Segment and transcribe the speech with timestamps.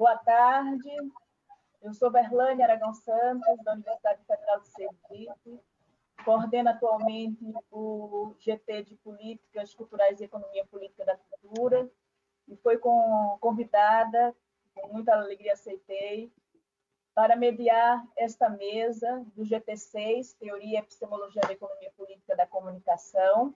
[0.00, 0.88] Boa tarde.
[1.82, 5.60] Eu sou Verlane Aragão Santos, da Universidade Federal de Sergipe.
[6.24, 11.86] Coordeno atualmente o GT de Políticas Culturais e Economia Política da Cultura.
[12.48, 14.34] E foi com, convidada,
[14.74, 16.32] com muita alegria aceitei,
[17.14, 23.54] para mediar esta mesa do GT6, Teoria e Epistemologia da Economia Política da Comunicação,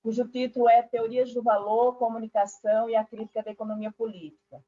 [0.00, 4.62] cujo título é Teorias do Valor, Comunicação e a Crítica da Economia Política.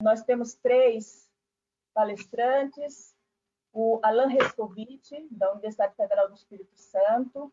[0.00, 1.28] Nós temos três
[1.92, 3.16] palestrantes,
[3.72, 7.52] o Alain Rescovitch, da Universidade Federal do Espírito Santo.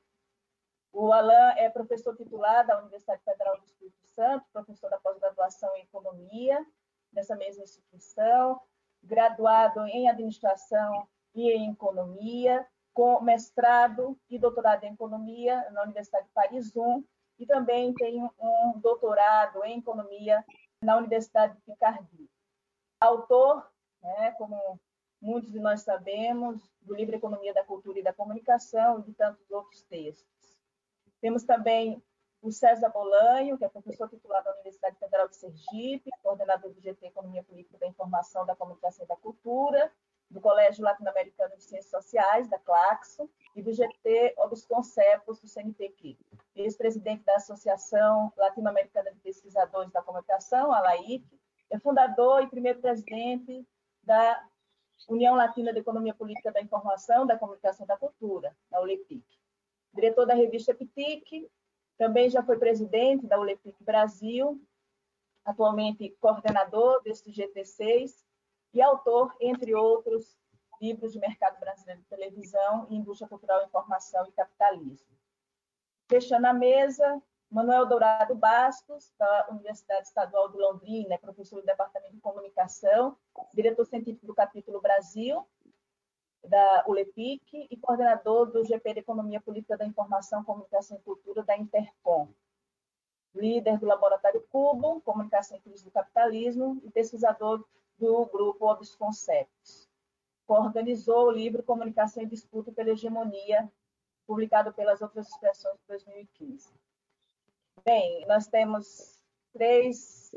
[0.93, 5.81] O Alain é professor titular da Universidade Federal do Espírito Santo, professor da pós-graduação em
[5.81, 6.63] Economia,
[7.11, 8.61] nessa mesma instituição,
[9.01, 16.31] graduado em Administração e em Economia, com mestrado e doutorado em Economia na Universidade de
[16.31, 17.03] Paris 1,
[17.39, 20.45] e também tem um doutorado em Economia
[20.79, 22.34] na Universidade de Picardie.
[23.05, 23.65] Autor,
[24.01, 24.79] né, como
[25.21, 29.49] muitos de nós sabemos, do livro Economia da Cultura e da Comunicação e de tantos
[29.49, 30.59] outros textos.
[31.19, 32.03] Temos também
[32.41, 37.07] o César Bolanho, que é professor titular da Universidade Federal de Sergipe, coordenador do GT
[37.07, 39.91] Economia Política da Informação, da Comunicação e da Cultura,
[40.29, 46.17] do Colégio Latino-Americano de Ciências Sociais, da Claxo, e do GT Obsconcepos, do CNPq.
[46.55, 51.25] Ex-presidente da Associação Latino-Americana de Pesquisadores da Comunicação, a LAIC,
[51.69, 53.65] é fundador e primeiro presidente
[54.03, 54.47] da
[55.09, 59.23] União Latina de Economia Política da Informação, da Comunicação e da Cultura, a ULEPIC.
[59.93, 61.49] Diretor da revista PITIC,
[61.97, 64.61] também já foi presidente da ULEPIC Brasil,
[65.43, 68.23] atualmente coordenador deste GT6
[68.73, 70.37] e autor, entre outros,
[70.81, 75.07] livros de mercado brasileiro de televisão, indústria cultural, informação e capitalismo.
[76.09, 77.21] Fechando a mesa,
[77.55, 83.15] Manuel Dourado Bastos, da Universidade Estadual de Londrina, professor do Departamento de Comunicação,
[83.53, 85.47] diretor científico do capítulo Brasil,
[86.43, 91.55] da ULEPIC e coordenador do GP de Economia Política da Informação, Comunicação e Cultura da
[91.55, 92.27] Intercom.
[93.33, 97.63] Líder do Laboratório Cubo, Comunicação e Crise do Capitalismo e pesquisador
[97.97, 99.89] do grupo Obsconcepts.
[100.45, 103.71] Coorganizou o livro Comunicação e Disputa pela Hegemonia,
[104.27, 106.84] publicado pelas Outras Expressões de 2015.
[107.83, 109.21] Bem, nós temos
[109.53, 110.35] três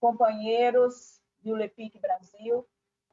[0.00, 2.66] companheiros do LEPIC Brasil,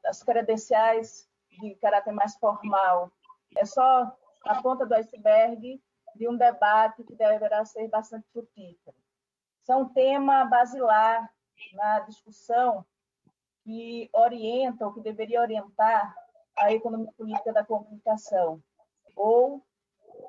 [0.04, 3.12] as credenciais de caráter mais formal.
[3.56, 5.82] É só a ponta do iceberg
[6.14, 8.96] de um debate que deverá ser bastante frutífero.
[9.68, 11.32] É um tema basilar
[11.74, 12.84] na discussão
[13.62, 16.16] que orienta, ou que deveria orientar,
[16.56, 18.62] a economia política da comunicação,
[19.14, 19.62] ou,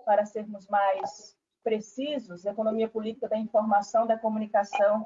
[0.06, 1.39] para sermos mais
[1.69, 5.06] precisos, economia política da informação, da comunicação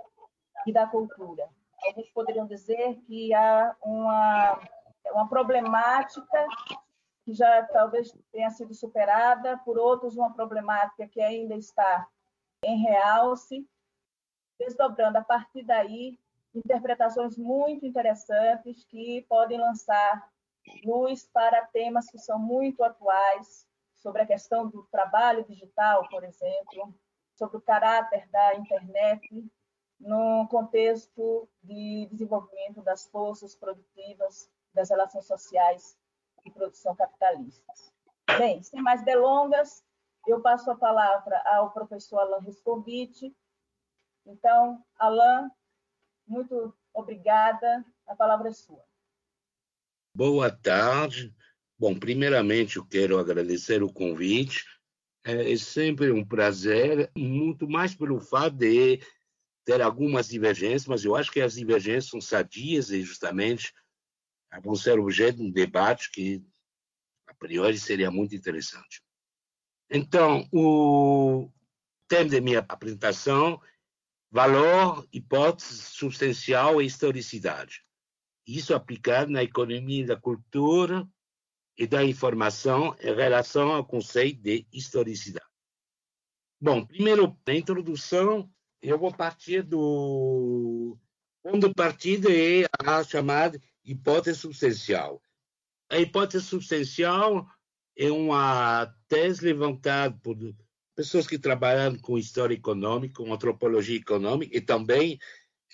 [0.66, 1.50] e da cultura.
[1.86, 4.58] Alguns poderiam dizer que há uma
[5.12, 6.48] uma problemática
[7.26, 12.08] que já talvez tenha sido superada, por outros, uma problemática que ainda está
[12.64, 13.68] em realce,
[14.58, 16.18] desdobrando a partir daí
[16.56, 20.30] interpretações muito interessantes que podem lançar
[20.86, 23.68] luz para temas que são muito atuais,
[24.04, 26.94] sobre a questão do trabalho digital, por exemplo,
[27.36, 29.50] sobre o caráter da internet
[29.98, 35.98] no contexto de desenvolvimento das forças produtivas das relações sociais
[36.44, 37.94] e produção capitalistas.
[38.38, 39.84] Bem, sem mais delongas,
[40.28, 43.34] eu passo a palavra ao professor Alain Riscovitch.
[44.26, 45.50] Então, Alain,
[46.28, 48.84] muito obrigada, a palavra é sua.
[50.16, 51.34] Boa tarde.
[51.78, 54.66] Bom, primeiramente eu quero agradecer o convite.
[55.24, 59.00] É sempre um prazer, muito mais pelo fato de
[59.66, 63.74] ter algumas divergências, mas eu acho que as divergências são sadias e justamente
[64.62, 66.44] vão ser objeto de um debate que,
[67.28, 69.02] a priori, seria muito interessante.
[69.90, 71.50] Então, o
[72.08, 73.62] tema da minha apresentação,
[74.30, 77.84] valor, hipótese substancial e historicidade.
[78.46, 81.08] Isso aplicado na economia da cultura
[81.78, 85.46] e da informação em relação ao conceito de historicidade.
[86.62, 88.50] Bom, primeiro, na introdução,
[88.82, 90.98] eu vou partir do
[91.42, 95.22] ponto de partida é a chamada hipótese substancial.
[95.90, 97.46] A hipótese substancial
[97.98, 100.38] é uma tese levantada por
[100.96, 105.20] pessoas que trabalham com história econômica, com antropologia econômica e também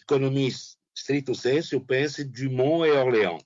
[0.01, 0.49] economia
[0.95, 3.43] estrito senso, eu penso, Dumont e Orléans.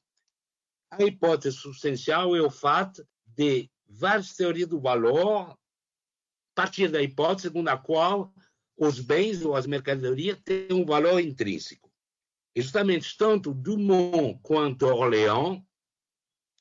[1.00, 5.58] A hipótese substancial é o fato de várias teorias do valor
[6.54, 8.34] partir da hipótese segundo a qual
[8.78, 11.92] os bens ou as mercadorias têm um valor intrínseco.
[12.56, 15.62] E justamente tanto Dumont quanto Orléans,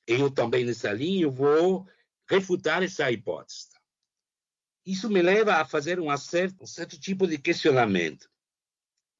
[0.06, 1.86] eu também nessa linha, vou
[2.28, 3.68] refutar essa hipótese.
[4.84, 8.30] Isso me leva a fazer um certo, um certo tipo de questionamento.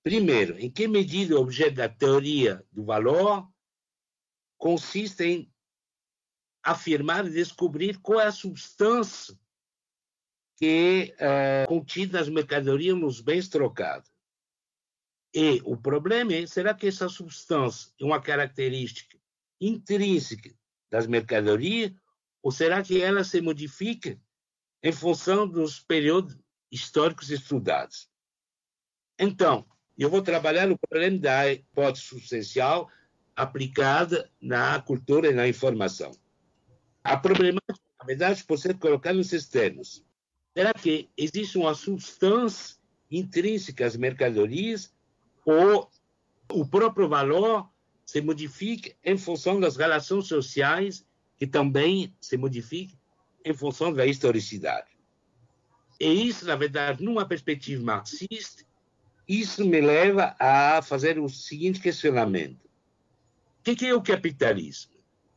[0.03, 3.51] Primeiro, em que medida o objeto da teoria do valor
[4.62, 5.53] consiste em
[6.62, 9.37] afirmar e descobrir qual é a substância
[10.56, 14.09] que é contida nas mercadorias, nos bens trocados.
[15.35, 19.19] E o problema é, será que essa substância é uma característica
[19.61, 20.55] intrínseca
[20.88, 21.93] das mercadorias
[22.41, 24.17] ou será que ela se modifica
[24.81, 26.38] em função dos períodos
[26.70, 28.09] históricos estudados?
[29.19, 29.69] Então,
[29.99, 32.88] eu vou trabalhar o problema da hipótese substancial
[33.34, 36.12] aplicada na cultura e na informação.
[37.02, 40.05] A problemática, na verdade, pode ser colocada nesses termos.
[40.56, 42.76] Será que existe uma substância
[43.11, 44.94] intrínseca às mercadorias
[45.44, 45.90] ou
[46.50, 47.69] o próprio valor
[48.05, 51.06] se modifica em função das relações sociais
[51.38, 52.99] que também se modificam
[53.44, 54.90] em função da historicidade?
[55.99, 58.64] E isso, na verdade, numa perspectiva marxista,
[59.26, 62.69] isso me leva a fazer o seguinte questionamento.
[63.62, 64.91] O que é o capitalismo?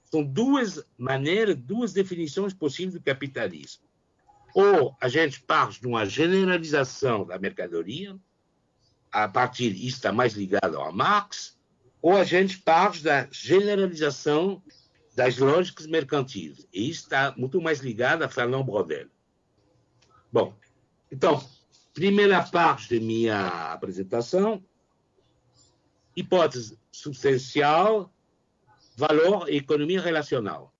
[0.03, 3.83] São duas maneiras, duas definições possíveis do capitalismo.
[4.55, 8.17] Ou a gente parte de uma generalização da mercadoria,
[9.11, 11.55] a partir, isso está mais ligado a Marx,
[12.01, 14.61] ou a gente parte da generalização
[15.15, 16.67] das lógicas mercantis.
[16.73, 19.07] E isso está muito mais ligado a Fernand Braudel.
[20.31, 20.57] Bom,
[21.11, 21.47] então,
[21.93, 24.63] primeira parte da minha apresentação,
[26.15, 28.11] hipótese substancial
[28.95, 30.73] valor e economia relacional.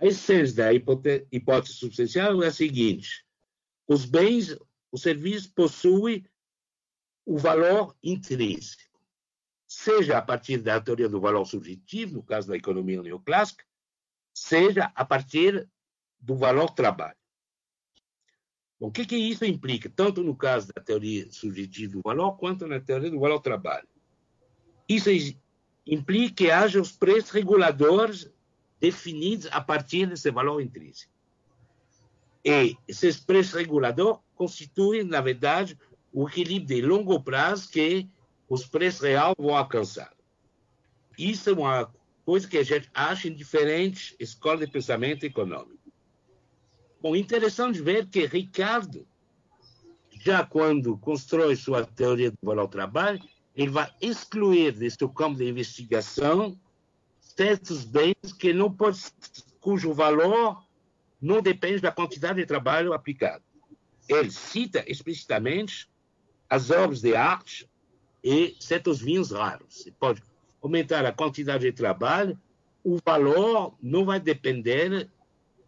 [0.00, 3.24] A essência da hipótese substancial é a seguinte:
[3.86, 4.56] os bens,
[4.90, 6.26] os serviços possuem
[7.24, 8.82] o valor intrínseco,
[9.66, 13.64] seja a partir da teoria do valor subjetivo, no caso da economia neoclássica,
[14.32, 15.68] seja a partir
[16.20, 17.16] do valor trabalho.
[18.78, 22.66] Bom, o que, que isso implica, tanto no caso da teoria subjetiva do valor, quanto
[22.66, 23.88] na teoria do valor trabalho?
[24.86, 25.08] Isso
[25.86, 28.30] implica que haja os preços reguladores
[28.80, 31.12] definidos a partir desse valor intrínseco.
[32.44, 35.78] E esses preços reguladores constituem, na verdade,
[36.12, 38.08] o equilíbrio de longo prazo que
[38.48, 40.12] os preços reais vão alcançar.
[41.18, 41.92] Isso é uma
[42.24, 45.78] coisa que a gente acha em diferentes escolas de pensamento econômico.
[47.00, 49.06] Bom, interessante ver que Ricardo,
[50.24, 53.20] já quando constrói sua teoria do valor trabalho,
[53.56, 56.58] ele vai excluir desse campo de investigação
[57.18, 59.00] certos bens que não pode,
[59.60, 60.62] cujo valor
[61.20, 63.42] não depende da quantidade de trabalho aplicado.
[64.08, 65.88] Ele cita explicitamente
[66.48, 67.68] as obras de arte
[68.22, 69.66] e certos vinhos raros.
[69.74, 70.22] Você pode
[70.62, 72.38] aumentar a quantidade de trabalho,
[72.84, 75.10] o valor não vai depender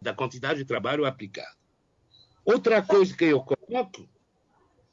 [0.01, 1.57] da quantidade de trabalho aplicado.
[2.45, 4.07] Outra coisa que eu coloco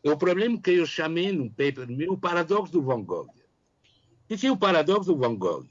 [0.08, 3.29] é o problema que eu chamei num paper meu o paradoxo do Van Gogh.
[4.31, 5.67] O que é o paradoxo do Van Gogh?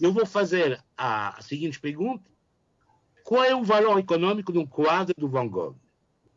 [0.00, 2.30] Eu vou fazer a seguinte pergunta:
[3.22, 5.76] qual é o valor econômico de um quadro do Van Gogh?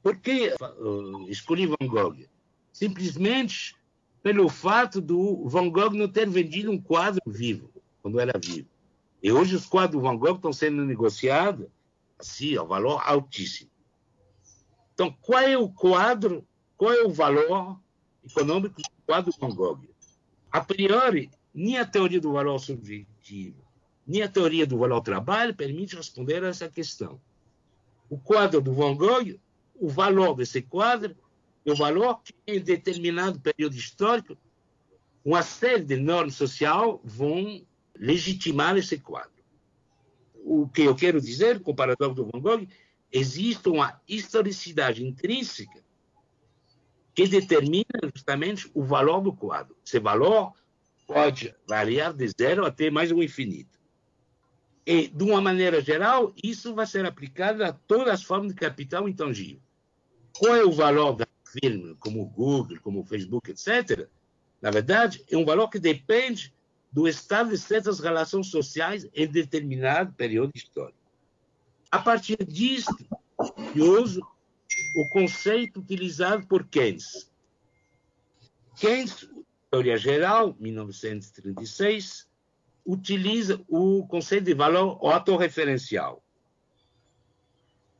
[0.03, 2.17] Por que uh, escolhi Van Gogh?
[2.71, 3.75] Simplesmente
[4.21, 7.69] pelo fato do Van Gogh não ter vendido um quadro vivo,
[8.01, 8.67] quando era vivo.
[9.23, 11.67] E hoje os quadros do Van Gogh estão sendo negociados
[12.19, 13.69] assim, ao valor altíssimo.
[14.93, 16.45] Então, qual é o quadro
[16.77, 17.79] qual é o valor
[18.23, 19.81] econômico do quadro Van Gogh?
[20.51, 23.57] A priori, nem a teoria do valor subjetivo,
[24.05, 27.19] nem a teoria do valor trabalho permite responder a essa questão.
[28.09, 29.39] O quadro do Van Gogh,
[29.75, 31.15] o valor desse quadro,
[31.65, 34.37] é o valor que, em determinado período histórico,
[35.25, 37.65] uma série de normas sociais vão
[37.97, 39.31] legitimar esse quadro.
[40.45, 42.67] O que eu quero dizer, com o paradoxo do Van Gogh,
[43.11, 45.86] existe uma historicidade intrínseca
[47.17, 49.75] que determina justamente o valor do quadro.
[49.83, 50.53] Esse valor
[51.07, 53.79] pode variar de zero até mais um infinito.
[54.85, 59.09] E, de uma maneira geral, isso vai ser aplicado a todas as formas de capital
[59.09, 59.59] intangível.
[60.37, 61.27] Qual é o valor da
[61.59, 64.07] firma, como o Google, como o Facebook, etc.?
[64.61, 66.53] Na verdade, é um valor que depende
[66.91, 70.99] do estado de certas relações sociais em determinado período histórico.
[71.89, 72.95] A partir disso,
[73.75, 74.21] eu uso
[74.97, 77.31] o conceito utilizado por Keynes.
[78.75, 79.29] Keynes,
[79.69, 82.27] teoria geral, 1936,
[82.83, 86.23] utiliza o conceito de valor autorreferencial.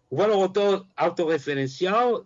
[0.10, 0.52] O valor
[0.96, 2.26] autorreferencial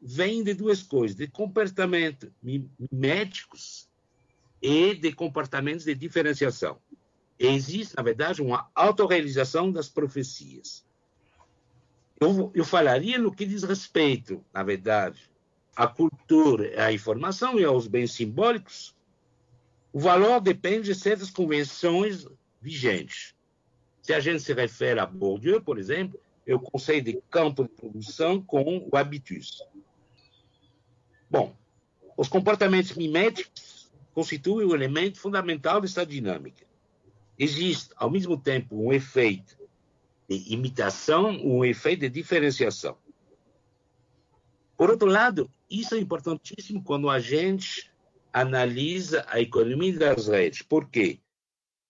[0.00, 3.90] vem de duas coisas, de comportamento miméticos
[4.62, 6.80] e de comportamentos de diferenciação.
[7.38, 10.86] Existe, na verdade, uma autorrealização das profecias.
[12.20, 15.30] Eu, eu falaria no que diz respeito, na verdade,
[15.74, 18.96] à cultura, à informação e aos bens simbólicos,
[19.92, 22.26] o valor depende de certas convenções
[22.60, 23.34] vigentes.
[24.00, 28.40] Se a gente se refere a Bourdieu, por exemplo, o conceito de campo de produção
[28.40, 29.62] com o habitus.
[31.28, 31.56] Bom,
[32.16, 36.64] os comportamentos miméticos constituem o elemento fundamental dessa dinâmica.
[37.38, 39.58] Existe, ao mesmo tempo, um efeito
[40.28, 42.98] de imitação, um efeito de diferenciação.
[44.76, 47.90] Por outro lado, isso é importantíssimo quando a gente
[48.32, 50.62] analisa a economia das redes.
[50.62, 51.20] Por quê?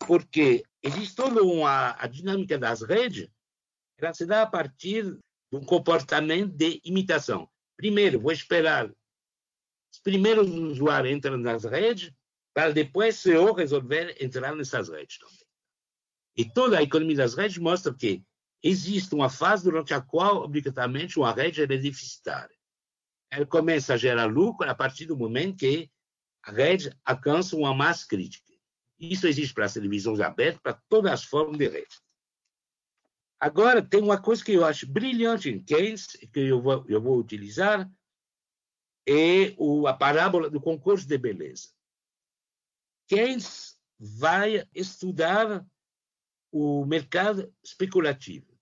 [0.06, 3.28] Porque existe toda uma a dinâmica das redes,
[3.98, 5.04] ela se dá a partir
[5.50, 7.48] de um comportamento de imitação.
[7.76, 8.88] Primeiro, vou esperar
[9.92, 12.12] os primeiros usuários entram nas redes,
[12.52, 15.46] para depois se eu resolver entrar nessas redes também.
[16.36, 18.22] E toda a economia das redes mostra que
[18.62, 22.56] existe uma fase durante a qual, obrigatoriamente, uma rede é deficitária.
[23.30, 25.90] Ela começa a gerar lucro a partir do momento que
[26.42, 28.52] a rede alcança uma massa crítica.
[28.98, 31.96] Isso existe para as televisões abertas, para todas as formas de rede.
[33.38, 37.18] Agora, tem uma coisa que eu acho brilhante em Keynes, que eu vou, eu vou
[37.18, 37.90] utilizar,
[39.06, 41.68] é o, a parábola do concurso de beleza.
[43.06, 45.64] Keynes vai estudar
[46.50, 48.56] o mercado especulativo.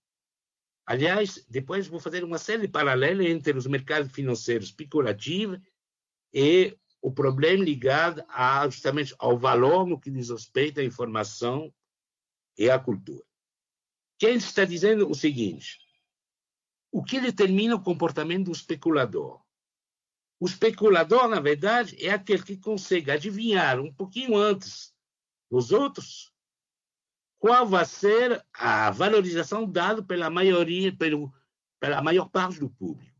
[0.85, 5.59] Aliás, depois vou fazer uma série paralela entre os mercados financeiros especulativos
[6.33, 11.73] e o problema ligado a, justamente ao valor no que diz respeito à informação
[12.57, 13.25] e à cultura.
[14.19, 15.79] Keynes está dizendo o seguinte:
[16.91, 19.43] o que determina o comportamento do especulador?
[20.39, 24.93] O especulador, na verdade, é aquele que consegue adivinhar um pouquinho antes
[25.49, 26.34] dos outros
[27.39, 31.33] qual vai ser a valorização dada pela maioria, pelo,
[31.79, 33.13] pela maior parte do público.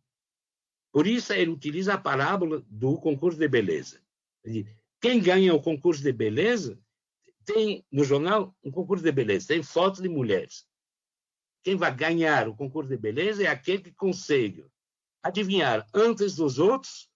[0.92, 4.02] Por isso, ele utiliza a parábola do concurso de beleza.
[5.02, 6.80] Quem ganha o concurso de beleza
[7.46, 10.66] tem no jornal um concurso de beleza, tem fotos de mulheres.
[11.64, 14.66] Quem vai ganhar o concurso de beleza é aquele que consegue
[15.22, 17.10] adivinhar antes dos outros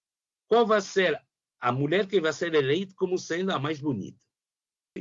[0.47, 1.19] qual vai ser
[1.59, 4.23] a mulher que vai ser eleita como sendo a mais bonita.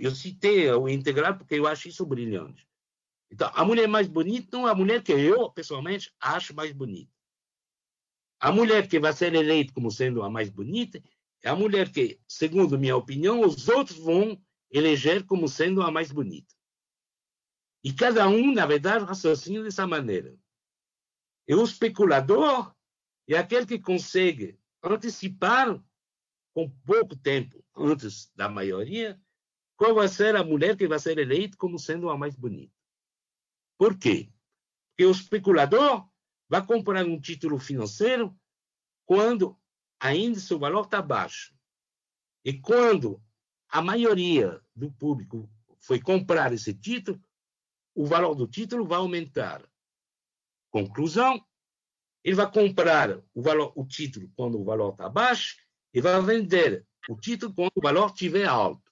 [0.02, 2.66] Eu citei o integral porque eu acho isso brilhante.
[3.30, 7.12] Então, a mulher mais bonita não é a mulher que eu, pessoalmente, acho mais bonita.
[8.40, 11.02] A mulher que vai ser eleita como sendo a mais bonita
[11.42, 14.40] é a mulher que, segundo minha opinião, os outros vão
[14.70, 16.54] eleger como sendo a mais bonita.
[17.84, 20.36] E cada um, na verdade, raciocina dessa maneira.
[21.46, 22.74] E o especulador
[23.26, 25.82] é aquele que consegue antecipar
[26.54, 29.20] com pouco tempo antes da maioria
[29.78, 32.74] qual vai ser a mulher que vai ser eleita como sendo a mais bonita.
[33.78, 34.28] Por quê?
[34.90, 36.06] Porque o especulador
[36.48, 38.36] vai comprar um título financeiro
[39.06, 39.56] quando
[40.00, 41.54] ainda seu valor está baixo.
[42.44, 43.22] E quando
[43.68, 47.22] a maioria do público foi comprar esse título,
[47.94, 49.64] o valor do título vai aumentar.
[50.70, 51.40] Conclusão,
[52.24, 55.56] ele vai comprar o, valor, o título quando o valor está baixo
[55.94, 58.87] e vai vender o título quando o valor estiver alto.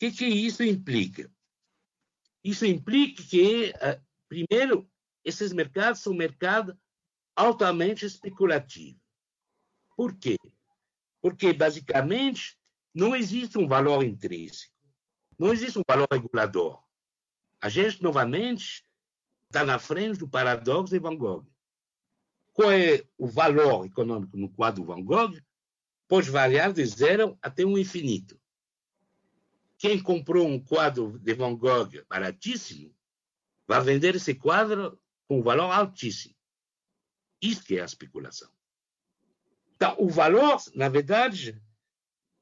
[0.00, 1.30] Que, que isso implica?
[2.42, 4.90] Isso implica que, eh, primeiro,
[5.22, 6.74] esses mercados são mercados
[7.36, 8.98] altamente especulativos.
[9.94, 10.38] Por quê?
[11.20, 12.58] Porque, basicamente,
[12.94, 14.74] não existe um valor intrínseco,
[15.38, 16.82] não existe um valor regulador.
[17.60, 18.82] A gente, novamente,
[19.50, 21.46] está na frente do paradoxo de Van Gogh.
[22.54, 25.38] Qual é o valor econômico no quadro Van Gogh?
[26.08, 28.39] Pode variar de zero até um infinito.
[29.80, 32.94] Quem comprou um quadro de Van Gogh baratíssimo
[33.66, 36.36] vai vender esse quadro com um valor altíssimo.
[37.40, 38.50] Isso que é a especulação.
[39.74, 41.58] Então, o valor, na verdade,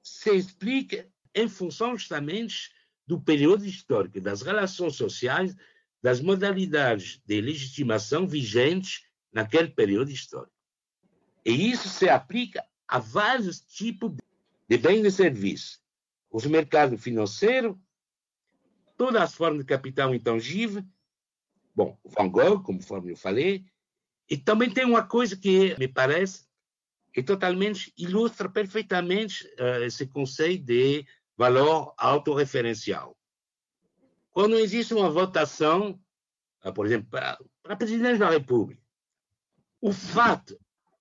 [0.02, 2.74] se explica em função justamente
[3.06, 5.54] do período histórico, das relações sociais,
[6.02, 10.56] das modalidades de legitimação vigentes naquele período histórico.
[11.44, 14.16] E isso se aplica a vários tipos
[14.68, 15.80] de bens e serviços.
[16.30, 17.76] Os mercados financeiros,
[18.96, 20.84] todas as formas de capital intangível,
[21.74, 23.64] bom, o Van Gogh, conforme eu falei,
[24.28, 26.46] e também tem uma coisa que me parece
[27.12, 31.06] que totalmente ilustra perfeitamente uh, esse conceito de
[31.36, 33.16] valor autorreferencial.
[34.30, 35.98] Quando existe uma votação,
[36.64, 38.82] uh, por exemplo, para presidente da República,
[39.80, 40.58] o fato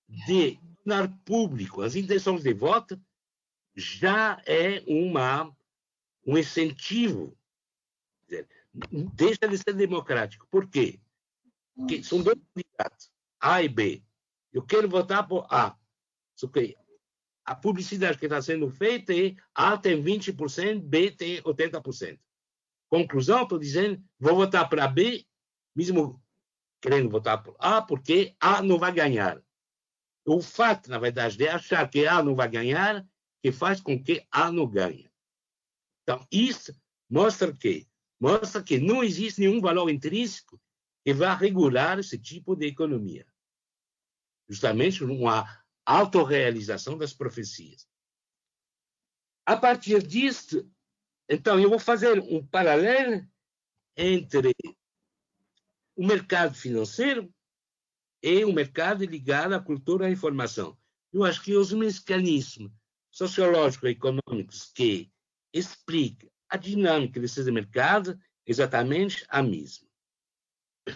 [0.08, 0.58] de
[0.88, 2.98] tornar público as intenções de voto
[3.78, 5.54] já é uma,
[6.26, 7.38] um incentivo.
[9.14, 10.46] Deixa de ser democrático.
[10.50, 11.00] Por quê?
[11.76, 14.02] Porque são dois candidatos, A e B.
[14.52, 15.76] Eu quero votar por A.
[16.34, 16.76] Só que
[17.44, 22.18] a publicidade que está sendo feita é A tem 20%, B tem 80%.
[22.88, 25.24] Conclusão, estou dizendo, vou votar para B,
[25.74, 26.22] mesmo
[26.80, 29.40] querendo votar por A, porque A não vai ganhar.
[30.26, 33.06] O fato, na verdade, de achar que A não vai ganhar,
[33.42, 35.10] que faz com que A não ganhe.
[36.02, 36.74] Então, isso
[37.08, 37.86] mostra que
[38.20, 40.60] mostra que não existe nenhum valor intrínseco
[41.04, 43.26] que vá regular esse tipo de economia.
[44.48, 47.88] Justamente uma autorrealização das profecias.
[49.46, 50.70] A partir disso,
[51.28, 53.26] então, eu vou fazer um paralelo
[53.96, 54.54] entre
[55.94, 57.32] o mercado financeiro
[58.22, 60.78] e o mercado ligado à cultura e à informação.
[61.12, 62.72] Eu acho que os mecanismos
[63.18, 65.12] sociológicos e econômicos que
[65.52, 69.88] explicam a dinâmica desses mercados exatamente a mesma.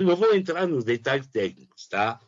[0.01, 2.21] Não vou entrar nos detalhes técnicos, tá?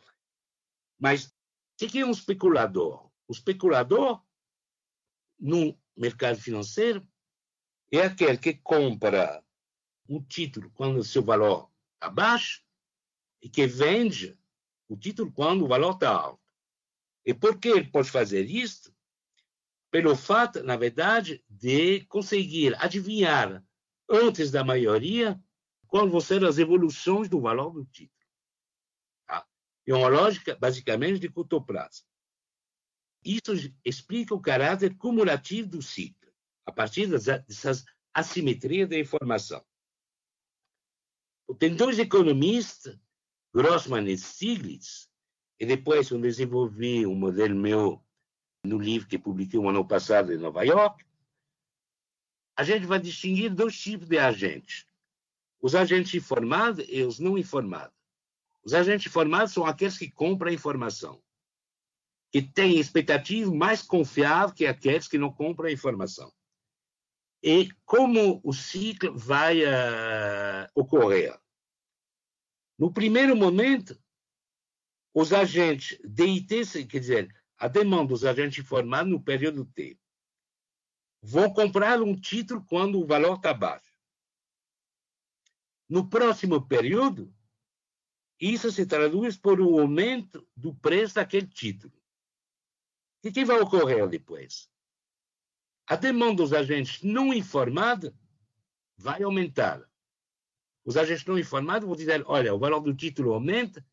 [0.99, 1.31] Mas o
[1.77, 3.09] que é um especulador?
[3.25, 4.21] O especulador
[5.39, 7.07] no mercado financeiro
[7.89, 9.41] é aquele que compra
[10.09, 12.63] um título quando o seu valor está baixo
[13.41, 14.37] e que vende
[14.89, 16.43] o título quando o valor está alto.
[17.25, 18.94] E por que ele pode fazer isso?
[19.91, 23.63] Pelo fato, na verdade, de conseguir adivinhar
[24.09, 25.41] antes da maioria
[25.87, 28.19] quais vão ser as evoluções do valor do título.
[29.25, 29.45] Tá?
[29.87, 32.03] É uma lógica, basicamente, de curto prazo.
[33.23, 33.51] Isso
[33.83, 36.31] explica o caráter cumulativo do ciclo,
[36.65, 39.65] a partir dessas assimetrias da informação.
[41.57, 42.99] Tem dois economistas
[43.53, 45.09] Grossman e Stiglitz,
[45.57, 48.04] e depois eu desenvolvi um modelo meu
[48.65, 51.05] no livro que publiquei um ano passado em Nova York,
[52.57, 54.85] a gente vai distinguir dois tipos de agentes.
[55.61, 57.95] Os agentes informados e os não informados.
[58.63, 61.21] Os agentes informados são aqueles que compram a informação,
[62.31, 66.33] que têm expectativa mais confiável que aqueles que não compram a informação.
[67.43, 71.39] E como o ciclo vai uh, ocorrer?
[72.77, 73.97] No primeiro momento,
[75.13, 79.99] os agentes DIT, quer dizer, a demanda dos agentes informados no período T,
[81.21, 83.95] vão comprar um título quando o valor está baixo.
[85.87, 87.33] No próximo período,
[88.39, 91.93] isso se traduz por um aumento do preço daquele título.
[93.23, 94.69] O que vai ocorrer depois?
[95.87, 98.11] A demanda dos agentes não informados
[98.97, 99.87] vai aumentar
[100.85, 103.83] os agentes não informados vão dizer, olha, o valor do título aumenta,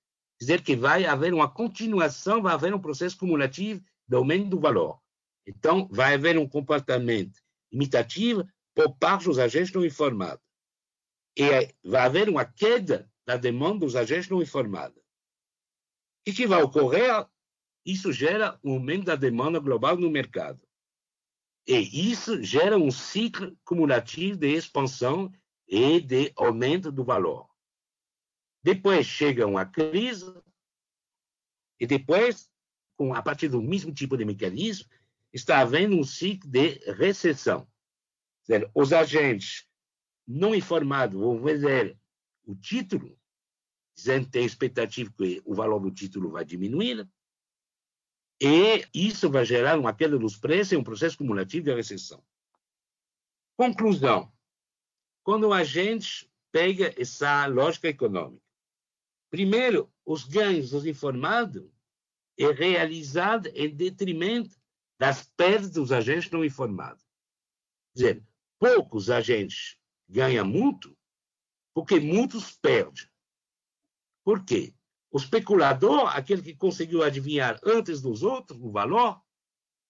[0.42, 5.00] dizer que vai haver uma continuação, vai haver um processo cumulativo de aumento do valor.
[5.46, 10.42] Então, vai haver um comportamento imitativo por parte dos agentes não informados.
[11.38, 15.00] E vai haver uma queda da demanda dos agentes não informados.
[16.26, 17.26] O que vai ocorrer?
[17.87, 20.61] Isso gera um aumento da demanda global no mercado.
[21.66, 25.33] E isso gera um ciclo cumulativo de expansão
[25.68, 27.52] e de aumento do valor.
[28.62, 30.33] Depois chega uma crise
[31.81, 32.48] e depois,
[32.96, 34.88] com, a partir do mesmo tipo de mecanismo,
[35.33, 37.66] está havendo um ciclo de recessão.
[38.42, 39.66] Dizer, os agentes
[40.27, 41.98] não informados vão vender
[42.44, 43.18] o título,
[43.96, 47.09] dizendo que tem expectativa que o valor do título vai diminuir,
[48.40, 52.25] e isso vai gerar uma queda dos preços e um processo cumulativo de recessão.
[53.57, 54.33] Conclusão
[55.22, 58.41] quando a gente pega essa lógica econômica.
[59.33, 61.64] Primeiro, os ganhos dos informados
[62.38, 64.55] é realizado em detrimento
[64.99, 67.03] das perdas dos agentes não informados.
[67.95, 68.25] Quer dizer,
[68.59, 70.95] poucos agentes ganham muito,
[71.73, 73.09] porque muitos perdem.
[74.23, 74.75] Por quê?
[75.11, 79.18] O especulador, aquele que conseguiu adivinhar antes dos outros o valor,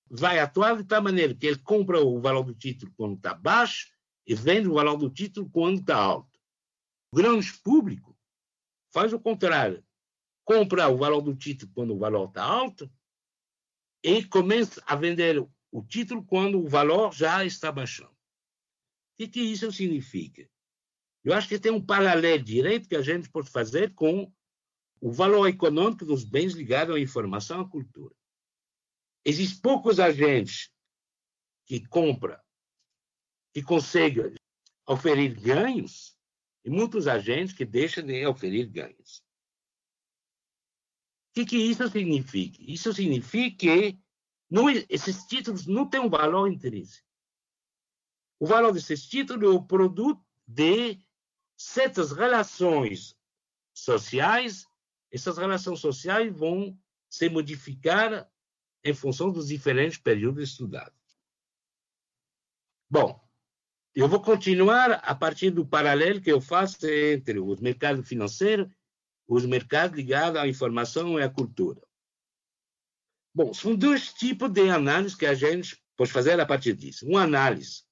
[0.08, 3.90] vai atuar de tal maneira que ele compra o valor do título quando está baixo
[4.24, 6.38] e vende o valor do título quando está alto.
[7.10, 8.11] O grande público
[8.92, 9.84] faz o contrário.
[10.44, 12.90] Compra o valor do título quando o valor está alto
[14.02, 15.38] e começa a vender
[15.70, 18.12] o título quando o valor já está baixando.
[19.18, 20.48] O que, isso significa?
[21.24, 24.32] Eu acho que tem um paralelo direito que a gente pode fazer com
[25.00, 28.14] o valor econômico dos bens ligados à informação e à cultura.
[29.24, 30.70] Existem poucos agentes
[31.64, 32.38] que compram
[33.54, 34.34] que consegue
[34.86, 36.11] oferir ganhos
[36.64, 39.22] e muitos agentes que deixam de oferir ganhos.
[41.30, 42.58] O que, que isso significa?
[42.60, 43.98] Isso significa que
[44.50, 47.08] não, esses títulos não têm um valor intrínseco.
[48.38, 50.98] O valor desses títulos é o produto de
[51.56, 53.16] certas relações
[53.72, 54.66] sociais.
[55.10, 58.30] Essas relações sociais vão se modificar
[58.84, 61.00] em função dos diferentes períodos estudados.
[62.90, 63.21] Bom,
[63.94, 68.68] eu vou continuar a partir do paralelo que eu faço entre os mercados financeiros
[69.26, 71.80] os mercados ligados à informação e à cultura.
[73.34, 77.06] Bom, são dois tipos de análise que a gente pode fazer a partir disso.
[77.06, 77.82] Uma análise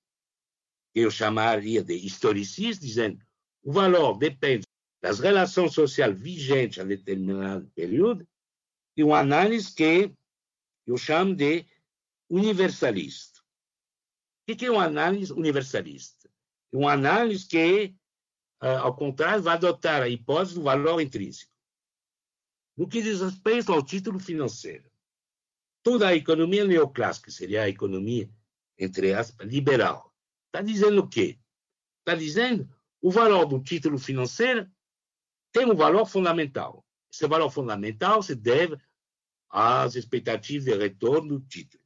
[0.92, 3.24] que eu chamaria de historicista, dizendo
[3.62, 4.66] o valor depende
[5.00, 8.26] das relações sociais vigentes a determinado período,
[8.96, 10.12] e uma análise que
[10.86, 11.64] eu chamo de
[12.28, 13.29] universalista.
[14.52, 16.28] O que é uma análise universalista?
[16.72, 17.94] É uma análise que,
[18.60, 21.52] ah, ao contrário, vai adotar a hipótese do valor intrínseco.
[22.76, 24.90] No que diz respeito ao título financeiro,
[25.82, 28.28] toda a economia neoclássica, seria a economia,
[28.78, 30.12] entre aspas, liberal,
[30.46, 31.38] está dizendo o quê?
[32.00, 32.68] Está dizendo
[33.00, 34.70] o valor do título financeiro
[35.52, 36.84] tem um valor fundamental.
[37.12, 38.78] Esse valor fundamental se deve
[39.48, 41.82] às expectativas de retorno do título.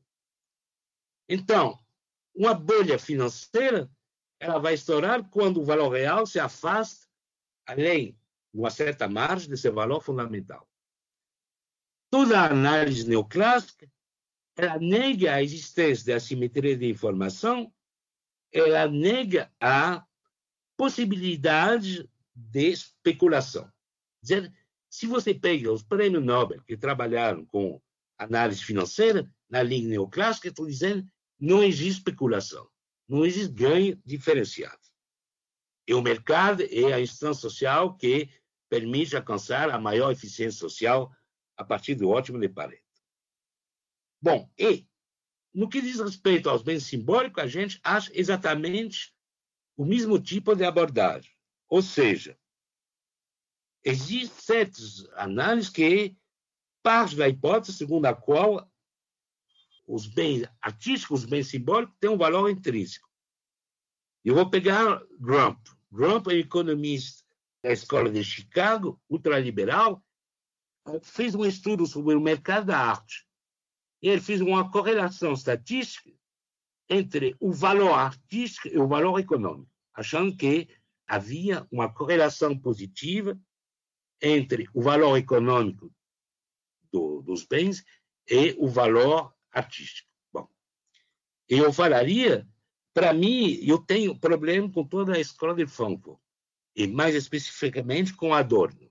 [1.28, 1.83] Então,
[2.34, 3.90] uma bolha financeira
[4.40, 7.06] ela vai estourar quando o valor real se afasta
[7.66, 8.12] além
[8.52, 10.68] de uma certa margem desse valor fundamental.
[12.10, 13.90] Toda a análise neoclássica
[14.56, 17.72] ela nega a existência da assimetria de informação,
[18.52, 20.04] ela nega a
[20.76, 23.70] possibilidade de especulação.
[24.22, 24.52] Dizer,
[24.88, 27.80] se você pega os prêmios Nobel que trabalharam com
[28.16, 31.04] análise financeira na linha neoclássica, estão dizendo
[31.44, 32.68] não existe especulação,
[33.06, 34.80] não existe ganho diferenciado.
[35.86, 38.30] E o mercado é a instância social que
[38.70, 41.14] permite alcançar a maior eficiência social
[41.56, 42.82] a partir do ótimo de Pareto.
[44.22, 44.88] Bom, e
[45.52, 49.14] no que diz respeito aos bens simbólicos, a gente acha exatamente
[49.76, 51.30] o mesmo tipo de abordagem.
[51.68, 52.38] Ou seja,
[53.84, 56.16] existem certas análises que
[56.82, 58.66] parte da hipótese segundo a qual
[59.86, 63.08] os bens artísticos, os bens simbólicos, têm um valor intrínseco.
[64.24, 65.58] Eu vou pegar Grump.
[65.92, 67.24] Grump é economista
[67.62, 70.02] da escola de Chicago, ultraliberal,
[71.02, 73.26] fez um estudo sobre o mercado da arte.
[74.02, 76.10] Ele fez uma correlação estatística
[76.88, 80.68] entre o valor artístico e o valor econômico, achando que
[81.06, 83.38] havia uma correlação positiva
[84.20, 85.92] entre o valor econômico
[86.92, 87.84] do, dos bens
[88.28, 90.08] e o valor artístico.
[90.32, 90.48] Bom,
[91.48, 92.46] eu falaria,
[92.92, 96.18] para mim, eu tenho problema com toda a escola de Frankfurt,
[96.76, 98.90] e mais especificamente com Adorno.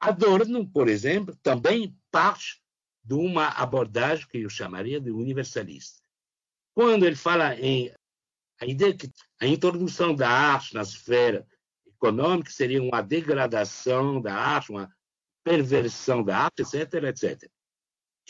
[0.00, 2.60] Adorno, por exemplo, também parte
[3.02, 6.02] de uma abordagem que eu chamaria de universalista.
[6.74, 7.92] Quando ele fala em
[8.60, 11.46] a ideia que a introdução da arte na esfera
[11.86, 14.94] econômica seria uma degradação da arte, uma
[15.42, 17.50] perversão da arte, etc., etc.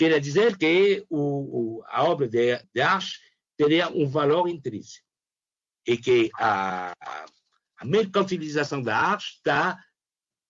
[0.01, 3.21] Quer dizer que o, o, a obra de, de, arte
[3.55, 5.07] teria um valor intrínseco
[5.87, 6.95] e que a,
[7.77, 9.79] a mercantilização da arte está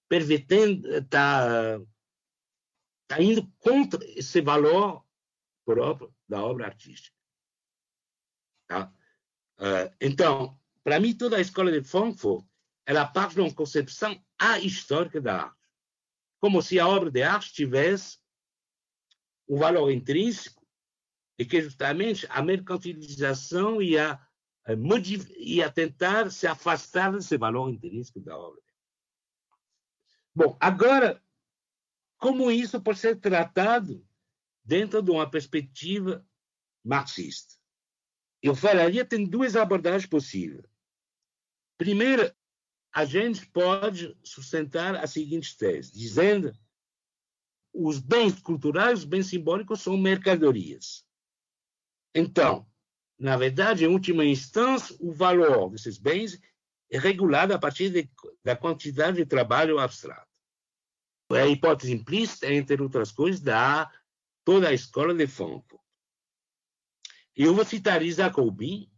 [0.09, 1.81] pervertendo, está,
[3.19, 5.05] indo contra esse valor
[5.65, 7.17] próprio da obra artística.
[8.69, 8.95] Tá?
[9.59, 12.47] Uh, então, para mim, toda a escola de Frankfurt
[12.87, 15.69] ela parte de uma concepção ahistórica da arte,
[16.41, 18.20] como se a obra de arte tivesse
[19.51, 20.65] um valor intrínseco
[21.37, 24.17] e que justamente a mercantilização ia,
[25.39, 28.63] ia tentar se afastar desse valor intrínseco da obra.
[30.33, 31.21] Bom, agora,
[32.17, 34.07] como isso pode ser tratado
[34.65, 36.25] dentro de uma perspectiva
[36.85, 37.55] marxista?
[38.41, 40.65] Eu falaria tem duas abordagens possíveis.
[41.77, 42.33] Primeiro,
[42.93, 46.57] a gente pode sustentar a seguinte tese, dizendo
[47.73, 51.05] os bens culturais, os bens simbólicos são mercadorias.
[52.15, 52.67] Então,
[53.19, 56.41] na verdade, em última instância, o valor desses bens
[56.91, 58.11] é regulado a partir de,
[58.43, 60.29] da quantidade de trabalho abstrato.
[61.33, 63.91] É a hipótese implícita, entre outras coisas, da
[64.45, 65.81] toda a escola de Frankfurt.
[67.37, 68.91] Eu vou citar Isaac Rubin,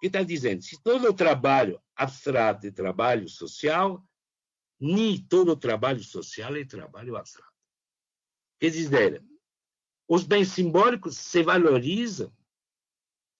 [0.00, 4.04] que está dizendo se todo o trabalho abstrato é trabalho social,
[4.78, 7.47] nem todo o trabalho social é trabalho abstrato.
[8.58, 9.22] Quer dizer,
[10.08, 12.32] os bens simbólicos se valorizam,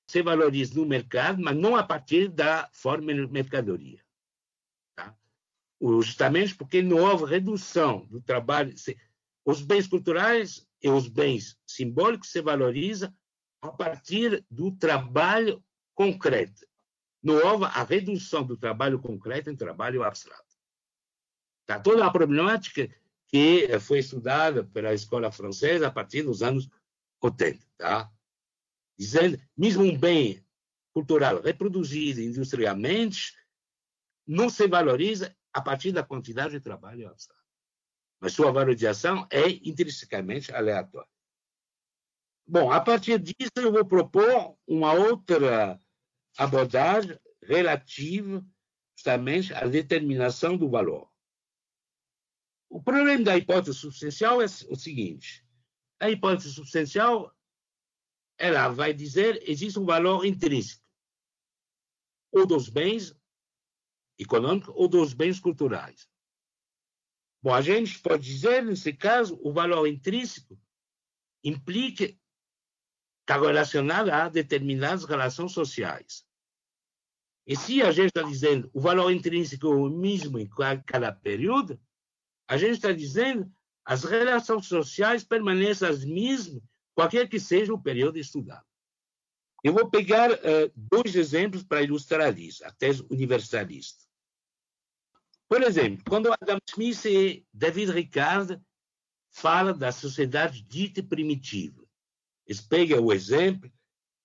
[0.06, 4.04] se valorizam no mercado, mas não a partir da forma de mercadoria.
[4.94, 5.16] Tá?
[5.80, 8.74] Justamente porque não houve redução do trabalho.
[9.44, 13.12] os bens culturais e os bens simbólicos se valorizam
[13.60, 16.66] a partir do trabalho concreto.
[17.20, 20.44] Não houve a redução do trabalho concreto em trabalho abstrato.
[21.66, 22.88] Tá toda a problemática
[23.28, 26.68] que foi estudada pela escola francesa a partir dos anos
[27.20, 28.10] 80, tá?
[28.98, 30.44] Dizendo, mesmo um bem
[30.92, 33.36] cultural reproduzido industrialmente
[34.26, 37.14] não se valoriza a partir da quantidade de trabalho.
[38.20, 41.08] Mas sua valorização é intrinsecamente aleatória.
[42.46, 45.80] Bom, a partir disso, eu vou propor uma outra
[46.36, 48.44] abordagem relativa
[48.96, 51.07] justamente à determinação do valor.
[52.68, 55.44] O problema da hipótese substancial é o seguinte:
[56.00, 57.34] a hipótese substancial
[58.38, 60.84] ela vai dizer existe um valor intrínseco
[62.30, 63.16] ou dos bens
[64.18, 66.08] econômicos ou dos bens culturais.
[67.42, 70.60] Bom, a gente pode dizer, nesse caso, o valor intrínseco
[71.42, 72.04] implica
[73.28, 76.26] está relacionado a determinadas relações sociais.
[77.46, 80.48] E se a gente está dizendo o valor intrínseco é o mesmo em
[80.86, 81.78] cada período,
[82.48, 83.52] a gente está dizendo
[83.84, 86.62] as relações sociais permanecem as mesmas,
[86.94, 88.66] qualquer que seja o período estudado.
[89.62, 94.04] Eu vou pegar uh, dois exemplos para ilustrar isso, a tese universalista.
[95.48, 98.60] Por exemplo, quando Adam Smith e David Ricard
[99.30, 101.82] falam da sociedade dita primitiva,
[102.46, 103.70] eles pegam o exemplo,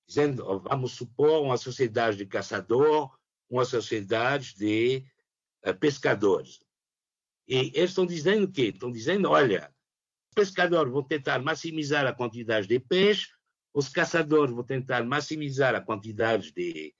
[0.07, 3.17] dizendo, vamos supor, uma sociedade de caçador,
[3.49, 5.05] uma sociedade de
[5.65, 6.62] uh, pescadores.
[7.47, 8.67] E eles estão dizendo o quê?
[8.67, 9.73] Estão dizendo, olha,
[10.29, 13.27] os pescadores vão tentar maximizar a quantidade de peixe,
[13.73, 16.95] os caçadores vão tentar maximizar a quantidade de,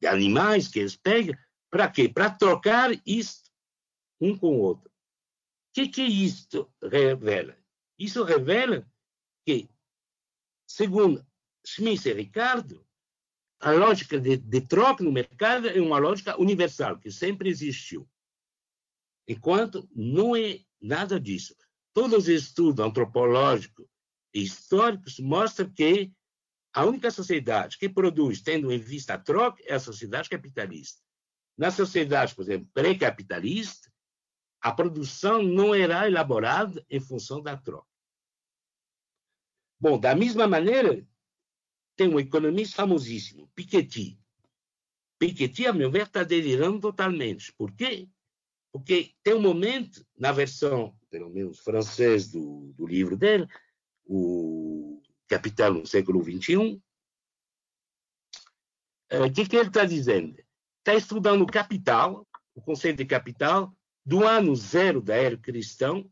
[0.00, 1.36] de animais que eles pegam.
[1.70, 2.08] Para quê?
[2.08, 3.50] Para trocar isto
[4.20, 4.88] um com o outro.
[4.88, 4.92] O
[5.74, 7.56] que, que isto revela?
[7.98, 8.86] Isso revela
[9.44, 9.68] que,
[10.66, 11.26] segundo
[11.64, 12.86] Smith e Ricardo,
[13.60, 18.08] a lógica de, de troca no mercado é uma lógica universal, que sempre existiu.
[19.28, 21.54] Enquanto não é nada disso.
[21.92, 23.86] Todos os estudos antropológicos
[24.32, 26.12] e históricos mostram que
[26.72, 31.02] a única sociedade que produz tendo em vista a troca é a sociedade capitalista.
[31.56, 33.90] Na sociedade, por exemplo, pré-capitalista,
[34.60, 37.88] a produção não era elaborada em função da troca.
[39.80, 41.06] Bom, da mesma maneira,
[41.96, 44.18] tem um economista famosíssimo, Piketty.
[45.18, 47.52] Piketty, a meu ver, está delirando totalmente.
[47.54, 48.08] Por quê?
[48.76, 53.48] Porque tem um momento, na versão, pelo menos francês, do, do livro dele,
[54.04, 56.82] o Capital no século XXI, o
[59.08, 60.36] eh, que, que ele está dizendo?
[60.78, 66.04] Está estudando o capital, o conceito de capital, do ano zero da era cristã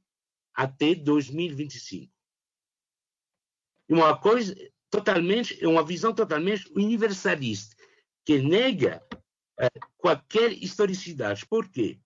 [0.54, 2.10] até 2025.
[3.90, 4.56] Uma coisa
[4.88, 7.76] totalmente, é uma visão totalmente universalista,
[8.24, 9.06] que nega
[9.60, 11.44] eh, qualquer historicidade.
[11.46, 12.00] Por quê?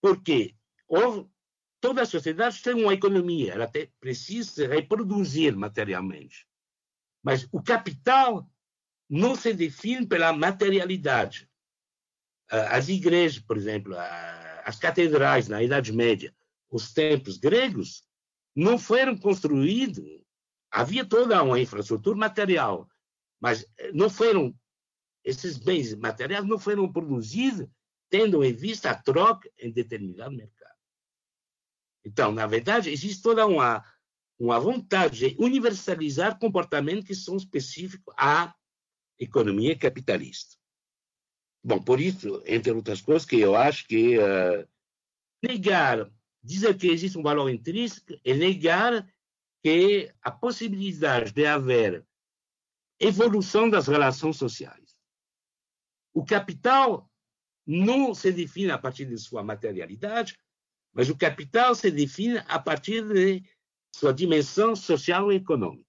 [0.00, 0.54] Porque
[0.88, 1.28] houve,
[1.80, 6.46] toda a sociedade tem uma economia, ela tem, precisa reproduzir materialmente.
[7.22, 8.48] Mas o capital
[9.08, 11.48] não se define pela materialidade.
[12.48, 13.94] As igrejas, por exemplo,
[14.64, 16.34] as catedrais na Idade Média,
[16.68, 18.04] os templos gregos,
[18.54, 20.04] não foram construídos.
[20.70, 22.88] Havia toda uma infraestrutura material,
[23.40, 24.54] mas não foram
[25.24, 27.68] esses bens materiais não foram produzidos
[28.10, 30.76] tendo em vista a troca em determinado mercado.
[32.04, 33.84] Então, na verdade, existe toda uma,
[34.38, 38.54] uma vontade de universalizar comportamentos que são específicos à
[39.18, 40.56] economia capitalista.
[41.62, 44.66] Bom, por isso, entre outras coisas, que eu acho que uh,
[45.42, 46.10] negar,
[46.42, 49.06] dizer que existe um valor intrínseco é negar
[49.62, 52.06] que a possibilidade de haver
[52.98, 54.98] evolução das relações sociais.
[56.14, 57.09] O capital
[57.70, 60.36] não se define a partir de sua materialidade,
[60.92, 63.44] mas o capital se define a partir de
[63.94, 65.88] sua dimensão social e econômica.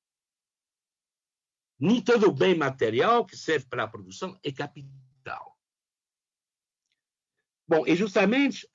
[1.80, 5.58] Nem todo bem material que serve para a produção é capital.
[7.68, 8.70] Bom, e justamente,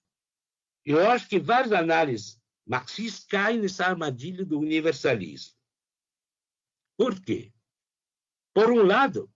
[0.85, 5.55] eu acho que várias análises marxistas caem nessa armadilha do universalismo.
[6.97, 7.53] Por quê?
[8.53, 9.31] Por um lado,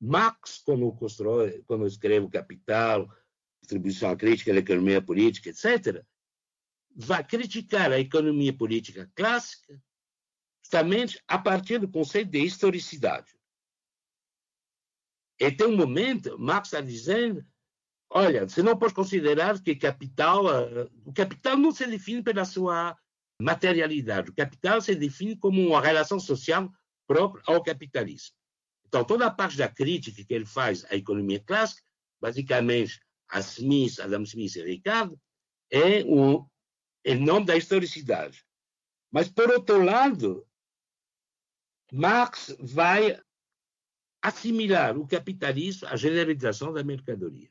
[0.00, 3.12] Marx, quando, constrói, quando escreve o Capital,
[3.60, 6.04] Distribuição Crítica da Economia Política, etc.,
[6.94, 9.80] vai criticar a economia política clássica
[10.64, 13.38] justamente a partir do conceito de historicidade.
[15.40, 17.46] E tem um momento, Marx está dizendo,
[18.10, 20.44] olha, você não pode considerar que capital,
[21.04, 22.96] o capital não se define pela sua
[23.40, 24.30] materialidade.
[24.30, 26.70] O capital se define como uma relação social
[27.06, 28.37] própria ao capitalismo.
[28.88, 31.82] Então, toda a parte da crítica que ele faz à economia clássica,
[32.20, 32.98] basicamente
[33.28, 35.20] a Smith, Adam Smith e Ricardo,
[35.70, 36.48] é o
[37.04, 38.44] em nome da historicidade.
[39.10, 40.46] Mas, por outro lado,
[41.92, 43.20] Marx vai
[44.20, 47.50] assimilar o capitalismo à generalização da mercadoria.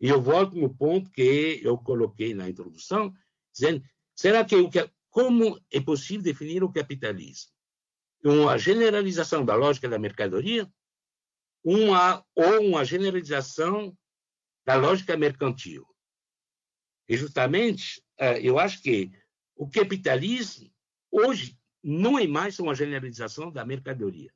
[0.00, 3.14] E eu volto no ponto que eu coloquei na introdução,
[3.52, 4.70] dizendo, será que o
[5.10, 7.57] como é possível definir o capitalismo?
[8.24, 10.70] Uma generalização da lógica da mercadoria
[11.64, 13.96] uma, ou uma generalização
[14.64, 15.86] da lógica mercantil?
[17.08, 19.10] E justamente, eh, eu acho que
[19.56, 20.70] o capitalismo
[21.10, 24.32] hoje não é mais uma generalização da mercadoria.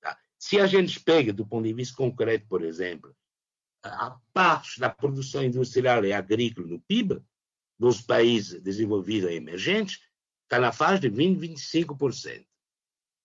[0.00, 0.18] Tá?
[0.38, 3.14] Se a gente pega, do ponto de vista concreto, por exemplo,
[3.82, 7.22] a parte da produção industrial e agrícola no PIB
[7.78, 10.00] dos países desenvolvidos e emergentes
[10.54, 12.46] está na faixa de 20, 25%.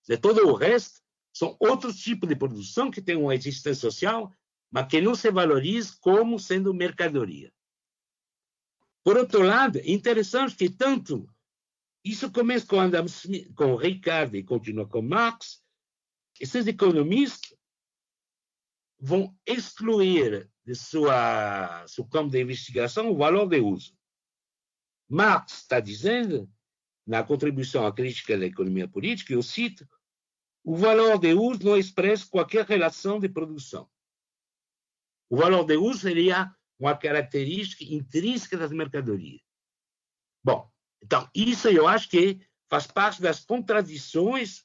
[0.07, 4.33] De todo o resto são outros tipos de produção que têm uma existência social,
[4.71, 7.53] mas que não se valoriza como sendo mercadoria.
[9.03, 11.29] Por outro lado, é interessante que tanto
[12.03, 15.63] isso começa com, Adam Smith, com Ricardo e continua com Marx,
[16.39, 17.55] esses economistas
[18.99, 23.95] vão excluir de sua, seu campo de investigação o valor de uso.
[25.07, 26.49] Marx está dizendo,
[27.09, 29.89] na contribuição à crítica da economia política, eu cito,
[30.63, 33.89] o valor de uso não expressa qualquer relação de produção.
[35.27, 39.41] O valor de uso seria uma característica intrínseca das mercadorias.
[40.43, 44.63] Bom, então, isso eu acho que faz parte das contradições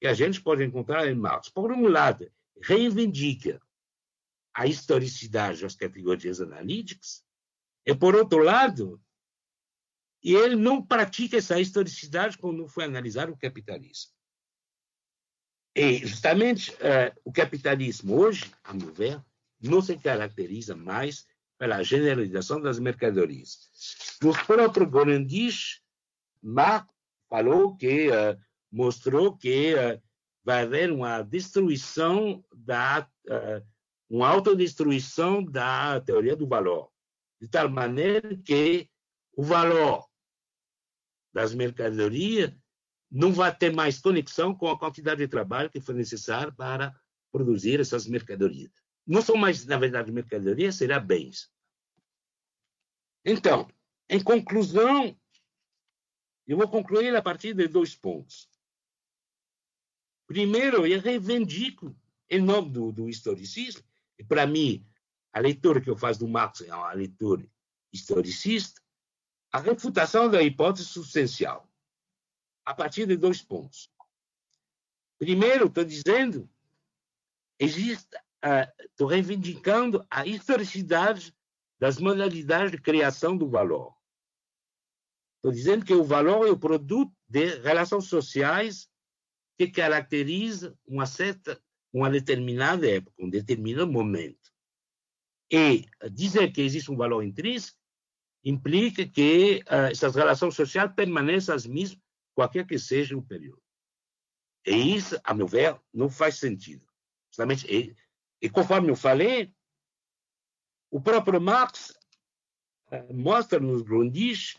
[0.00, 1.48] que a gente pode encontrar em Marx.
[1.48, 2.30] Por um lado,
[2.62, 3.60] reivindica
[4.54, 7.24] a historicidade das categorias analíticas,
[7.84, 9.02] e, por outro lado,
[10.22, 14.12] ele não pratica essa historicidade quando foi analisar o capitalismo.
[15.74, 19.22] E, justamente, uh, o capitalismo hoje, a meu ver,
[19.60, 21.26] não se caracteriza mais
[21.58, 23.70] pela generalização das mercadorias.
[24.22, 25.80] No próprio Gorendich,
[26.42, 26.88] Marx
[27.28, 28.38] falou que, uh,
[28.70, 30.02] mostrou que uh,
[30.44, 33.08] vai haver uma destruição da,
[34.08, 36.90] uma autodestruição da teoria do valor,
[37.40, 38.88] de tal maneira que
[39.36, 40.09] o valor
[41.32, 42.52] das mercadorias
[43.10, 46.94] não vai ter mais conexão com a quantidade de trabalho que foi necessária para
[47.32, 48.70] produzir essas mercadorias.
[49.06, 51.50] Não são mais, na verdade, mercadorias, será bens.
[53.24, 53.68] Então,
[54.08, 55.16] em conclusão,
[56.46, 58.48] eu vou concluir a partir de dois pontos.
[60.26, 61.96] Primeiro, eu reivindico,
[62.28, 63.82] em nome do, do historicismo,
[64.18, 64.86] e para mim,
[65.32, 67.48] a leitura que eu faço do Marx é uma leitura
[67.92, 68.80] historicista,
[69.52, 71.68] a refutação da hipótese substancial
[72.64, 73.90] a partir de dois pontos.
[75.18, 76.48] Primeiro, estou dizendo,
[77.58, 81.34] estou uh, reivindicando a historicidade
[81.78, 83.94] das modalidades de criação do valor.
[85.36, 88.88] Estou dizendo que o valor é o produto de relações sociais
[89.58, 91.60] que caracteriza uma certa,
[91.92, 94.50] uma determinada época, um determinado momento.
[95.50, 97.79] E dizer que existe um valor intrínseco
[98.44, 102.00] implica que uh, essas relações sociais permaneçam as mesmas
[102.34, 103.62] qualquer que seja o período.
[104.66, 106.86] E isso, a meu ver, não faz sentido.
[107.30, 107.94] Justamente, e,
[108.40, 109.52] e conforme eu falei,
[110.90, 111.90] o próprio Marx
[112.90, 114.56] uh, mostra nos Grundis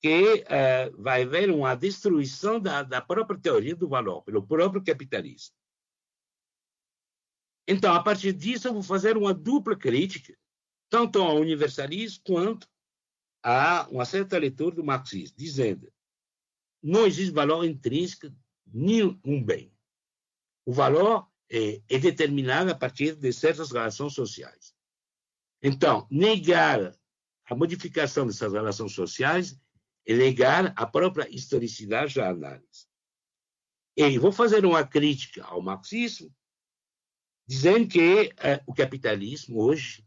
[0.00, 5.54] que uh, vai haver uma destruição da, da própria teoria do valor, pelo próprio capitalismo.
[7.68, 10.36] Então, a partir disso, eu vou fazer uma dupla crítica,
[10.88, 12.66] tanto ao universalismo quanto
[13.42, 15.92] a uma certa leitura do marxismo, dizendo
[16.82, 18.34] não existe valor intrínseco
[18.66, 19.72] nenhum bem.
[20.64, 24.74] O valor é, é determinado a partir de certas relações sociais.
[25.62, 26.96] Então, negar
[27.44, 29.60] a modificação dessas relações sociais
[30.06, 32.88] é negar a própria historicidade da análise.
[33.96, 36.34] E vou fazer uma crítica ao marxismo,
[37.46, 40.06] dizendo que eh, o capitalismo hoje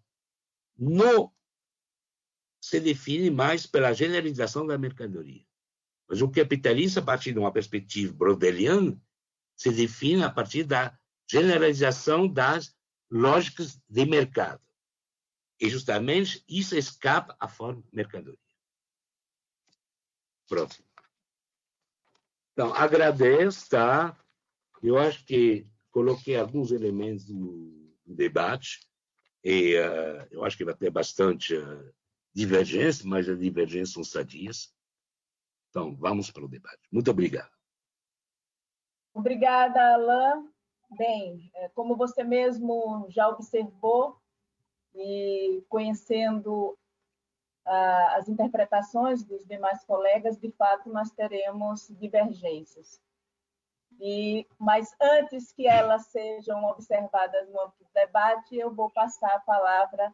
[0.75, 1.31] não
[2.64, 5.45] se define mais pela generalização da mercadoria.
[6.07, 8.97] Mas o capitalismo, a partir de uma perspectiva brodeliana,
[9.53, 10.97] se define a partir da
[11.30, 12.74] generalização das
[13.11, 14.61] lógicas de mercado.
[15.59, 18.39] E justamente isso escapa à forma mercadoria.
[20.47, 20.88] Próximo.
[22.53, 24.18] Então, agradeço, tá?
[24.82, 28.80] Eu acho que coloquei alguns elementos do, debate
[29.43, 31.93] e uh, eu acho que vai ter bastante uh,
[32.34, 34.73] divergência, mas as divergências são sadias.
[35.69, 36.81] Então, vamos para o debate.
[36.91, 37.51] Muito obrigado.
[39.13, 40.49] Obrigada, Alain.
[40.91, 44.21] Bem, é, como você mesmo já observou,
[44.95, 46.77] e conhecendo
[47.65, 53.01] as interpretações dos demais colegas, de fato, nós teremos divergências.
[54.01, 59.39] E, mas antes que elas sejam observadas no âmbito do debate, eu vou passar a
[59.39, 60.13] palavra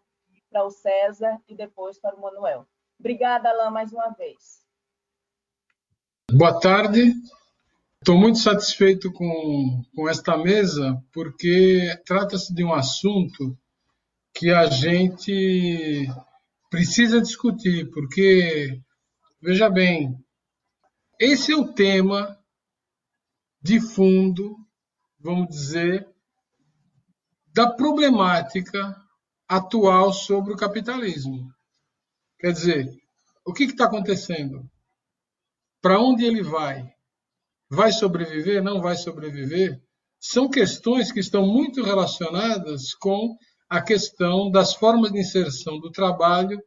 [0.50, 2.68] para o César e depois para o Manuel.
[3.00, 4.66] Obrigada, Alain, mais uma vez.
[6.32, 7.14] Boa tarde.
[8.02, 13.58] Estou muito satisfeito com, com esta mesa, porque trata-se de um assunto
[14.34, 16.08] que a gente
[16.70, 18.82] precisa discutir, porque,
[19.41, 20.18] veja bem,
[21.20, 22.39] esse é o tema
[23.62, 24.56] de fundo,
[25.20, 26.08] vamos dizer,
[27.54, 28.95] da problemática
[29.50, 31.52] atual sobre o capitalismo.
[32.39, 32.88] Quer dizer,
[33.43, 34.64] o que está acontecendo?
[35.82, 36.88] Para onde ele vai?
[37.68, 38.64] Vai sobreviver?
[38.64, 39.82] Não vai sobreviver?
[40.20, 43.36] São questões que estão muito relacionadas com
[43.68, 46.62] a questão das formas de inserção do trabalho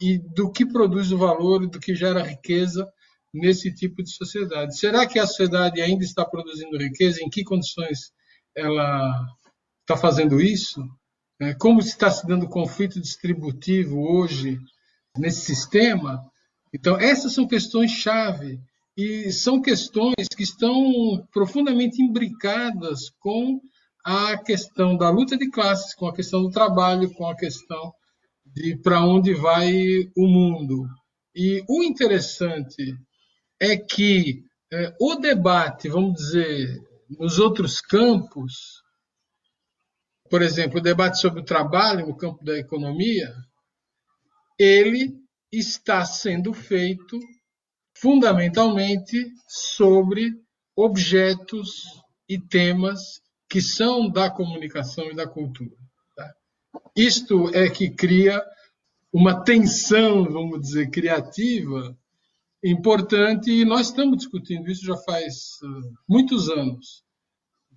[0.00, 2.88] e do que produz o valor e do que gera riqueza
[3.32, 4.78] nesse tipo de sociedade.
[4.78, 7.22] Será que a sociedade ainda está produzindo riqueza?
[7.22, 8.12] Em que condições
[8.54, 9.26] ela
[9.80, 10.82] está fazendo isso?
[11.40, 14.58] É, como está se dando conflito distributivo hoje
[15.16, 16.20] nesse sistema?
[16.74, 18.58] Então, essas são questões chave
[18.96, 23.60] e são questões que estão profundamente imbricadas com
[24.04, 27.92] a questão da luta de classes, com a questão do trabalho, com a questão
[28.44, 29.70] de para onde vai
[30.16, 30.88] o mundo.
[31.34, 32.96] E o interessante
[33.60, 38.82] é que é, o debate, vamos dizer, nos outros campos,
[40.28, 43.34] por exemplo, o debate sobre o trabalho no campo da economia,
[44.58, 45.14] ele
[45.50, 47.18] está sendo feito
[47.94, 50.34] fundamentalmente sobre
[50.76, 51.82] objetos
[52.28, 55.74] e temas que são da comunicação e da cultura.
[56.14, 56.34] Tá?
[56.94, 58.42] Isto é que cria
[59.12, 61.96] uma tensão, vamos dizer, criativa
[62.62, 67.04] importante e nós estamos discutindo isso já faz uh, muitos anos.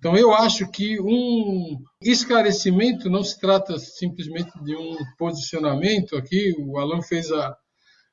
[0.02, 6.16] Então, eu acho que um esclarecimento não se trata simplesmente de um posicionamento.
[6.16, 7.56] Aqui, o Alan fez a,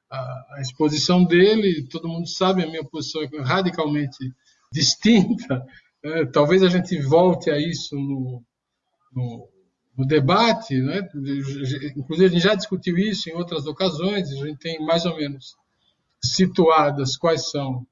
[0.08, 4.20] a, a exposição dele, todo mundo sabe, a minha posição é radicalmente
[4.72, 5.66] distinta.
[6.04, 8.44] É, talvez a gente volte a isso no,
[9.12, 9.50] no,
[9.98, 11.10] no debate, né?
[11.98, 15.56] inclusive a gente já discutiu isso em outras ocasiões, a gente tem mais ou menos
[16.24, 17.84] situadas quais são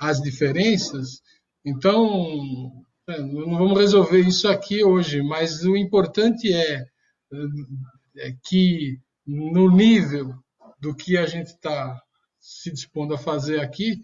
[0.00, 1.20] as diferenças.
[1.62, 6.84] Então, é, não vamos resolver isso aqui hoje, mas o importante é,
[8.16, 10.34] é que no nível
[10.78, 12.00] do que a gente está
[12.38, 14.02] se dispondo a fazer aqui,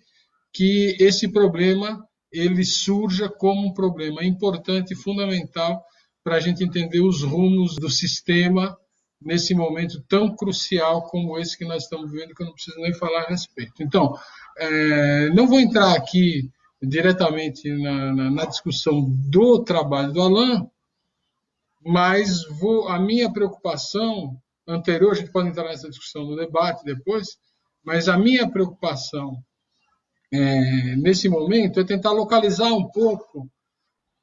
[0.52, 5.84] que esse problema ele surja como um problema importante fundamental
[6.22, 8.76] para a gente entender os rumos do sistema
[9.20, 12.92] nesse momento tão crucial como esse que nós estamos vivendo, que eu não preciso nem
[12.94, 13.82] falar a respeito.
[13.82, 14.18] Então,
[14.58, 16.50] é, não vou entrar aqui
[16.86, 20.66] diretamente na, na, na, discussão do trabalho do Alain,
[21.84, 27.36] mas vou, a minha preocupação anterior, a gente pode entrar nessa discussão no debate depois,
[27.84, 29.36] mas a minha preocupação
[30.32, 33.48] é, nesse momento é tentar localizar um pouco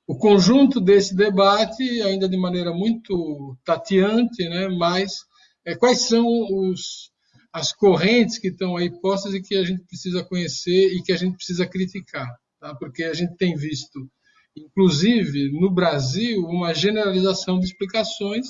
[0.08, 5.24] o conjunto desse debate, ainda de maneira muito tateante, né, mas
[5.66, 7.12] é, quais são os,
[7.54, 11.18] as correntes que estão aí postas e que a gente precisa conhecer e que a
[11.18, 12.28] gente precisa criticar,
[12.62, 12.74] tá?
[12.76, 14.10] porque a gente tem visto,
[14.56, 18.48] inclusive no Brasil, uma generalização de explicações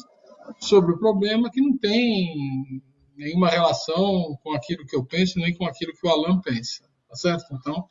[0.60, 2.84] sobre o problema que não tem
[3.18, 7.16] nenhuma relação com aquilo que eu penso, nem com aquilo que o Alan pensa tá
[7.16, 7.54] certo?
[7.54, 7.86] Então,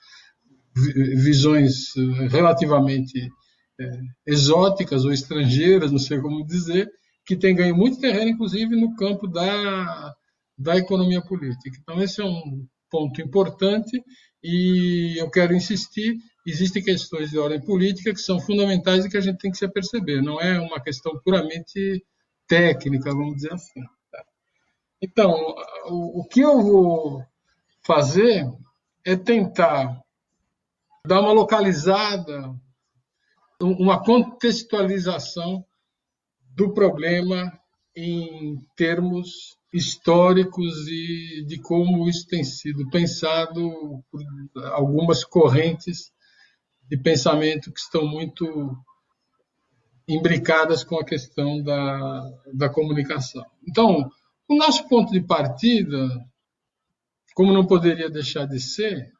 [0.74, 3.30] visões eh, relativamente
[3.78, 3.90] é,
[4.26, 6.90] exóticas ou estrangeiras, não sei como dizer,
[7.24, 10.14] que têm ganho muito terreno, inclusive no campo da,
[10.56, 11.76] da economia política.
[11.80, 14.02] Então, esse é um ponto importante
[14.42, 16.18] e eu quero insistir.
[16.46, 19.64] Existem questões de ordem política que são fundamentais e que a gente tem que se
[19.64, 20.22] aperceber.
[20.22, 22.04] Não é uma questão puramente
[22.46, 23.82] técnica, vamos dizer assim.
[24.10, 24.24] Tá?
[25.02, 25.32] Então,
[25.86, 27.24] o, o que eu vou
[27.82, 28.50] fazer
[29.04, 30.02] é tentar
[31.06, 32.54] dar uma localizada,
[33.60, 35.64] uma contextualização
[36.54, 37.52] do problema
[37.94, 44.22] em termos históricos e de como isso tem sido pensado por
[44.72, 46.10] algumas correntes
[46.88, 48.76] de pensamento que estão muito
[50.08, 53.44] imbricadas com a questão da, da comunicação.
[53.68, 54.10] Então,
[54.48, 56.08] o nosso ponto de partida
[57.34, 59.12] como não poderia deixar de ser,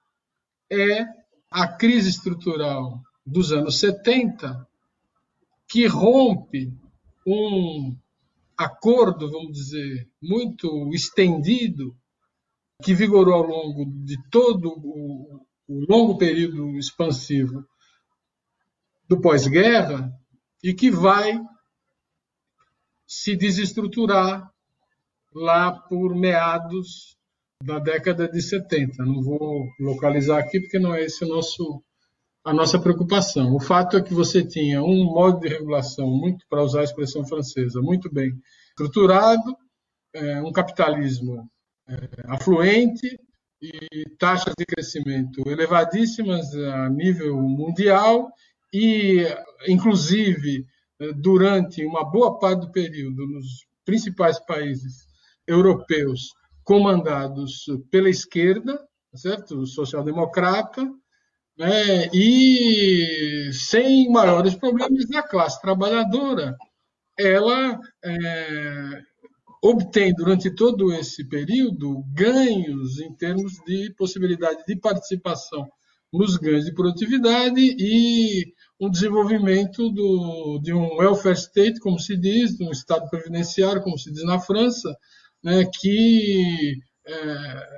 [0.71, 1.07] é
[1.51, 4.67] a crise estrutural dos anos 70,
[5.69, 6.73] que rompe
[7.27, 7.97] um
[8.61, 11.97] acordo, vamos dizer, muito estendido,
[12.83, 17.65] que vigorou ao longo de todo o, o longo período expansivo
[19.09, 20.13] do pós-guerra
[20.63, 21.41] e que vai
[23.07, 24.53] se desestruturar
[25.35, 27.17] lá por meados
[27.65, 29.03] da década de 70.
[29.07, 31.83] Não vou localizar aqui porque não é esse o nosso
[32.45, 33.55] a nossa preocupação.
[33.55, 37.25] O fato é que você tinha um modo de regulação muito, para usar a expressão
[37.25, 38.33] francesa, muito bem
[38.71, 39.57] estruturado,
[40.15, 41.49] é, um capitalismo
[41.89, 41.95] é,
[42.29, 43.19] afluente
[43.61, 48.31] e taxas de crescimento elevadíssimas a nível mundial
[48.73, 49.25] e,
[49.69, 50.65] inclusive,
[50.99, 55.07] é, durante uma boa parte do período, nos principais países
[55.47, 56.33] europeus
[56.65, 58.81] comandados pela esquerda,
[59.15, 59.67] certo?
[59.67, 60.89] social-democrata,
[61.61, 62.09] né?
[62.15, 66.57] e sem maiores problemas a classe trabalhadora,
[67.19, 69.03] ela é,
[69.63, 75.69] obtém durante todo esse período ganhos em termos de possibilidade de participação
[76.11, 82.57] nos ganhos de produtividade e um desenvolvimento do, de um welfare state, como se diz,
[82.57, 84.97] de um estado previdenciário, como se diz na França,
[85.45, 87.69] né, que é,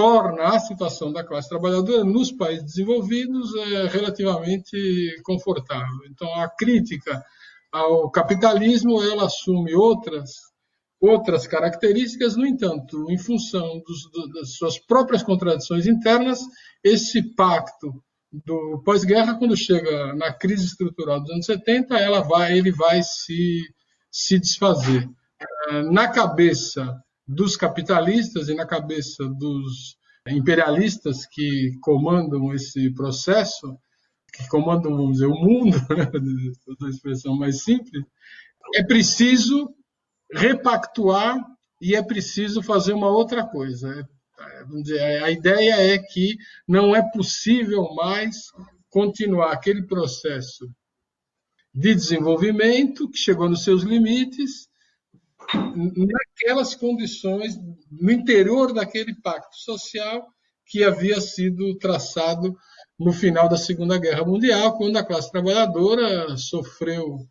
[0.00, 4.74] torna a situação da classe trabalhadora nos países desenvolvidos é, relativamente
[5.22, 6.06] confortável.
[6.10, 7.22] Então, a crítica
[7.70, 10.30] ao capitalismo ela assume outras
[10.98, 16.40] outras características, no entanto, em função dos, das suas próprias contradições internas,
[16.82, 22.72] esse pacto do pós-guerra, quando chega na crise estrutural dos anos 70, ela vai, ele
[22.72, 23.60] vai se,
[24.10, 25.08] se desfazer.
[25.68, 26.98] É, na cabeça
[27.30, 29.96] dos capitalistas e na cabeça dos
[30.28, 33.78] imperialistas que comandam esse processo,
[34.32, 36.10] que comandam, vamos dizer, o mundo, né,
[36.82, 38.04] a expressão mais simples,
[38.74, 39.72] é preciso
[40.32, 41.38] repactuar
[41.80, 44.08] e é preciso fazer uma outra coisa.
[44.82, 48.50] Dizer, a ideia é que não é possível mais
[48.88, 50.68] continuar aquele processo
[51.72, 54.69] de desenvolvimento que chegou nos seus limites
[55.54, 57.58] naquelas condições,
[57.90, 60.26] no interior daquele pacto social
[60.66, 62.56] que havia sido traçado
[62.98, 67.26] no final da Segunda Guerra Mundial, quando a classe trabalhadora sofreu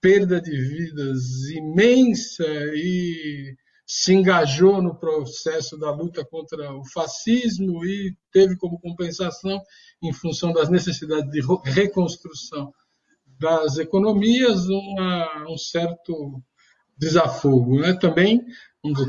[0.00, 2.44] perda de vidas imensa
[2.74, 9.60] e se engajou no processo da luta contra o fascismo e teve como compensação,
[10.02, 12.72] em função das necessidades de reconstrução
[13.40, 16.42] das economias, uma, um certo
[16.98, 17.80] desafogo.
[17.80, 17.94] Né?
[17.94, 18.44] Também,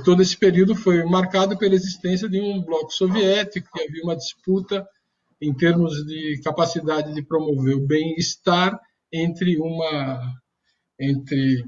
[0.03, 4.87] todo esse período foi marcado pela existência de um bloco soviético, que havia uma disputa
[5.41, 8.79] em termos de capacidade de promover o bem-estar
[9.11, 10.35] entre uma
[10.99, 11.63] entre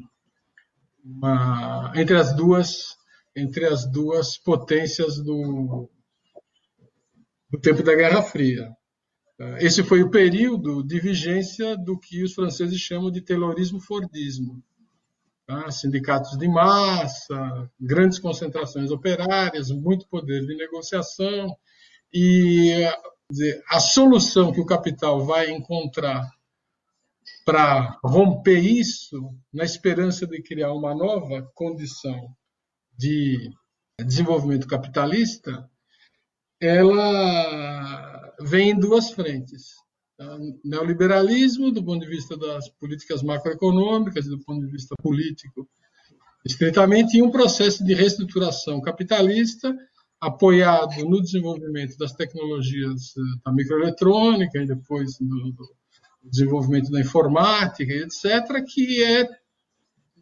[1.04, 2.98] uma, entre as duas
[3.36, 5.90] entre as duas potências do,
[7.50, 8.70] do tempo da Guerra Fria.
[9.60, 14.62] Esse foi o período de vigência do que os franceses chamam de Taylorismo-Fordismo.
[15.52, 15.70] Tá?
[15.70, 21.54] Sindicatos de massa, grandes concentrações operárias, muito poder de negociação
[22.14, 22.90] e
[23.30, 26.26] dizer, a solução que o capital vai encontrar
[27.44, 32.34] para romper isso, na esperança de criar uma nova condição
[32.98, 33.52] de
[34.00, 35.70] desenvolvimento capitalista,
[36.62, 39.76] ela vem em duas frentes.
[40.22, 40.38] Tá?
[40.64, 45.68] Neoliberalismo, do ponto de vista das políticas macroeconômicas, do ponto de vista político,
[46.46, 49.76] estritamente, e um processo de reestruturação capitalista
[50.20, 55.76] apoiado no desenvolvimento das tecnologias eh, da microeletrônica e depois do, do
[56.22, 59.28] desenvolvimento da informática, etc., que é,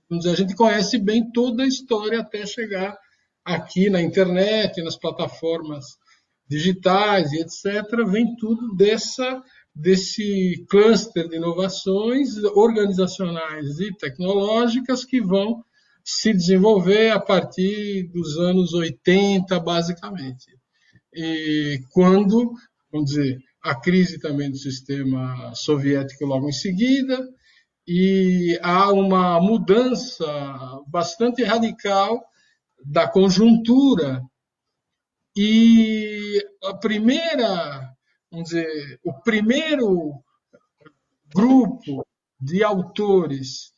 [0.09, 2.97] dizer, a gente conhece bem toda a história até chegar
[3.43, 5.97] aqui na internet, nas plataformas
[6.47, 9.43] digitais e etc., vem tudo dessa
[9.79, 15.63] desse cluster de inovações organizacionais e tecnológicas que vão
[16.03, 20.47] se desenvolver a partir dos anos 80, basicamente.
[21.13, 22.51] E quando,
[22.91, 27.25] vamos dizer, a crise também do sistema soviético logo em seguida,
[27.87, 30.25] e há uma mudança
[30.87, 32.21] bastante radical
[32.85, 34.21] da conjuntura.
[35.35, 37.88] E a primeira,
[38.31, 40.23] vamos dizer, o primeiro
[41.33, 42.05] grupo
[42.39, 43.73] de autores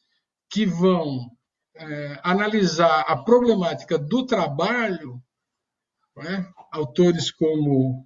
[0.49, 1.31] que vão
[1.75, 5.21] é, analisar a problemática do trabalho,
[6.15, 6.51] né?
[6.71, 8.05] autores como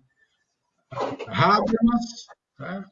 [1.27, 2.25] Habermas,
[2.57, 2.85] tá?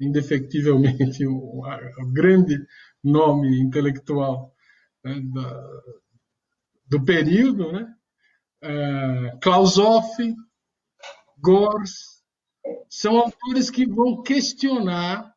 [0.00, 2.56] indefectivelmente o, o, grande
[3.04, 4.54] nome intelectual
[5.04, 5.82] né, da,
[6.86, 7.94] do período, né?
[8.64, 10.34] Uh, Klaus Hoff,
[11.38, 12.17] Gors,
[12.88, 15.32] são autores que vão questionar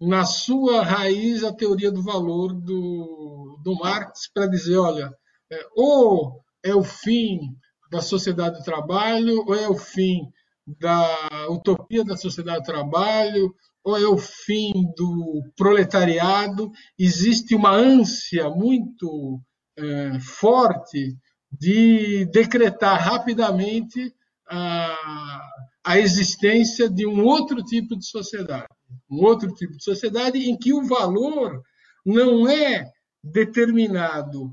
[0.00, 5.14] na sua raiz a teoria do valor do, do Marx para dizer, olha,
[5.50, 7.54] é, ou é o fim
[7.90, 10.30] da sociedade do trabalho, ou é o fim
[10.66, 16.70] da utopia da sociedade do trabalho, ou é o fim do proletariado.
[16.98, 19.40] Existe uma ânsia muito
[19.76, 21.16] é, forte
[21.50, 24.14] de decretar rapidamente
[24.48, 25.42] a,
[25.90, 28.68] a existência de um outro tipo de sociedade.
[29.10, 31.60] Um outro tipo de sociedade em que o valor
[32.06, 32.88] não é
[33.24, 34.52] determinado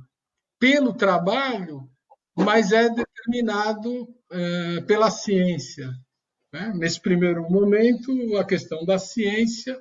[0.59, 1.87] pelo trabalho,
[2.35, 5.91] mas é determinado é, pela ciência.
[6.51, 6.73] Né?
[6.75, 9.79] Nesse primeiro momento, a questão da ciência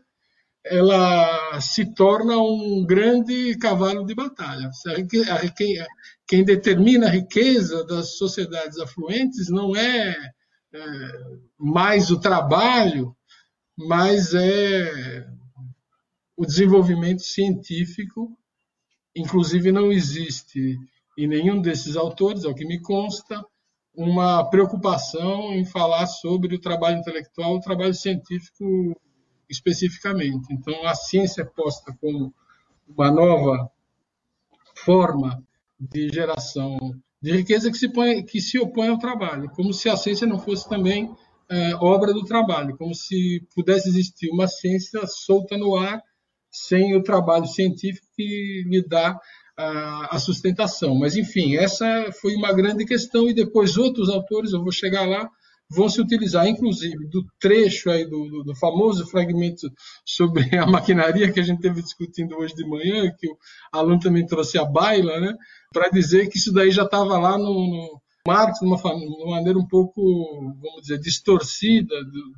[0.62, 4.68] ela se torna um grande cavalo de batalha.
[6.26, 10.14] Quem determina a riqueza das sociedades afluentes não é
[11.58, 13.16] mais o trabalho,
[13.76, 15.26] mas é
[16.36, 18.36] o desenvolvimento científico.
[19.14, 20.78] Inclusive, não existe
[21.16, 23.44] em nenhum desses autores, ao que me consta,
[23.94, 28.94] uma preocupação em falar sobre o trabalho intelectual, o trabalho científico
[29.48, 30.52] especificamente.
[30.52, 32.34] Então, a ciência é posta como
[32.86, 33.70] uma nova
[34.74, 35.42] forma
[35.80, 36.78] de geração
[37.26, 40.38] de riqueza que se, põe, que se opõe ao trabalho, como se a ciência não
[40.38, 41.10] fosse também
[41.48, 46.00] é, obra do trabalho, como se pudesse existir uma ciência solta no ar
[46.52, 49.18] sem o trabalho científico que lhe dá
[49.56, 50.94] a, a sustentação.
[50.94, 55.28] Mas, enfim, essa foi uma grande questão e depois outros autores, eu vou chegar lá,
[55.70, 59.68] vão se utilizar, inclusive, do trecho aí do, do, do, famoso fragmento
[60.04, 63.36] sobre a maquinaria que a gente teve discutindo hoje de manhã, que o
[63.72, 65.34] aluno também trouxe a baila, né,
[65.72, 68.78] para dizer que isso daí já estava lá no, no Marx, de uma,
[69.30, 70.02] maneira um pouco,
[70.60, 72.34] vamos dizer, distorcida do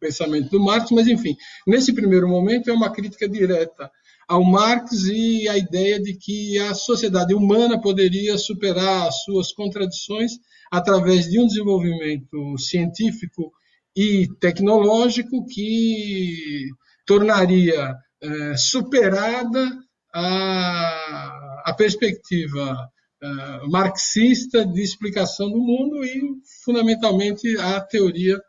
[0.00, 1.34] pensamento do Marx, mas, enfim,
[1.66, 3.90] nesse primeiro momento é uma crítica direta
[4.28, 10.32] ao Marx e a ideia de que a sociedade humana poderia superar as suas contradições
[10.74, 13.52] através de um desenvolvimento científico
[13.96, 16.68] e tecnológico que
[17.06, 19.64] tornaria é, superada
[20.12, 22.90] a, a perspectiva
[23.22, 23.28] é,
[23.68, 26.20] marxista de explicação do mundo e,
[26.64, 28.40] fundamentalmente, a teoria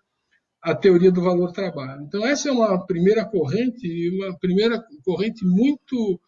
[0.63, 2.01] a teoria do valor trabalho.
[2.01, 6.19] Então essa é uma primeira corrente, uma primeira corrente muito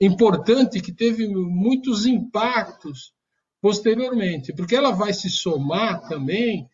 [0.00, 3.12] importante que teve muitos impactos
[3.64, 6.68] posteriormente, porque ela vai se somar também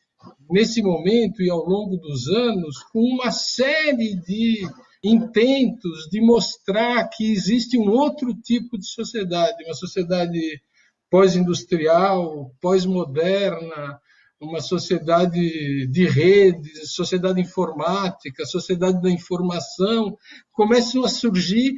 [0.51, 4.69] nesse momento e ao longo dos anos com uma série de
[5.01, 10.61] intentos de mostrar que existe um outro tipo de sociedade, uma sociedade
[11.09, 14.01] pós-industrial, pós-moderna,
[14.41, 20.17] uma sociedade de redes, sociedade informática, sociedade da informação,
[20.51, 21.75] começam a surgir.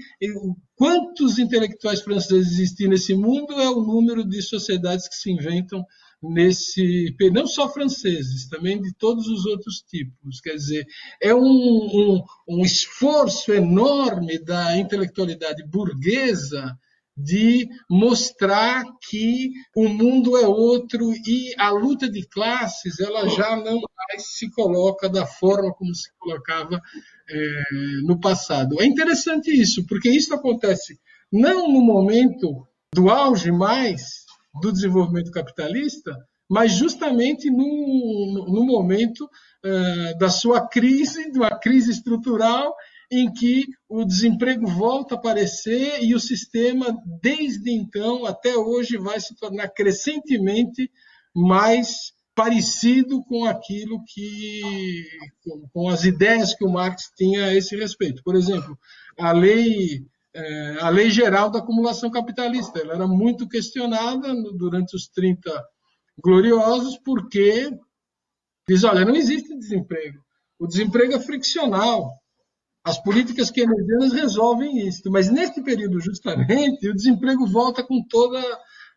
[0.77, 5.85] Quantos intelectuais franceses existem nesse mundo é o número de sociedades que se inventam
[6.23, 7.15] nesse.
[7.33, 10.41] Não só franceses, também de todos os outros tipos.
[10.41, 10.87] Quer dizer,
[11.21, 16.79] é um, um, um esforço enorme da intelectualidade burguesa
[17.17, 23.81] de mostrar que o mundo é outro e a luta de classes ela já não
[24.09, 26.81] mais se coloca da forma como se colocava
[27.29, 27.63] é,
[28.05, 28.81] no passado.
[28.81, 30.99] É interessante isso, porque isso acontece
[31.31, 34.25] não no momento do auge mais
[34.61, 36.15] do desenvolvimento capitalista,
[36.49, 42.75] mas justamente no, no momento uh, da sua crise, de uma crise estrutural
[43.13, 49.21] em que o desemprego volta a aparecer e o sistema, desde então até hoje, vai
[49.21, 50.91] se tornar crescentemente
[51.35, 55.05] mais parecido com aquilo que,
[55.75, 58.23] com, as ideias que o Marx tinha a esse respeito.
[58.23, 58.79] Por exemplo,
[59.19, 65.07] a lei, é, a lei geral da acumulação capitalista, ela era muito questionada durante os
[65.09, 65.51] 30
[66.19, 67.71] gloriosos, porque
[68.67, 70.25] diz, olha, não existe desemprego.
[70.59, 72.22] O desemprego é friccional.
[72.85, 78.41] As políticas keynesianas resolvem isso, mas neste período, justamente, o desemprego volta com toda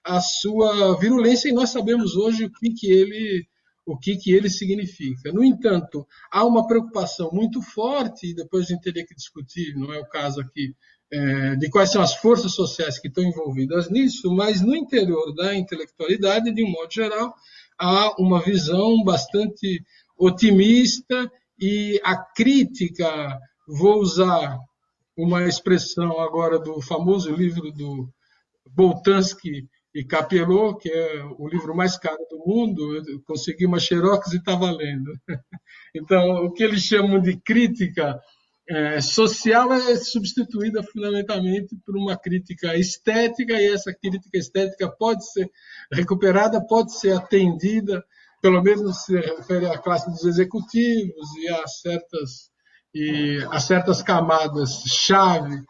[0.04, 3.48] a sua virulência e nós sabemos hoje o que, que ele
[3.86, 5.32] o que, que ele significa.
[5.32, 9.94] No entanto, há uma preocupação muito forte, e depois a gente teria que discutir, não
[9.94, 10.76] é o caso aqui,
[11.12, 15.56] é, de quais são as forças sociais que estão envolvidas nisso, mas no interior da
[15.56, 17.36] intelectualidade, de um modo geral,
[17.78, 19.84] há uma visão bastante
[20.18, 24.58] otimista e a crítica, vou usar
[25.18, 28.10] uma expressão agora do famoso livro do
[28.70, 34.34] Boltanski e Capello, que é o livro mais caro do mundo, eu consegui uma xerox
[34.34, 35.12] e está valendo.
[35.98, 38.20] Então, o que eles chamam de crítica
[38.68, 45.50] é, social é substituída fundamentalmente por uma crítica estética, e essa crítica estética pode ser
[45.90, 48.04] recuperada, pode ser atendida,
[48.42, 52.52] pelo menos se refere à classe dos executivos e a certas,
[52.96, 55.62] e a certas camadas-chave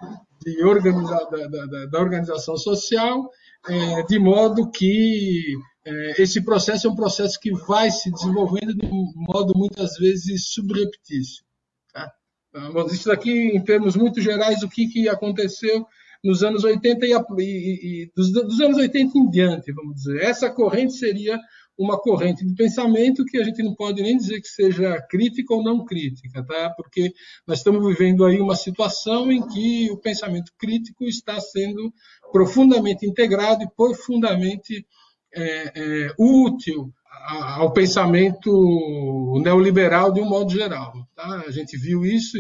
[0.46, 3.28] da, da, da, organização social,
[3.68, 8.86] é, de modo que é, esse processo é um processo que vai se desenvolvendo de
[8.86, 11.44] um modo muitas vezes subreptício.
[11.92, 12.12] Tá?
[12.54, 15.84] Então, isso daqui, em termos muito gerais, o que, que aconteceu
[16.24, 20.22] nos anos 80 e, e, e dos, dos, anos 80 em diante, vamos dizer.
[20.22, 21.40] Essa corrente seria
[21.78, 25.64] uma corrente de pensamento que a gente não pode nem dizer que seja crítica ou
[25.64, 26.70] não crítica, tá?
[26.72, 27.14] Porque
[27.46, 31.94] nós estamos vivendo aí uma situação em que o pensamento crítico está sendo
[32.32, 34.86] profundamente integrado e profundamente
[35.34, 36.94] é, é, útil
[37.28, 40.94] ao pensamento neoliberal de um modo geral.
[41.16, 41.44] Tá?
[41.48, 42.38] A gente viu isso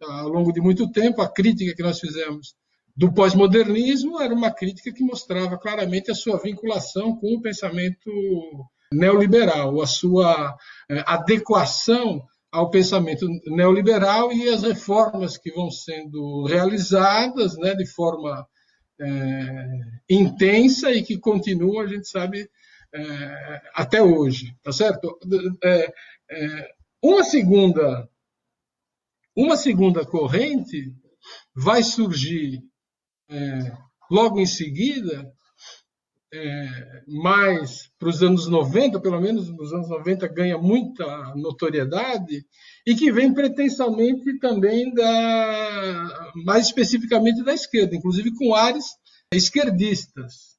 [0.00, 1.20] ao longo de muito tempo.
[1.20, 2.54] A crítica que nós fizemos
[3.00, 8.10] do pós-modernismo era uma crítica que mostrava claramente a sua vinculação com o pensamento
[8.92, 10.54] neoliberal, a sua
[10.90, 12.22] é, adequação
[12.52, 18.46] ao pensamento neoliberal e as reformas que vão sendo realizadas né, de forma
[19.00, 19.66] é,
[20.10, 22.50] intensa e que continuam, a gente sabe,
[22.94, 25.18] é, até hoje, tá certo?
[25.64, 25.90] É,
[26.32, 26.70] é,
[27.02, 28.06] uma segunda,
[29.34, 30.94] uma segunda corrente
[31.54, 32.62] vai surgir
[33.30, 33.72] é,
[34.10, 35.32] logo em seguida,
[36.32, 42.44] é, mais para os anos 90, pelo menos nos anos 90 ganha muita notoriedade,
[42.86, 48.84] e que vem pretensamente também da, mais especificamente da esquerda, inclusive com áreas
[49.32, 50.56] esquerdistas,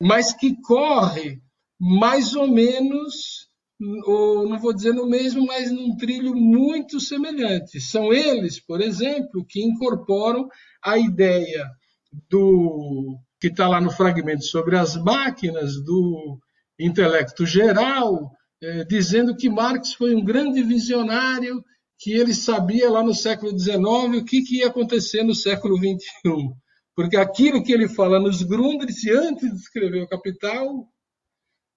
[0.00, 1.40] mas que corre
[1.80, 3.48] mais ou menos,
[4.06, 7.80] ou não vou dizer no mesmo, mas num trilho muito semelhante.
[7.80, 10.48] São eles, por exemplo, que incorporam
[10.84, 11.68] a ideia
[12.28, 16.38] do que está lá no fragmento sobre as máquinas do
[16.78, 18.30] intelecto geral,
[18.62, 21.62] é, dizendo que Marx foi um grande visionário,
[21.98, 23.82] que ele sabia lá no século XIX
[24.16, 26.52] o que, que ia acontecer no século XXI.
[26.94, 30.86] Porque aquilo que ele fala nos Grundrisse, antes de escrever o Capital,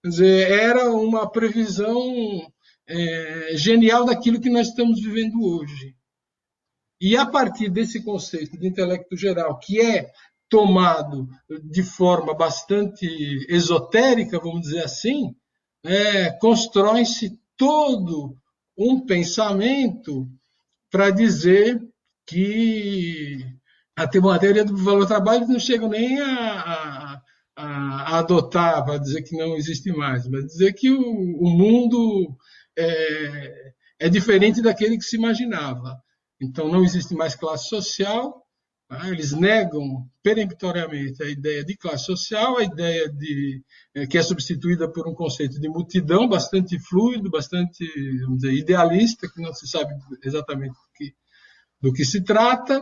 [0.03, 1.97] dizer, era uma previsão
[2.87, 5.94] é, genial daquilo que nós estamos vivendo hoje.
[6.99, 10.11] E a partir desse conceito de intelecto geral, que é
[10.49, 11.27] tomado
[11.63, 13.05] de forma bastante
[13.49, 15.35] esotérica, vamos dizer assim,
[15.83, 18.35] é, constrói-se todo
[18.77, 20.27] um pensamento
[20.91, 21.81] para dizer
[22.25, 23.39] que
[23.95, 27.21] a teoria do valor trabalho não chega nem a, a,
[27.55, 32.35] a, adotar para dizer que não existe mais, mas dizer que o, o mundo
[32.77, 35.97] é, é diferente daquele que se imaginava.
[36.41, 38.45] Então não existe mais classe social,
[38.87, 39.09] Tá?
[39.09, 43.63] Eles negam peremptoriamente a ideia de classe social, a ideia de
[43.95, 47.83] é, que é substituída por um conceito de multidão bastante fluido, bastante
[48.35, 49.91] dizer, idealista, que não se sabe
[50.23, 51.15] exatamente do que,
[51.81, 52.81] do que se trata.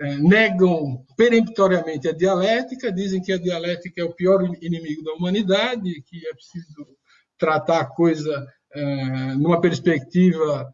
[0.00, 6.02] É, negam peremptoriamente a dialética, dizem que a dialética é o pior inimigo da humanidade,
[6.02, 6.86] que é preciso
[7.38, 10.72] tratar a coisa é, numa perspectiva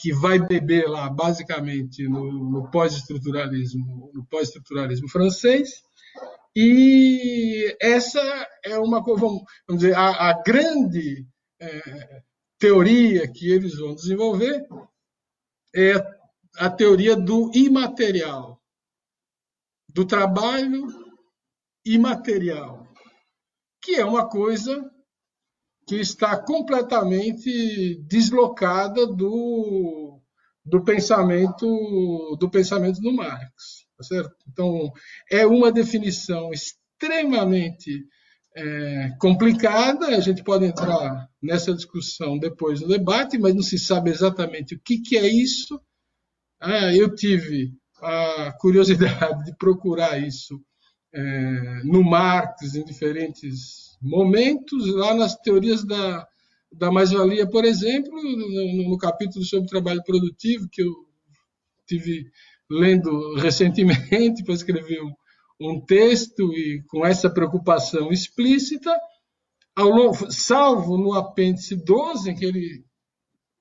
[0.00, 5.82] que vai beber lá basicamente no, no pós-estruturalismo, no pós-estruturalismo francês.
[6.54, 8.20] E essa
[8.64, 11.26] é uma vamos, vamos dizer, a, a grande
[11.60, 12.22] é,
[12.58, 14.66] teoria que eles vão desenvolver
[15.74, 15.92] é
[16.56, 18.60] a teoria do imaterial,
[19.88, 20.86] do trabalho
[21.84, 22.86] imaterial,
[23.82, 24.90] que é uma coisa
[25.86, 30.20] que está completamente deslocada do,
[30.64, 34.34] do pensamento do pensamento do Marx, tá certo?
[34.48, 34.92] Então
[35.30, 38.04] é uma definição extremamente
[38.56, 40.08] é, complicada.
[40.08, 44.80] A gente pode entrar nessa discussão depois do debate, mas não se sabe exatamente o
[44.80, 45.80] que, que é isso.
[46.60, 47.72] Ah, eu tive
[48.02, 50.60] a curiosidade de procurar isso
[51.14, 56.26] é, no Marx em diferentes momentos, lá nas teorias da,
[56.72, 60.92] da mais-valia, por exemplo, no, no, capítulo sobre trabalho produtivo, que eu
[61.86, 62.30] tive
[62.70, 65.14] lendo recentemente para escrever um,
[65.60, 68.94] um, texto e com essa preocupação explícita,
[69.74, 72.84] ao longo, salvo no apêndice 12, em que ele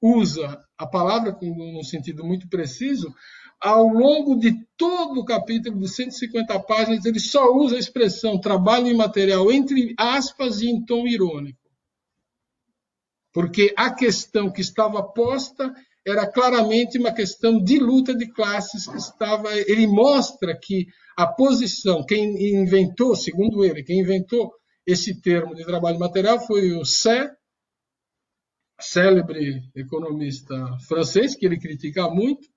[0.02, 3.14] usa a palavra num sentido muito preciso,
[3.60, 8.88] ao longo de todo o capítulo de 150 páginas, ele só usa a expressão trabalho
[8.88, 11.60] imaterial entre aspas e em tom irônico.
[13.34, 15.74] Porque a questão que estava posta
[16.08, 19.52] era claramente uma questão de luta de classes que estava.
[19.54, 20.88] Ele mostra que
[21.18, 24.54] a posição, quem inventou, segundo ele, quem inventou
[24.86, 27.32] esse termo de trabalho material foi o Sé,
[28.80, 30.56] célebre economista
[30.88, 32.48] francês, que ele critica muito,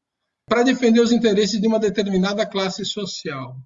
[0.49, 3.57] para defender os interesses de uma determinada classe social.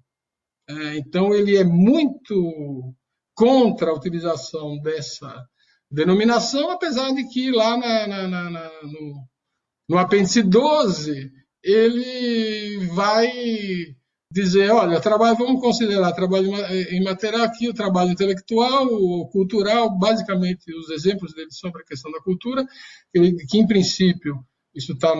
[0.67, 2.93] É, então, ele é muito
[3.35, 5.45] contra a utilização dessa
[5.89, 9.27] denominação, apesar de que lá na, na, na, no,
[9.89, 11.31] no apêndice 12
[11.63, 13.31] ele vai
[14.29, 16.49] dizer, olha, trabalho, vamos considerar trabalho
[16.91, 22.19] imaterial aqui, o trabalho intelectual, o cultural, basicamente os exemplos dele sobre a questão da
[22.19, 22.65] cultura,
[23.13, 24.43] que em princípio
[24.75, 25.13] isso está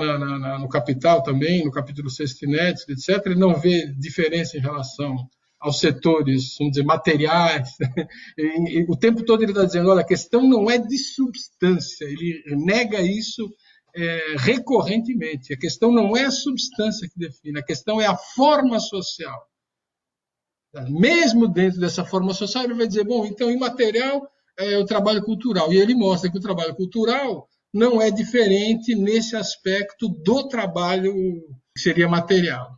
[0.60, 3.26] no Capital também, no capítulo 6 Tinetes, etc.
[3.26, 5.16] Ele não vê diferença em relação
[5.60, 7.70] aos setores, vamos dizer, materiais.
[8.38, 12.06] E, e, o tempo todo ele está dizendo, olha, a questão não é de substância,
[12.06, 13.50] ele nega isso
[13.96, 15.54] é, recorrentemente.
[15.54, 19.48] A questão não é a substância que define, a questão é a forma social.
[20.90, 24.28] Mesmo dentro dessa forma social, ele vai dizer, bom, então, imaterial
[24.58, 25.72] é o trabalho cultural.
[25.72, 31.14] E ele mostra que o trabalho cultural não é diferente nesse aspecto do trabalho
[31.74, 32.78] que seria material.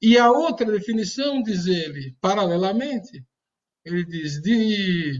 [0.00, 3.22] E a outra definição, diz ele, paralelamente,
[3.84, 5.18] ele diz, de,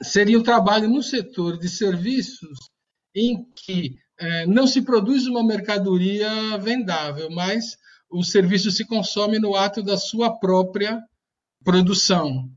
[0.00, 2.70] seria o trabalho no setor de serviços
[3.14, 7.76] em que é, não se produz uma mercadoria vendável, mas
[8.08, 11.02] o serviço se consome no ato da sua própria
[11.64, 12.48] produção.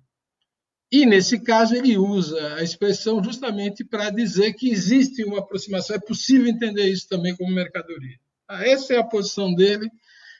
[0.91, 5.99] E, nesse caso, ele usa a expressão justamente para dizer que existe uma aproximação, é
[5.99, 8.17] possível entender isso também como mercadoria.
[8.47, 9.89] Ah, essa é a posição dele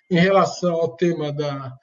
[0.09, 1.73] em relação ao tema da,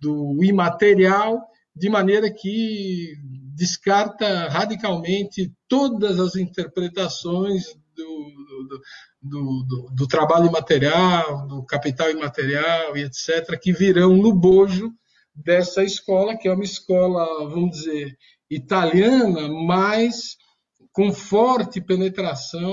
[0.00, 1.42] do imaterial,
[1.74, 3.16] de maneira que
[3.54, 7.64] descarta radicalmente todas as interpretações
[7.96, 8.80] do,
[9.22, 14.92] do, do, do, trabalho imaterial, do capital imaterial e etc., que virão no bojo
[15.34, 18.16] dessa escola, que é uma escola, vamos dizer,
[18.48, 20.36] italiana, mas
[20.92, 22.70] com forte penetração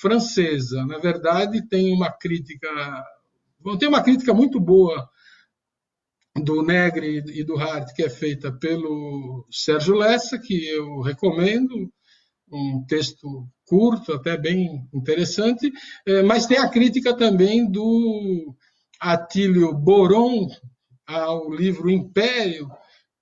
[0.00, 0.84] francesa.
[0.84, 2.68] Na verdade, tem uma crítica,
[3.78, 5.08] tem uma crítica muito boa
[6.42, 11.92] do Negri e do Hart, que é feita pelo Sérgio Lessa, que eu recomendo,
[12.52, 15.70] um texto curto, até bem interessante,
[16.04, 18.54] é, mas tem a crítica também do
[19.00, 20.48] Atílio Boron
[21.10, 22.70] ao livro Império,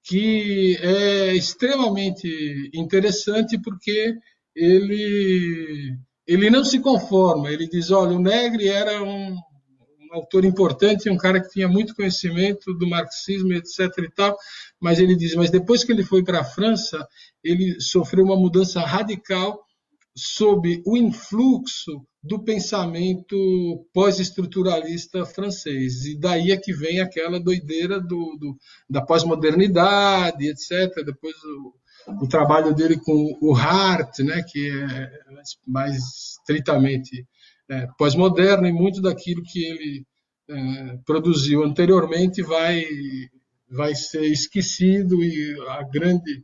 [0.04, 4.14] que é extremamente interessante porque
[4.54, 7.50] ele, ele não se conforma.
[7.50, 11.94] Ele diz: olha, o Negri era um, um autor importante, um cara que tinha muito
[11.94, 13.80] conhecimento do marxismo, etc.
[13.98, 14.36] e tal,
[14.80, 17.06] mas ele diz: mas depois que ele foi para a França,
[17.42, 19.62] ele sofreu uma mudança radical
[20.16, 23.36] sob o influxo do pensamento
[23.92, 26.04] pós-estruturalista francês.
[26.04, 28.56] E daí é que vem aquela doideira do, do
[28.88, 31.04] da pós-modernidade, etc.
[31.04, 31.74] Depois o,
[32.24, 35.10] o, trabalho dele com o Hart, né, que é
[35.66, 35.96] mais
[36.40, 37.26] estritamente
[37.68, 40.06] é, pós-moderno, e muito daquilo que ele
[40.48, 42.84] é, produziu anteriormente vai,
[43.70, 46.42] vai ser esquecido e a grande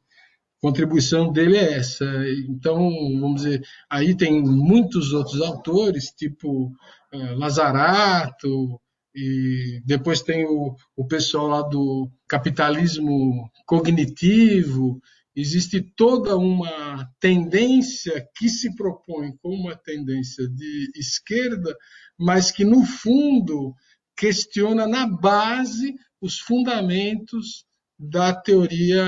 [0.65, 2.07] contribuição dele é essa.
[2.49, 2.89] Então,
[3.21, 6.69] vamos dizer, aí tem muitos outros autores, tipo
[7.13, 8.81] uh, Lazarato,
[9.15, 14.99] e depois tem o, o pessoal lá do capitalismo cognitivo.
[15.37, 21.77] Existe toda uma tendência que se propõe como uma tendência de esquerda,
[22.19, 23.75] mas que, no fundo,
[24.17, 27.67] questiona na base os fundamentos
[27.99, 29.05] da teoria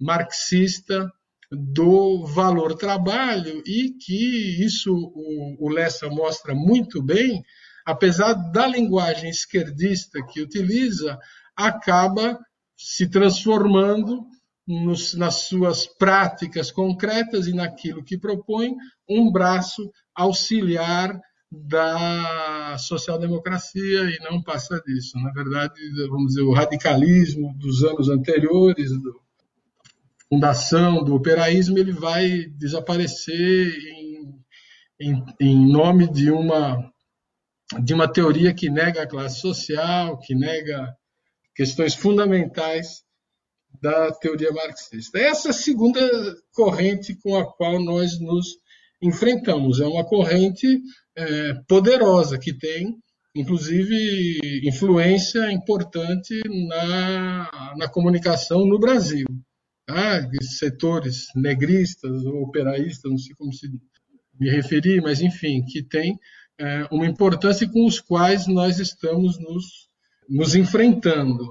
[0.00, 1.10] marxista
[1.50, 7.44] do valor trabalho e que isso o, o Lessa mostra muito bem,
[7.84, 11.18] apesar da linguagem esquerdista que utiliza,
[11.56, 12.38] acaba
[12.76, 14.26] se transformando
[14.66, 18.74] nos, nas suas práticas concretas e naquilo que propõe
[19.08, 21.18] um braço auxiliar
[21.52, 25.16] da social-democracia e não passa disso.
[25.18, 25.74] Na verdade,
[26.08, 29.23] vamos dizer, o radicalismo dos anos anteriores, do,
[30.28, 34.34] fundação do operaísmo ele vai desaparecer em,
[35.00, 36.92] em, em, nome de uma
[37.82, 40.94] de uma teoria que nega a classe social, que nega
[41.54, 43.02] questões fundamentais
[43.80, 45.18] da teoria marxista.
[45.18, 46.00] Essa é a segunda
[46.52, 48.46] corrente com a qual nós nos
[49.02, 49.80] enfrentamos.
[49.80, 50.80] É uma corrente
[51.16, 52.96] é, poderosa que tem,
[53.34, 59.26] inclusive, influência importante na, na comunicação no Brasil.
[59.88, 63.68] Ah, setores negristas ou operaístas, não sei como se
[64.38, 66.18] me referir, mas enfim, que tem
[66.58, 69.88] é, uma importância com os quais nós estamos nos,
[70.28, 71.46] nos enfrentando.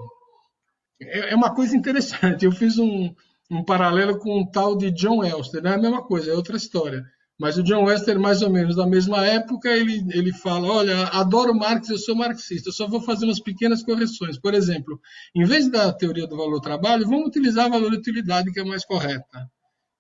[1.02, 2.46] É, é uma coisa interessante.
[2.46, 3.14] Eu fiz um,
[3.52, 6.58] um paralelo com um tal de John Elster, não é a mesma coisa, é outra
[6.58, 7.04] história.
[7.44, 11.54] Mas o John Wester, mais ou menos da mesma época, ele, ele fala: Olha, adoro
[11.54, 14.40] Marx, eu sou marxista, eu só vou fazer umas pequenas correções.
[14.40, 14.98] Por exemplo,
[15.36, 19.52] em vez da teoria do valor-trabalho, vamos utilizar a valor-utilidade, que é mais correta.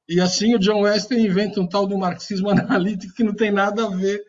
[0.07, 3.87] E assim o John Wester inventa um tal de marxismo analítico que não tem nada
[3.87, 4.23] a ver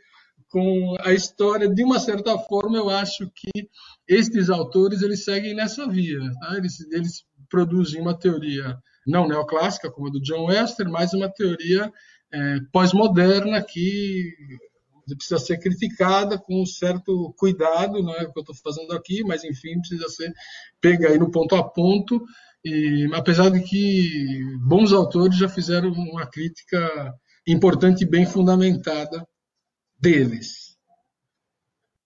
[0.50, 1.72] com a história.
[1.72, 3.68] De uma certa forma, eu acho que
[4.08, 6.18] estes autores eles seguem nessa via.
[6.40, 6.56] Tá?
[6.56, 11.92] Eles, eles produzem uma teoria não neoclássica, como a do John Wester, mas uma teoria
[12.35, 14.35] é, pós-moderna que
[15.16, 19.22] precisa ser criticada com um certo cuidado, não é o que eu estou fazendo aqui,
[19.22, 20.32] mas enfim, precisa ser
[20.80, 22.24] pega aí no ponto a ponto.
[22.64, 27.14] E apesar de que bons autores já fizeram uma crítica
[27.47, 29.26] importante e bem fundamentada
[30.01, 30.76] deles.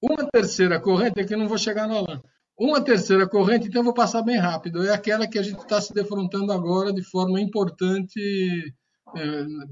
[0.03, 2.20] Uma terceira corrente, é que eu não vou chegar no Alan.
[2.59, 5.81] Uma terceira corrente, então eu vou passar bem rápido, é aquela que a gente está
[5.81, 8.72] se defrontando agora de forma importante é,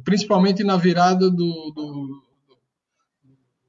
[0.04, 2.22] principalmente na virada do, do,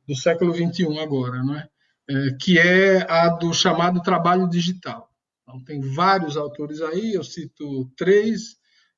[0.07, 1.67] do século XXI agora, não é?
[2.09, 2.31] é?
[2.39, 5.09] que é a do chamado trabalho digital.
[5.43, 8.57] Então, tem vários autores aí, eu cito três,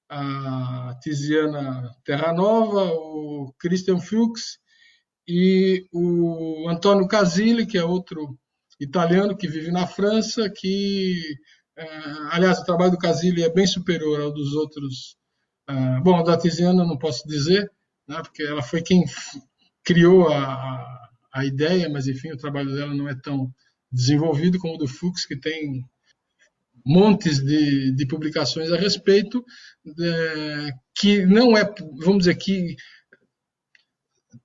[0.09, 4.57] a Tiziana Terranova, o Christian Fuchs
[5.27, 8.35] e o Antônio Casilli, que é outro
[8.79, 11.35] italiano que vive na França, que,
[11.77, 11.87] é,
[12.31, 15.18] aliás, o trabalho do Casilli é bem superior ao dos outros
[15.71, 17.71] ah, bom, da Tiziana não posso dizer,
[18.07, 19.05] né, porque ela foi quem
[19.83, 23.53] criou a, a ideia, mas enfim, o trabalho dela não é tão
[23.91, 25.85] desenvolvido como o do Fuchs, que tem
[26.83, 29.45] montes de, de publicações a respeito,
[29.85, 31.63] é, que não é,
[31.99, 32.75] vamos dizer que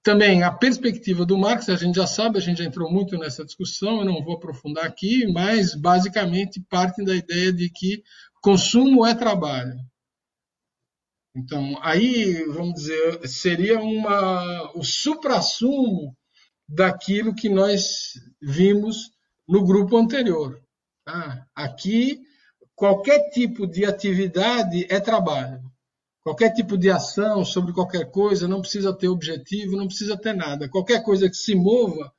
[0.02, 3.46] também a perspectiva do Marx, a gente já sabe, a gente já entrou muito nessa
[3.46, 8.02] discussão, eu não vou aprofundar aqui, mas basicamente partem da ideia de que
[8.42, 9.74] consumo é trabalho.
[11.36, 16.16] Então, aí, vamos dizer, seria uma, o suprassumo
[16.68, 19.10] daquilo que nós vimos
[19.46, 20.62] no grupo anterior.
[21.04, 21.44] Tá?
[21.54, 22.20] Aqui,
[22.74, 25.60] qualquer tipo de atividade é trabalho.
[26.22, 30.68] Qualquer tipo de ação sobre qualquer coisa não precisa ter objetivo, não precisa ter nada.
[30.68, 32.12] Qualquer coisa que se mova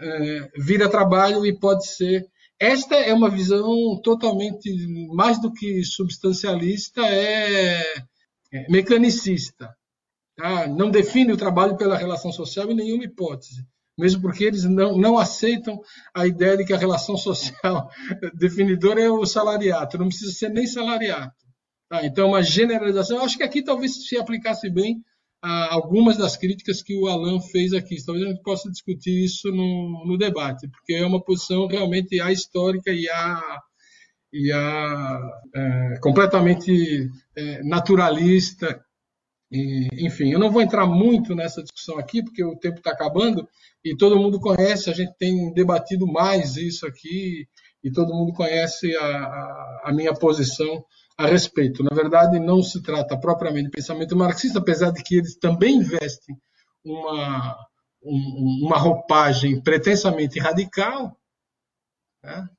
[0.00, 2.26] é, vira trabalho e pode ser.
[2.58, 4.70] Esta é uma visão totalmente
[5.14, 7.84] mais do que substancialista, é
[8.68, 9.74] mecanicista.
[10.36, 10.66] Tá?
[10.66, 13.66] Não define o trabalho pela relação social em nenhuma hipótese,
[13.98, 15.80] mesmo porque eles não, não aceitam
[16.14, 17.88] a ideia de que a relação social
[18.34, 21.34] definidora é o salariato, não precisa ser nem salariato.
[21.88, 22.04] Tá?
[22.04, 23.18] Então, uma generalização.
[23.18, 25.02] Eu acho que aqui talvez se aplicasse bem
[25.70, 27.96] algumas das críticas que o Alan fez aqui.
[28.04, 32.32] Talvez a gente possa discutir isso no, no debate, porque é uma posição realmente a
[32.32, 33.60] histórica e a
[34.36, 38.80] e a, é, completamente é, naturalista.
[39.50, 43.48] E, enfim, eu não vou entrar muito nessa discussão aqui, porque o tempo está acabando
[43.84, 47.46] e todo mundo conhece, a gente tem debatido mais isso aqui
[47.82, 50.84] e todo mundo conhece a, a, a minha posição
[51.16, 51.82] a respeito.
[51.82, 56.36] Na verdade, não se trata propriamente de pensamento marxista, apesar de que eles também vestem
[56.84, 57.56] uma,
[58.02, 61.16] um, uma roupagem pretensamente radical?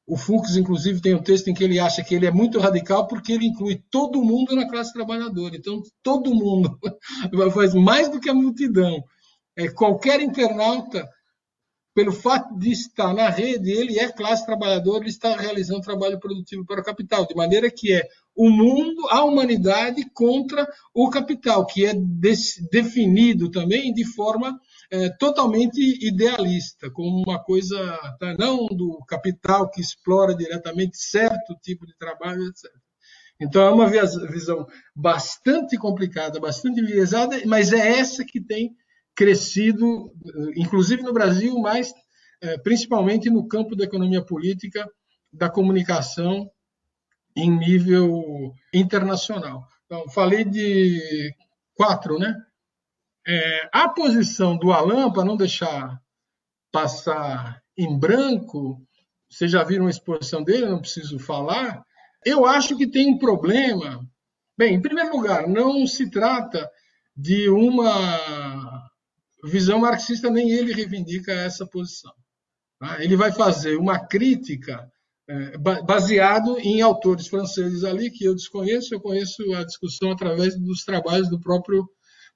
[0.06, 3.08] O Fux, inclusive, tem um texto em que ele acha que ele é muito radical
[3.08, 5.56] porque ele inclui todo mundo na classe trabalhadora.
[5.56, 6.78] Então, todo mundo
[7.54, 9.04] faz mais do que a multidão.
[9.56, 11.08] É, qualquer internauta,
[11.94, 16.66] pelo fato de estar na rede, ele é classe trabalhadora, ele está realizando trabalho produtivo
[16.66, 18.08] para o capital, de maneira que é
[18.38, 21.94] o mundo, a humanidade contra o capital, que é
[22.72, 24.60] definido também de forma
[24.92, 27.76] é, totalmente idealista, como uma coisa
[28.20, 32.72] tá, não do capital que explora diretamente certo tipo de trabalho, etc.
[33.42, 38.76] Então é uma visão bastante complicada, bastante enviesada, mas é essa que tem
[39.16, 40.12] crescido,
[40.56, 41.92] inclusive no Brasil, mas
[42.42, 44.88] é, principalmente no campo da economia política,
[45.34, 46.50] da comunicação
[47.38, 49.68] em nível internacional.
[49.86, 51.32] Então, falei de
[51.76, 52.36] quatro, né?
[53.26, 56.02] É, a posição do Alan, para não deixar
[56.72, 58.82] passar em branco,
[59.30, 61.84] vocês já viram a exposição dele, não preciso falar.
[62.26, 64.04] Eu acho que tem um problema.
[64.58, 66.68] Bem, em primeiro lugar, não se trata
[67.16, 68.90] de uma
[69.44, 72.14] visão marxista, nem ele reivindica essa posição.
[72.80, 73.04] Tá?
[73.04, 74.92] Ele vai fazer uma crítica
[75.86, 81.30] baseado em autores franceses ali que eu desconheço, eu conheço a discussão através dos trabalhos
[81.30, 81.86] do próprio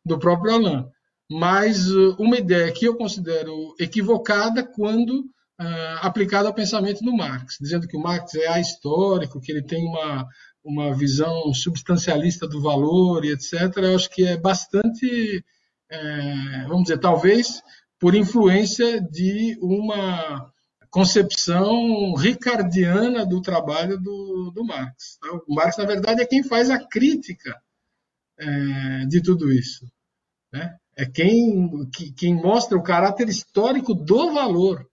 [0.05, 0.85] do próprio Alain.
[1.29, 5.21] Mas uh, uma ideia que eu considero equivocada quando
[5.61, 9.85] uh, aplicada ao pensamento do Marx, dizendo que o Marx é ahistórico, que ele tem
[9.85, 10.27] uma,
[10.63, 15.43] uma visão substancialista do valor e etc., eu acho que é bastante,
[15.89, 17.61] é, vamos dizer, talvez
[17.99, 20.50] por influência de uma
[20.91, 25.17] concepção ricardiana do trabalho do, do Marx.
[25.21, 25.27] Tá?
[25.47, 27.59] O Marx, na verdade, é quem faz a crítica
[28.37, 29.89] é, de tudo isso.
[30.51, 30.77] Né?
[30.95, 34.85] É quem, que, quem mostra o caráter histórico do valor.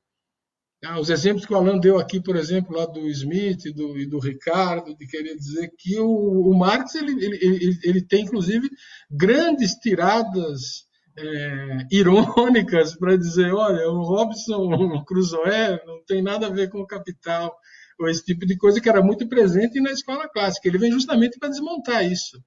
[0.84, 3.98] Ah, os exemplos que o Alan deu aqui, por exemplo, lá do Smith e do,
[3.98, 8.22] e do Ricardo, de querer dizer que o, o Marx ele, ele, ele, ele, tem,
[8.24, 8.70] inclusive,
[9.10, 10.86] grandes tiradas
[11.18, 16.86] é, irônicas para dizer, olha, o Robson Crusoe não tem nada a ver com o
[16.86, 17.56] capital,
[17.98, 20.68] ou esse tipo de coisa que era muito presente na escola clássica.
[20.68, 22.42] Ele vem justamente para desmontar isso.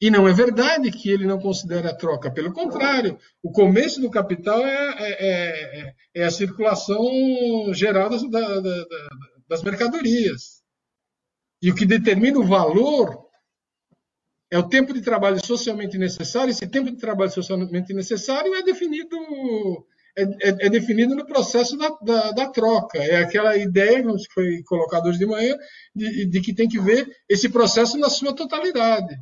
[0.00, 2.30] E não é verdade que ele não considera a troca.
[2.30, 7.04] Pelo contrário, o começo do capital é, é, é, é a circulação
[7.74, 8.86] geral das, da, da,
[9.46, 10.62] das mercadorias.
[11.60, 13.29] E o que determina o valor
[14.50, 16.50] é o tempo de trabalho socialmente necessário.
[16.50, 19.16] Esse tempo de trabalho socialmente necessário é definido
[20.16, 22.98] é, é, é definido no processo da, da, da, troca.
[22.98, 25.56] É aquela ideia que foi colocada hoje de manhã
[25.94, 29.16] de, de que tem que ver esse processo na sua totalidade.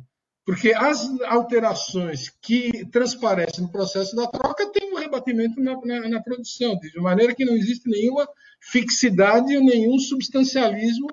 [0.45, 6.23] Porque as alterações que transparecem no processo da troca têm um rebatimento na, na, na
[6.23, 8.27] produção, de maneira que não existe nenhuma
[8.59, 11.07] fixidade ou nenhum substancialismo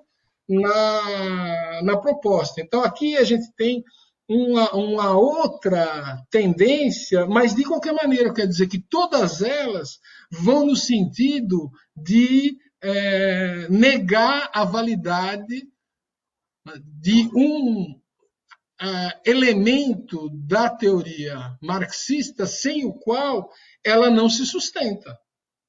[0.48, 2.62] na, na proposta.
[2.62, 3.84] Então, aqui a gente tem
[4.28, 10.00] uma, uma, outra tendência, mas de qualquer maneira, quer dizer que todas elas
[10.30, 15.68] vão no sentido de é, negar a validade
[17.00, 17.92] de um
[18.82, 23.50] uh, elemento da teoria marxista sem o qual
[23.84, 25.16] ela não se sustenta.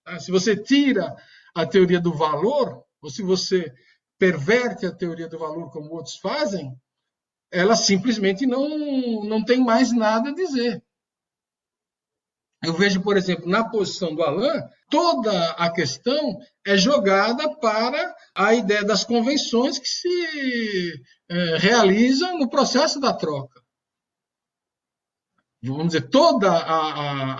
[0.03, 0.19] Tá?
[0.19, 1.15] Se você tira
[1.55, 3.71] a teoria do valor, ou se você
[4.17, 6.75] perverte a teoria do valor como outros fazem,
[7.51, 10.83] ela simplesmente não, não tem mais nada a dizer.
[12.63, 18.53] Eu vejo, por exemplo, na posição do Alain, toda a questão é jogada para a
[18.53, 23.61] ideia das convenções que se é, realizam no processo da troca
[25.63, 26.91] vamos dizer, toda a,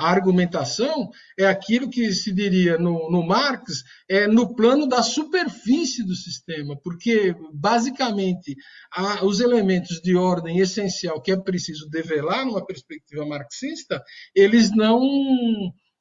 [0.04, 6.04] a, argumentação é aquilo que se diria no, no Marx, é no plano da superfície
[6.04, 8.56] do sistema, porque, basicamente,
[8.92, 14.04] a, os elementos de ordem essencial que é preciso develar numa perspectiva marxista,
[14.36, 15.00] eles não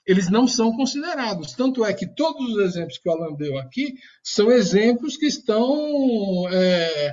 [0.07, 1.53] eles não são considerados.
[1.53, 6.49] Tanto é que todos os exemplos que o Alan deu aqui são exemplos que estão
[6.49, 7.13] é,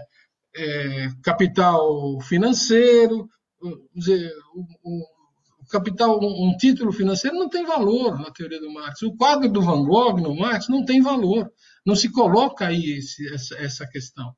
[0.55, 3.27] é, capital financeiro,
[3.95, 5.01] dizer, o,
[5.63, 9.01] o capital, um, título financeiro não tem valor na teoria do Marx.
[9.01, 11.51] O quadro do Van Gogh no Marx não tem valor.
[11.85, 14.33] Não se coloca aí esse, essa, essa, questão.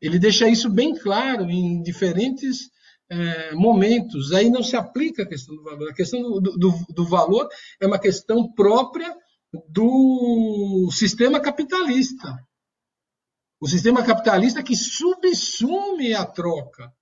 [0.00, 2.70] Ele deixa isso bem claro em diferentes
[3.10, 4.32] é, momentos.
[4.32, 5.90] Aí não se aplica a questão do valor.
[5.90, 7.48] A questão do, do, do valor
[7.80, 9.14] é uma questão própria
[9.68, 12.34] do sistema capitalista.
[13.60, 16.92] O sistema capitalista que subsume a troca.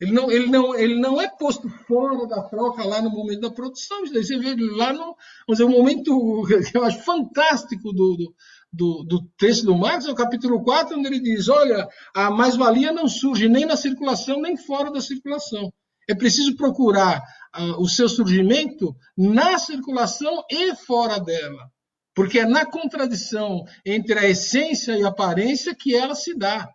[0.00, 3.50] Ele não, ele, não, ele não é posto fora da troca lá no momento da
[3.50, 4.06] produção.
[4.06, 5.14] Você vê lá no
[5.46, 8.34] vamos dizer, um momento que eu acho fantástico do,
[8.72, 12.92] do, do, texto do Marx, é o capítulo 4, onde ele diz: olha, a mais-valia
[12.92, 15.70] não surge nem na circulação, nem fora da circulação.
[16.08, 17.22] É preciso procurar
[17.56, 21.70] uh, o seu surgimento na circulação e fora dela.
[22.14, 26.68] Porque é na contradição entre a essência e a aparência que ela se dá.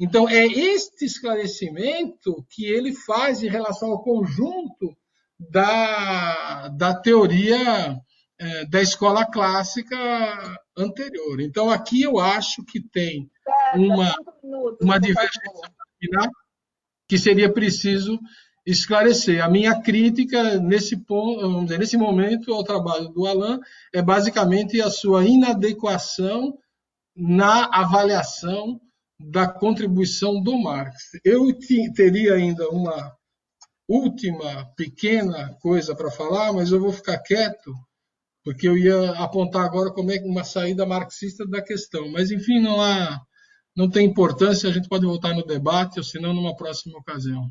[0.00, 4.96] Então, é este esclarecimento que ele faz em relação ao conjunto
[5.38, 8.00] da, da teoria
[8.38, 9.96] é, da escola clássica
[10.74, 11.42] anterior.
[11.42, 13.30] Então, aqui eu acho que tem
[13.74, 14.14] uma,
[14.80, 15.70] uma divergência
[17.06, 18.18] que seria preciso
[18.64, 19.44] esclarecer.
[19.44, 23.58] A minha crítica nesse ponto, dizer, nesse momento ao trabalho do Alain
[23.92, 26.56] é basicamente a sua inadequação
[27.14, 28.80] na avaliação
[29.28, 31.10] da contribuição do Marx.
[31.24, 31.46] Eu
[31.94, 33.14] teria ainda uma
[33.88, 37.74] última pequena coisa para falar, mas eu vou ficar quieto,
[38.44, 42.10] porque eu ia apontar agora como é uma saída marxista da questão.
[42.10, 43.20] Mas, enfim, não há,
[43.76, 47.50] não tem importância, a gente pode voltar no debate, ou se não, numa próxima ocasião.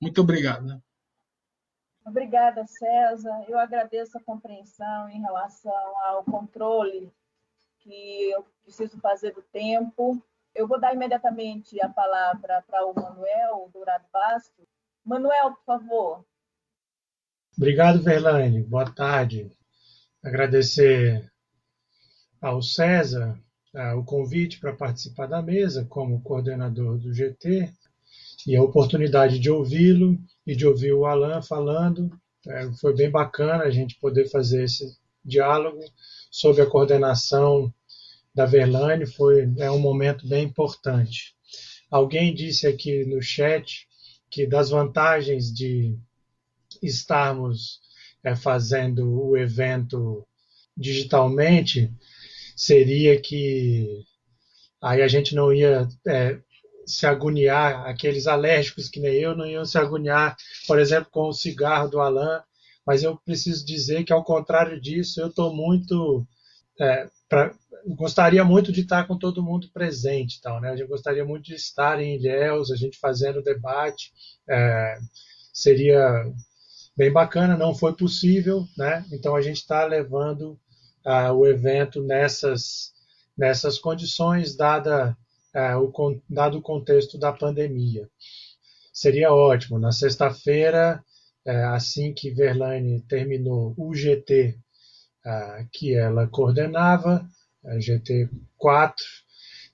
[0.00, 0.80] Muito obrigado.
[2.06, 3.44] Obrigada, César.
[3.48, 5.72] Eu agradeço a compreensão em relação
[6.06, 7.12] ao controle
[7.80, 10.22] que eu preciso fazer do tempo.
[10.58, 14.66] Eu vou dar imediatamente a palavra para o Manuel Dourado Bastos.
[15.06, 16.24] Manuel, por favor.
[17.56, 18.64] Obrigado, Verlaine.
[18.64, 19.52] Boa tarde.
[20.20, 21.30] Agradecer
[22.40, 23.40] ao César
[23.96, 27.72] o convite para participar da mesa como coordenador do GT
[28.44, 32.10] e a oportunidade de ouvi-lo e de ouvir o Alan falando.
[32.48, 35.84] É, foi bem bacana a gente poder fazer esse diálogo
[36.32, 37.72] sob a coordenação
[38.38, 41.34] da Verlaine, foi é um momento bem importante.
[41.90, 43.88] Alguém disse aqui no chat
[44.30, 45.98] que das vantagens de
[46.80, 47.80] estarmos
[48.22, 50.24] é, fazendo o evento
[50.76, 51.92] digitalmente
[52.54, 54.04] seria que
[54.80, 56.38] aí a gente não ia é,
[56.86, 60.36] se agoniar, aqueles alérgicos que nem eu não iam se agoniar,
[60.68, 62.40] por exemplo, com o cigarro do Alain,
[62.86, 66.24] mas eu preciso dizer que, ao contrário disso, eu estou muito.
[66.80, 67.08] É,
[67.86, 70.70] gostaria muito de estar com todo mundo presente, tal, né?
[70.70, 74.12] A gente gostaria muito de estar em Ilhéus, a gente fazendo debate,
[74.48, 74.98] é,
[75.52, 76.24] seria
[76.98, 79.04] bem bacana, não foi possível, né?
[79.12, 80.58] Então a gente está levando
[81.06, 82.92] uh, o evento nessas,
[83.36, 85.16] nessas condições, dada,
[85.54, 88.10] uh, o, dado o contexto da pandemia.
[88.92, 91.00] Seria ótimo, na sexta-feira,
[91.46, 94.58] uh, assim que Verlaine terminou o GT
[95.72, 97.28] que ela coordenava,
[97.64, 99.04] a GT 4,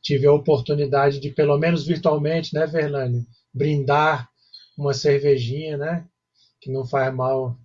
[0.02, 4.28] tive a oportunidade de, pelo menos virtualmente, né, Verlaine, brindar
[4.76, 6.06] uma cervejinha, né,
[6.60, 7.58] que não faz mal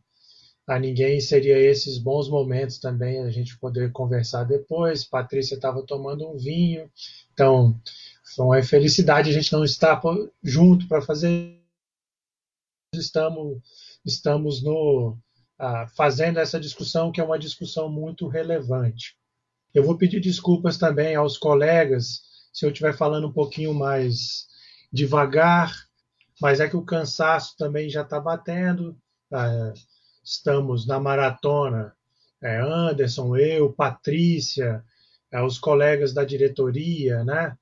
[0.67, 1.19] a ninguém.
[1.19, 5.03] Seria esses bons momentos também a gente poder conversar depois.
[5.03, 6.89] Patrícia estava tomando um vinho,
[7.33, 7.79] então
[8.35, 10.01] foi uma felicidade a gente não estar
[10.43, 11.57] junto para fazer.
[12.93, 13.59] Estamos
[14.05, 15.17] estamos no
[15.57, 19.17] ah, fazendo essa discussão que é uma discussão muito relevante.
[19.73, 22.21] Eu vou pedir desculpas também aos colegas
[22.51, 24.47] se eu estiver falando um pouquinho mais
[24.91, 25.71] devagar
[26.41, 28.97] mas é que o cansaço também já está batendo.
[29.31, 29.73] É,
[30.23, 31.93] estamos na maratona,
[32.41, 34.83] é, Anderson, eu, Patrícia,
[35.31, 37.55] é, os colegas da diretoria, né?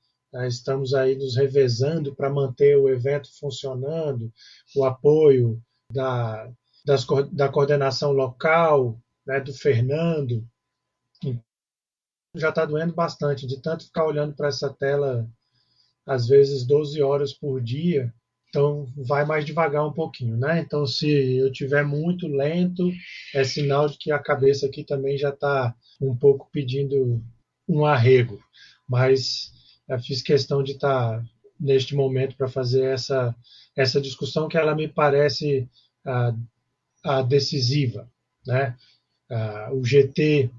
[0.46, 4.30] Estamos aí nos revezando para manter o evento funcionando,
[4.76, 5.58] o apoio
[5.90, 6.50] da,
[6.84, 10.46] das, da coordenação local, né, do Fernando.
[12.38, 15.28] Já está doendo bastante, de tanto ficar olhando para essa tela,
[16.06, 18.12] às vezes 12 horas por dia,
[18.48, 20.60] então vai mais devagar um pouquinho, né?
[20.60, 22.90] Então se eu tiver muito lento,
[23.34, 27.22] é sinal de que a cabeça aqui também já está um pouco pedindo
[27.68, 28.40] um arrego.
[28.88, 29.52] Mas
[29.88, 31.24] eu fiz questão de estar tá
[31.60, 33.34] neste momento para fazer essa
[33.76, 35.68] essa discussão que ela me parece
[36.04, 36.34] a,
[37.04, 38.10] a decisiva,
[38.46, 38.76] né?
[39.72, 40.50] o GT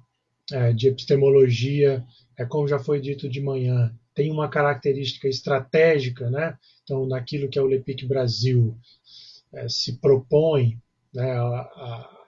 [0.52, 2.04] é, de epistemologia,
[2.38, 6.58] é como já foi dito de manhã, tem uma característica estratégica, né?
[6.84, 8.78] Então, naquilo que a Olepic Brasil
[9.54, 10.78] é, se propõe,
[11.14, 12.20] né, a, a,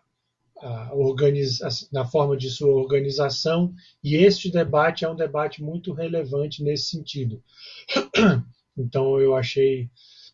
[0.61, 3.73] a organiza, na forma de sua organização,
[4.03, 7.43] e este debate é um debate muito relevante nesse sentido.
[8.77, 9.89] Então, eu achei,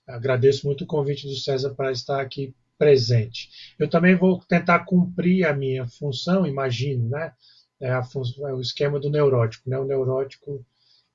[0.07, 3.49] agradeço muito o convite do César para estar aqui presente.
[3.79, 7.33] Eu também vou tentar cumprir a minha função, imagino, né?
[7.79, 9.69] É, a, é o esquema do neurótico.
[9.69, 9.77] Né?
[9.77, 10.65] O neurótico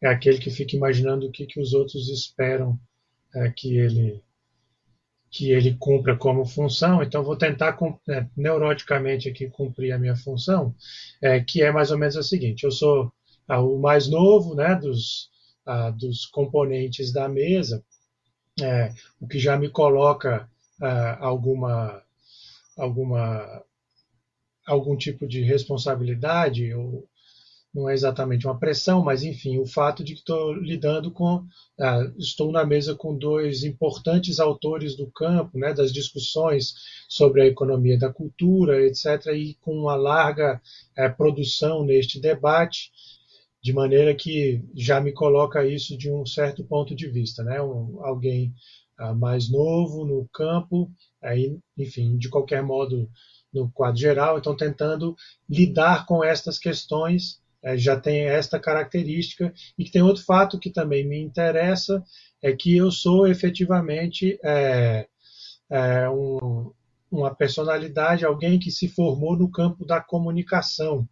[0.00, 2.78] é aquele que fica imaginando o que, que os outros esperam
[3.34, 4.22] é, que ele
[5.32, 7.74] que ele cumpra como função, então vou tentar
[8.10, 10.74] é, neuroticamente aqui cumprir a minha função,
[11.22, 13.10] é, que é mais ou menos a seguinte: eu sou
[13.48, 15.30] ah, o mais novo, né, dos
[15.64, 17.82] ah, dos componentes da mesa,
[18.60, 20.48] é, o que já me coloca
[20.80, 22.02] ah, alguma
[22.76, 23.64] alguma
[24.66, 27.08] algum tipo de responsabilidade ou
[27.74, 31.42] não é exatamente uma pressão, mas enfim, o fato de que estou lidando com,
[31.80, 36.74] ah, estou na mesa com dois importantes autores do campo, né, das discussões
[37.08, 40.60] sobre a economia da cultura, etc., e com uma larga
[40.96, 42.90] eh, produção neste debate,
[43.62, 48.04] de maneira que já me coloca isso de um certo ponto de vista, né, um,
[48.04, 48.52] alguém
[48.98, 50.90] ah, mais novo no campo,
[51.22, 53.08] aí, enfim, de qualquer modo
[53.52, 55.16] no quadro geral, então tentando
[55.48, 59.52] lidar com estas questões é, já tem esta característica.
[59.78, 62.02] E que tem outro fato que também me interessa,
[62.42, 65.06] é que eu sou efetivamente é,
[65.70, 66.72] é, um,
[67.10, 71.08] uma personalidade, alguém que se formou no campo da comunicação,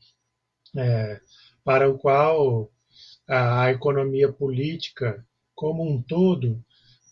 [0.76, 1.20] é,
[1.64, 2.70] para o qual
[3.28, 6.64] a, a economia política como um todo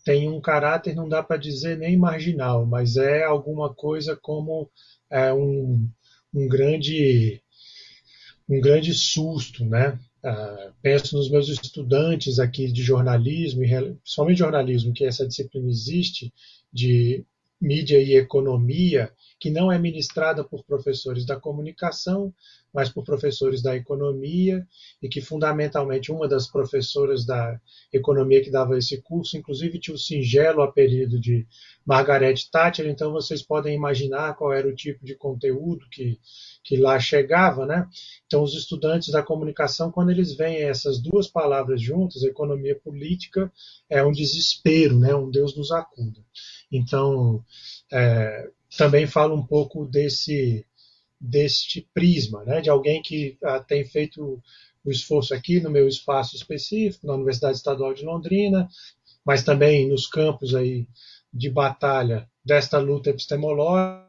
[0.05, 4.71] tem um caráter, não dá para dizer nem marginal, mas é alguma coisa como
[5.11, 5.89] é, um,
[6.35, 7.43] um grande
[8.49, 9.99] um grande susto, né?
[10.25, 13.61] Uh, penso nos meus estudantes aqui de jornalismo,
[14.03, 16.33] principalmente jornalismo, que essa disciplina existe,
[16.73, 17.25] de
[17.61, 22.33] mídia e economia, que não é ministrada por professores da comunicação,
[22.73, 24.67] mas por professores da economia,
[25.03, 27.61] e que fundamentalmente uma das professoras da
[27.93, 31.47] economia que dava esse curso, inclusive tinha o singelo apelido de
[31.85, 36.19] Margaret Thatcher, então vocês podem imaginar qual era o tipo de conteúdo que,
[36.63, 37.89] que lá chegava, né?
[38.27, 43.51] Então os estudantes da comunicação, quando eles veem essas duas palavras juntas, economia política,
[43.89, 45.15] é um desespero, né?
[45.15, 46.21] Um Deus nos acuda.
[46.71, 47.45] Então,
[47.93, 50.65] é, também fala um pouco desse
[51.21, 54.41] deste prisma, né, de alguém que ah, tem feito
[54.85, 58.69] o esforço aqui no meu espaço específico, na Universidade Estadual de Londrina,
[59.25, 60.87] mas também nos campos aí
[61.33, 64.07] de batalha desta luta epistemológica,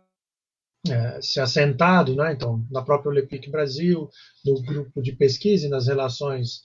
[0.88, 4.10] é, se assentado, né, então, na própria Olepic Brasil,
[4.46, 6.62] no grupo de pesquisa e nas relações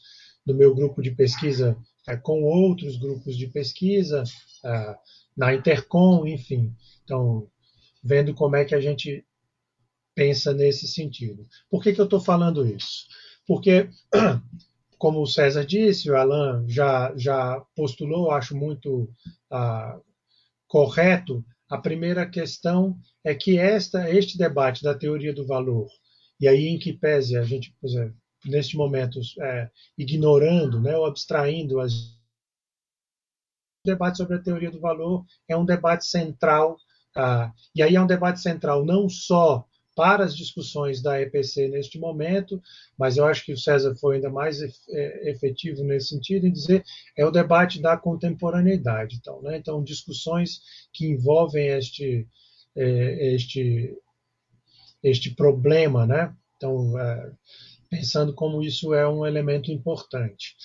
[0.47, 1.77] do meu grupo de pesquisa
[2.07, 4.23] é, com outros grupos de pesquisa,
[4.65, 4.97] é,
[5.37, 6.75] na Intercom, enfim.
[7.05, 7.49] Então,
[8.03, 9.25] vendo como é que a gente
[10.15, 11.47] pensa nesse sentido.
[11.69, 13.07] Por que, que eu estou falando isso?
[13.47, 13.89] Porque,
[14.97, 19.11] como o César disse, o Alan já, já postulou, acho muito
[19.51, 19.99] ah,
[20.69, 25.89] correto, a primeira questão é que esta, este debate da teoria do valor,
[26.41, 31.07] e aí em que pese a gente, por exemplo, neste momento, é, ignorando né, ou
[31.07, 32.14] abstraindo as
[33.85, 36.77] debate sobre a teoria do valor é um debate central,
[37.15, 42.01] ah, e aí é um debate central não só para as discussões da EPC neste
[42.01, 42.61] momento,
[42.99, 46.85] mas eu acho que o César foi ainda mais é, efetivo nesse sentido em dizer
[47.17, 49.57] é o debate da contemporaneidade, então, né?
[49.57, 50.61] então discussões
[50.93, 52.27] que envolvem este
[52.75, 53.97] é, este
[55.01, 56.35] este problema, né?
[56.57, 57.31] Então é,
[57.89, 60.57] pensando como isso é um elemento importante,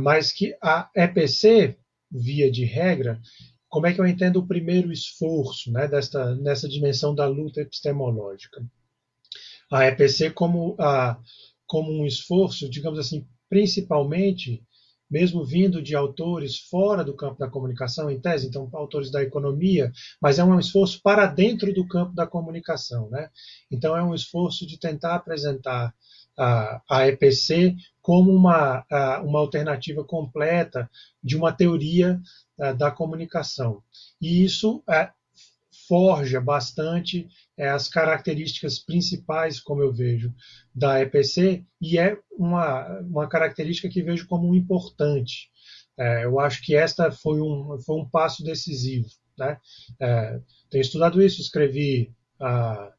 [0.00, 1.78] mas que a EPC
[2.14, 3.20] via de regra
[3.74, 8.64] como é que eu entendo o primeiro esforço né, desta, nessa dimensão da luta epistemológica?
[9.68, 11.18] A EPC como, a,
[11.66, 14.62] como um esforço, digamos assim, principalmente,
[15.10, 19.90] mesmo vindo de autores fora do campo da comunicação, em tese, então autores da economia,
[20.22, 23.10] mas é um esforço para dentro do campo da comunicação.
[23.10, 23.28] Né?
[23.68, 25.92] Então é um esforço de tentar apresentar
[26.36, 28.84] a, EPC como uma,
[29.22, 30.90] uma alternativa completa
[31.22, 32.20] de uma teoria
[32.76, 33.82] da comunicação.
[34.20, 35.10] E isso é,
[35.88, 40.32] forja bastante é, as características principais, como eu vejo,
[40.74, 45.50] da EPC, e é uma, uma característica que vejo como importante.
[45.98, 49.08] É, eu acho que esta foi um, foi um passo decisivo.
[49.36, 49.58] Né?
[50.70, 52.92] Tenho estudado isso, escrevi ah,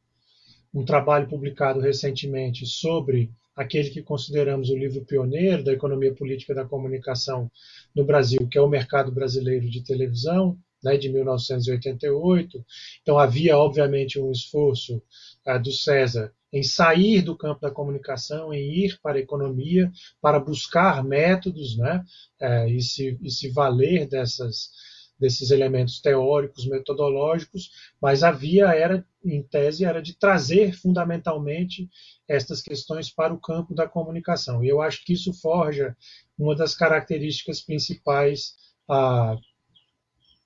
[0.76, 6.66] um trabalho publicado recentemente sobre aquele que consideramos o livro pioneiro da economia política da
[6.66, 7.50] comunicação
[7.94, 12.62] no Brasil, que é o mercado brasileiro de televisão, né, de 1988.
[13.00, 15.02] Então havia, obviamente, um esforço
[15.46, 19.90] uh, do César em sair do campo da comunicação, em ir para a economia,
[20.20, 22.04] para buscar métodos né,
[22.42, 24.70] uh, e, se, e se valer dessas
[25.18, 27.70] desses elementos teóricos, metodológicos,
[28.00, 31.88] mas a via era, em tese, era de trazer fundamentalmente
[32.28, 34.62] estas questões para o campo da comunicação.
[34.62, 35.96] E eu acho que isso forja
[36.38, 38.54] uma das características principais
[38.88, 39.36] ah,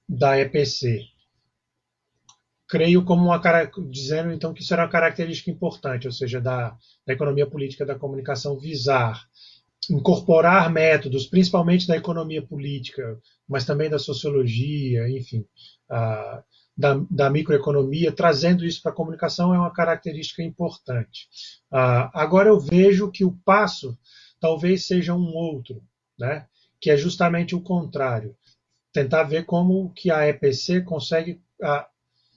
[0.08, 1.04] da EPC.
[2.68, 3.40] Creio como uma
[3.90, 7.98] dizendo então que isso era uma característica importante, ou seja, da, da economia política da
[7.98, 9.28] comunicação visar
[9.90, 13.18] incorporar métodos, principalmente da economia política,
[13.48, 15.44] mas também da sociologia, enfim,
[15.88, 16.42] a,
[16.76, 21.28] da, da, microeconomia, trazendo isso para a comunicação é uma característica importante.
[21.70, 23.98] agora eu vejo que o passo
[24.40, 25.82] talvez seja um outro,
[26.18, 26.46] né?
[26.80, 28.34] que é justamente o contrário.
[28.92, 31.40] Tentar ver como que a EPC consegue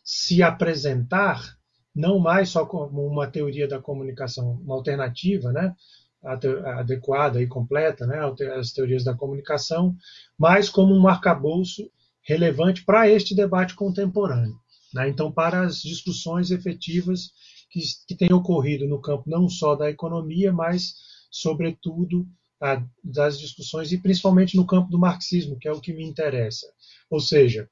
[0.03, 1.57] se apresentar
[1.95, 5.75] não mais só como uma teoria da comunicação, uma alternativa, né?
[6.23, 8.19] Adequada e completa, né,
[8.57, 9.95] as teorias da comunicação,
[10.37, 11.89] mas como um arcabouço
[12.21, 14.55] relevante para este debate contemporâneo.
[14.93, 15.09] Né?
[15.09, 17.31] Então, para as discussões efetivas
[17.69, 20.93] que, que têm ocorrido no campo não só da economia, mas,
[21.29, 22.25] sobretudo,
[22.61, 26.67] a, das discussões e principalmente no campo do marxismo, que é o que me interessa.
[27.09, 27.69] Ou seja,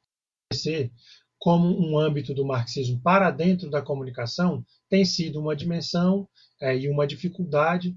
[1.40, 6.28] como um âmbito do marxismo para dentro da comunicação tem sido uma dimensão
[6.60, 7.96] é, e uma dificuldade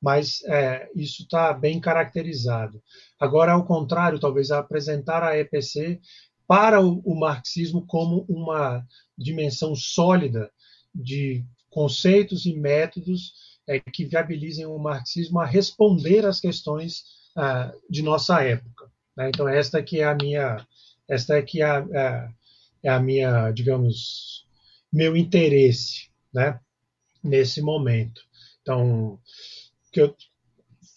[0.00, 2.82] mas é, isso está bem caracterizado.
[3.18, 6.00] Agora, ao contrário, talvez apresentar a EPC
[6.46, 8.86] para o, o marxismo como uma
[9.16, 10.50] dimensão sólida
[10.94, 13.32] de conceitos e métodos
[13.66, 17.04] é, que viabilizem o marxismo a responder às questões
[17.36, 18.90] ah, de nossa época.
[19.16, 19.28] Né?
[19.28, 20.66] Então esta que é a minha,
[21.08, 22.28] esta é que é a, é,
[22.84, 24.46] é a minha, digamos,
[24.92, 26.60] meu interesse, né?
[27.22, 28.22] Nesse momento.
[28.66, 29.20] Então,
[29.92, 30.12] que eu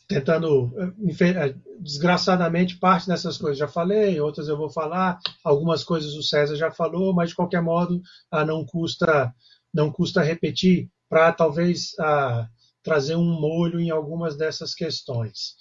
[0.08, 6.24] tentando, eh, desgraçadamente, parte dessas coisas já falei, outras eu vou falar, algumas coisas o
[6.24, 8.02] César já falou, mas de qualquer modo
[8.32, 9.32] ah, não custa
[9.72, 12.50] não custa repetir para talvez ah,
[12.82, 15.54] trazer um molho em algumas dessas questões.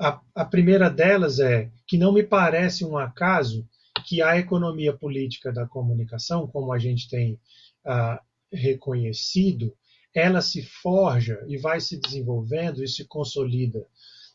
[0.00, 3.64] A, a primeira delas é que não me parece um acaso
[4.04, 7.38] que a economia política da comunicação, como a gente tem
[7.86, 8.20] ah,
[8.52, 9.72] reconhecido,
[10.14, 13.86] ela se forja e vai se desenvolvendo e se consolida,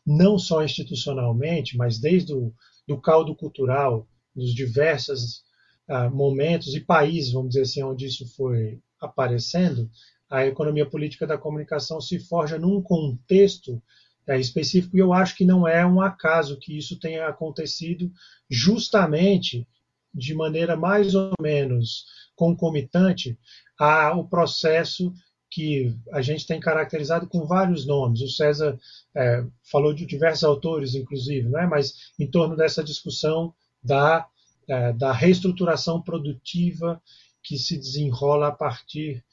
[0.06, 2.52] não só institucionalmente, mas desde o
[2.86, 5.42] do caldo cultural, nos diversos
[5.88, 9.90] ah, momentos e países, vamos dizer assim, onde isso foi aparecendo,
[10.30, 13.82] a economia política da comunicação se forja num contexto
[14.26, 18.10] é, específico, e eu acho que não é um acaso que isso tenha acontecido
[18.50, 19.66] justamente
[20.12, 22.04] de maneira mais ou menos
[22.34, 23.38] concomitante
[23.78, 25.12] ao processo
[25.56, 28.20] que a gente tem caracterizado com vários nomes.
[28.20, 28.78] O César
[29.14, 31.66] é, falou de diversos autores, inclusive, não é?
[31.66, 34.28] mas em torno dessa discussão da,
[34.68, 37.00] é, da reestruturação produtiva
[37.42, 39.24] que se desenrola a partir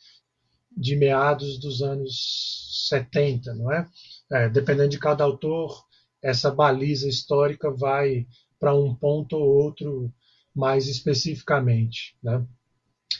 [0.71, 3.89] de meados dos anos 70, não é?
[4.31, 5.85] é dependendo de cada autor,
[6.21, 8.25] essa baliza histórica vai
[8.57, 10.09] para um ponto ou outro
[10.55, 12.47] mais especificamente, né?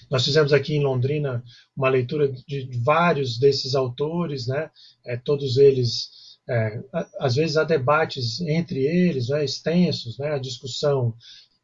[0.09, 1.43] Nós fizemos aqui em Londrina
[1.75, 4.69] uma leitura de vários desses autores, né?
[5.05, 6.81] É, todos eles, é,
[7.19, 9.43] às vezes há debates entre eles, né?
[9.43, 10.31] extensos, né?
[10.31, 11.13] a discussão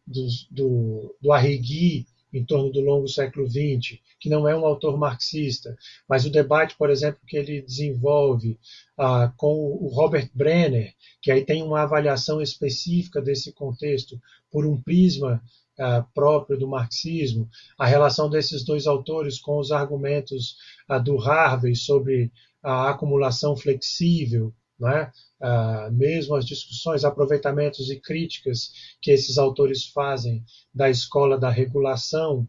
[0.05, 4.97] do, do, do Arrigui em torno do longo século XX, que não é um autor
[4.97, 5.75] marxista,
[6.07, 8.59] mas o debate, por exemplo, que ele desenvolve
[8.97, 14.19] ah, com o Robert Brenner, que aí tem uma avaliação específica desse contexto
[14.51, 15.41] por um prisma
[15.79, 20.55] uh, próprio do marxismo, a relação desses dois autores com os argumentos
[20.89, 22.31] uh, do Harvey sobre
[22.61, 25.11] a acumulação flexível, né?
[25.41, 30.43] Uh, mesmo as discussões, aproveitamentos e críticas que esses autores fazem
[30.73, 32.47] da escola da regulação,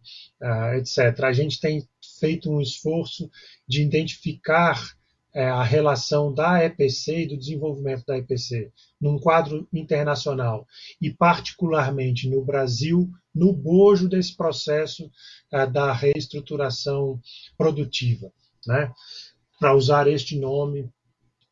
[0.77, 1.23] etc.
[1.23, 1.89] A gente tem
[2.19, 3.31] feito um esforço
[3.67, 4.93] de identificar
[5.33, 10.67] é, a relação da EPC e do desenvolvimento da EPC num quadro internacional
[11.01, 15.11] e particularmente no Brasil, no bojo desse processo
[15.53, 17.21] é, da reestruturação
[17.57, 18.33] produtiva,
[18.67, 18.93] né?
[19.59, 20.91] para usar este nome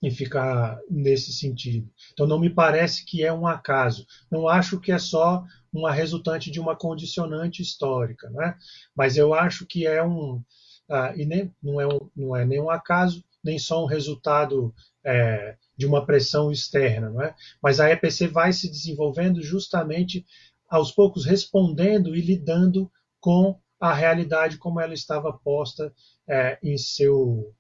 [0.02, 1.90] e ficar nesse sentido.
[2.12, 4.06] Então não me parece que é um acaso.
[4.30, 8.56] Não acho que é só uma resultante de uma condicionante histórica, né?
[8.94, 10.42] Mas eu acho que é um
[10.88, 15.56] ah, e nem, não é um, não é nenhum acaso nem só um resultado é,
[15.74, 17.34] de uma pressão externa, não é?
[17.62, 20.26] Mas a EPC vai se desenvolvendo justamente
[20.68, 25.94] aos poucos respondendo e lidando com a realidade como ela estava posta
[26.28, 27.54] é, em seu,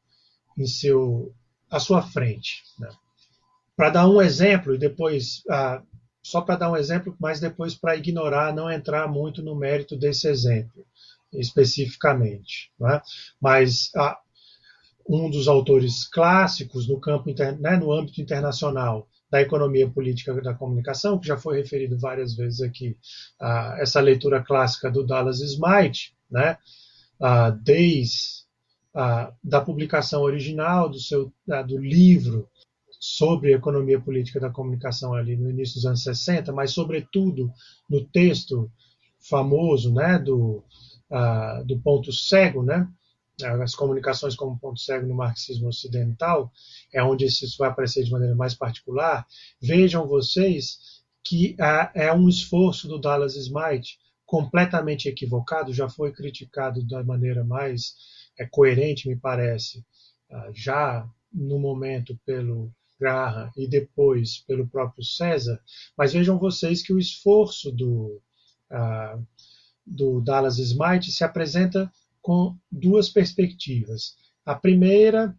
[0.58, 1.34] em seu,
[1.70, 2.62] à sua frente.
[2.78, 2.90] Né?
[3.74, 5.82] Para dar um exemplo e depois ah,
[6.22, 10.28] só para dar um exemplo, mas depois para ignorar, não entrar muito no mérito desse
[10.28, 10.84] exemplo
[11.32, 12.70] especificamente.
[12.82, 13.00] É?
[13.40, 14.18] Mas ah,
[15.08, 21.18] um dos autores clássicos no campo né, no âmbito internacional da economia política da comunicação,
[21.18, 22.96] que já foi referido várias vezes aqui,
[23.40, 26.58] uh, essa leitura clássica do Dallas Smith, né,
[27.20, 28.44] uh, desde
[28.94, 31.32] uh, da publicação original do seu
[31.66, 32.48] do livro
[33.00, 37.50] sobre economia política da comunicação ali no início dos anos 60, mas sobretudo
[37.88, 38.70] no texto
[39.20, 40.62] famoso, né, do
[41.64, 42.86] do ponto cego, né,
[43.44, 46.52] as comunicações como ponto cego no marxismo ocidental,
[46.92, 49.26] é onde isso vai aparecer de maneira mais particular,
[49.60, 51.56] vejam vocês que
[51.94, 57.94] é um esforço do Dallas Smith completamente equivocado, já foi criticado da maneira mais
[58.38, 59.84] é, coerente, me parece,
[60.30, 65.60] ah, já no momento pelo Graham e depois pelo próprio César,
[65.96, 68.20] mas vejam vocês que o esforço do,
[68.70, 69.26] uh,
[69.86, 71.90] do Dallas Smith se apresenta
[72.28, 74.14] com duas perspectivas.
[74.44, 75.34] A primeira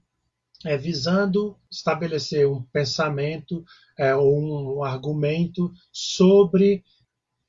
[0.65, 3.63] é visando estabelecer um pensamento
[3.95, 6.83] é, ou um argumento sobre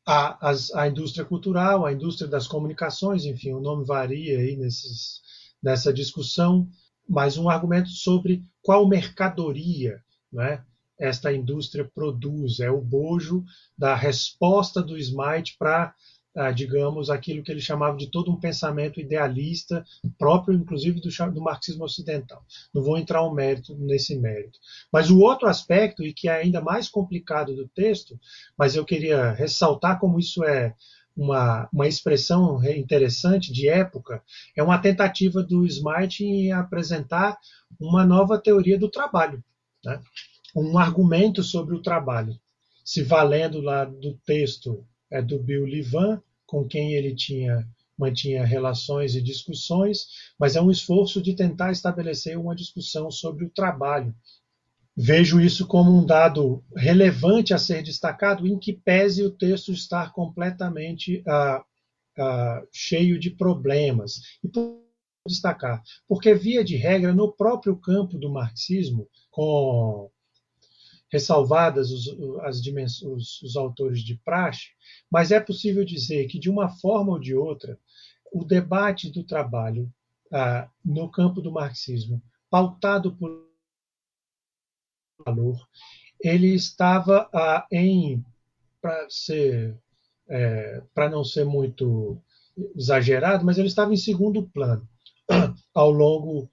[0.05, 5.23] a, as, a, indústria cultural, a indústria das comunicações, enfim, o nome varia aí nesses,
[5.63, 6.69] nessa discussão,
[7.09, 10.63] mas um argumento sobre qual mercadoria né,
[10.99, 12.61] esta indústria produz.
[12.61, 13.43] É o bojo
[13.77, 15.95] da resposta do Smite para,
[16.55, 19.85] digamos, aquilo que ele chamava de todo um pensamento idealista,
[20.17, 22.45] próprio, inclusive, do, do marxismo ocidental.
[22.73, 24.59] Não vou entrar um mérito nesse mérito.
[24.93, 28.19] Mas o outro aspecto, e que é ainda mais complicado do texto,
[28.57, 30.75] mas eu queria ressaltar como isso é
[31.17, 34.23] uma, uma expressão interessante de época,
[34.57, 37.37] é uma tentativa do Smart em apresentar
[37.79, 39.43] uma nova teoria do trabalho,
[39.85, 40.01] né?
[40.55, 42.39] um argumento sobre o trabalho,
[42.85, 47.67] se valendo lá do texto é, do Bill Livan, com quem ele tinha
[47.99, 50.07] mantinha relações e discussões,
[50.39, 54.15] mas é um esforço de tentar estabelecer uma discussão sobre o trabalho,
[55.03, 60.13] Vejo isso como um dado relevante a ser destacado, em que pese o texto estar
[60.13, 61.65] completamente ah,
[62.19, 64.21] ah, cheio de problemas.
[64.45, 64.79] E por
[65.27, 70.11] destacar, porque via de regra, no próprio campo do marxismo, com
[71.11, 72.09] ressalvadas os,
[72.43, 72.61] as
[73.03, 74.69] os, os autores de praxe,
[75.11, 77.79] mas é possível dizer que, de uma forma ou de outra,
[78.33, 79.93] o debate do trabalho
[80.33, 83.49] ah, no campo do marxismo, pautado por
[85.25, 85.69] valor,
[86.21, 88.25] ele estava ah, em,
[88.81, 89.77] para ser,
[90.29, 92.23] é, para não ser muito
[92.77, 94.89] exagerado, mas ele estava em segundo plano
[95.75, 96.51] ao longo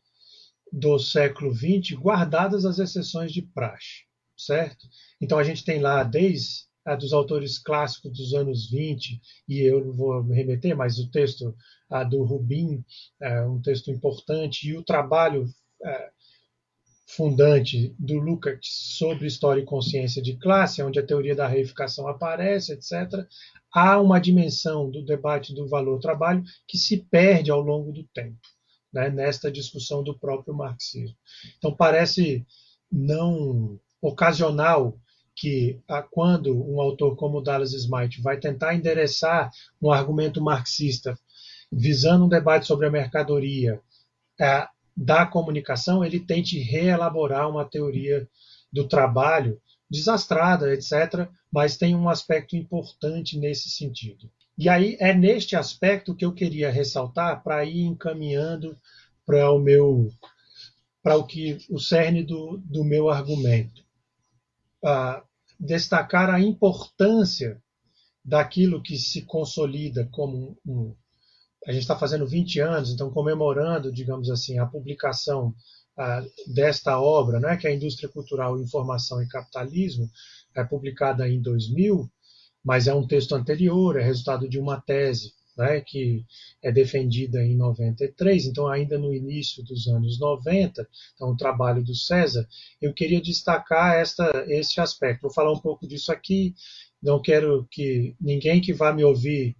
[0.71, 4.06] do século XX, guardadas as exceções de praxe,
[4.37, 4.87] certo?
[5.19, 9.83] Então a gente tem lá desde a dos autores clássicos dos anos 20, e eu
[9.83, 11.53] não vou me remeter, mas o texto
[11.89, 12.83] a do Rubin,
[13.21, 15.45] é um texto importante, e o trabalho
[15.83, 16.09] é,
[17.05, 22.73] fundante do Lukács sobre história e consciência de classe, onde a teoria da reificação aparece,
[22.73, 23.25] etc.,
[23.73, 28.39] há uma dimensão do debate do valor-trabalho que se perde ao longo do tempo,
[28.93, 31.15] né, nesta discussão do próprio marxismo.
[31.57, 32.45] Então, parece
[32.91, 34.97] não ocasional
[35.35, 35.79] que,
[36.11, 39.51] quando um autor como Dallas Smith vai tentar endereçar
[39.81, 41.17] um argumento marxista
[41.71, 43.81] visando um debate sobre a mercadoria,
[44.39, 48.27] é, da comunicação, ele tente reelaborar uma teoria
[48.73, 54.29] do trabalho desastrada, etc., mas tem um aspecto importante nesse sentido.
[54.57, 58.75] E aí é neste aspecto que eu queria ressaltar para ir encaminhando
[59.25, 60.09] para o meu
[61.03, 63.86] para o que o cerne do, do meu argumento.
[65.59, 67.61] Destacar a importância
[68.23, 70.95] daquilo que se consolida como um,
[71.65, 75.53] a gente está fazendo 20 anos, então comemorando, digamos assim, a publicação
[76.53, 80.09] desta obra, né, que é a Indústria Cultural, Informação e Capitalismo,
[80.55, 82.09] é publicada em 2000,
[82.63, 86.23] mas é um texto anterior, é resultado de uma tese né, que
[86.61, 91.95] é defendida em 93, então ainda no início dos anos 90, então o trabalho do
[91.95, 92.47] César,
[92.81, 95.23] eu queria destacar esta, este aspecto.
[95.23, 96.53] Vou falar um pouco disso aqui,
[97.01, 99.55] não quero que ninguém que vá me ouvir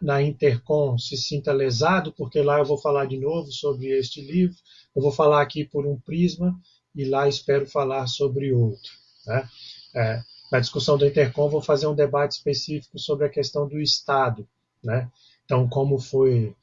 [0.00, 4.56] na Intercom se sinta lesado, porque lá eu vou falar de novo sobre este livro,
[4.96, 6.58] eu vou falar aqui por um prisma
[6.94, 8.92] e lá espero falar sobre outro.
[9.26, 9.48] Né?
[9.94, 14.48] É, na discussão do Intercom vou fazer um debate específico sobre a questão do Estado.
[14.82, 15.10] Né?
[15.44, 16.54] Então, como foi.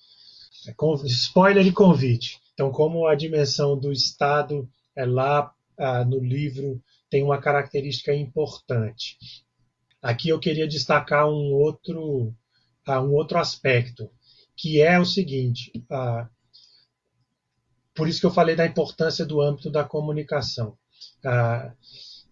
[0.68, 0.74] É,
[1.06, 2.40] spoiler e convite.
[2.54, 9.18] Então, como a dimensão do Estado é lá ah, no livro tem uma característica importante.
[10.02, 12.34] Aqui eu queria destacar um outro
[12.86, 14.10] a um outro aspecto,
[14.56, 16.30] que é o seguinte: a,
[17.94, 20.78] por isso que eu falei da importância do âmbito da comunicação.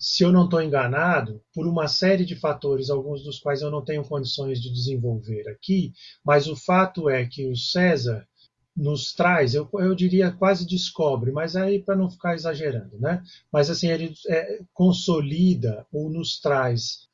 [0.03, 3.81] Se eu não estou enganado, por uma série de fatores, alguns dos quais eu não
[3.81, 5.93] tenho condições de desenvolver aqui,
[6.25, 8.27] mas o fato é que o César
[8.75, 13.23] nos traz, eu, eu diria quase descobre, mas aí para não ficar exagerando, né?
[13.49, 17.07] Mas assim ele é, consolida ou nos traz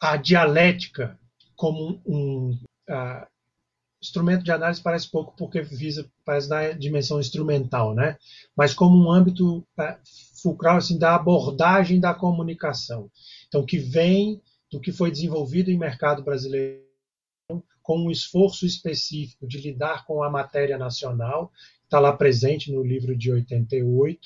[0.00, 1.20] a dialética
[1.54, 2.58] como um
[4.02, 8.16] instrumento de análise parece pouco porque visa parece da dimensão instrumental, né?
[8.56, 9.98] Mas como um âmbito uh,
[10.42, 13.10] fulcral assim da abordagem da comunicação.
[13.48, 14.40] Então que vem
[14.70, 16.82] do que foi desenvolvido em mercado brasileiro
[17.82, 21.50] com um esforço específico de lidar com a matéria nacional,
[21.84, 24.20] está lá presente no livro de 88,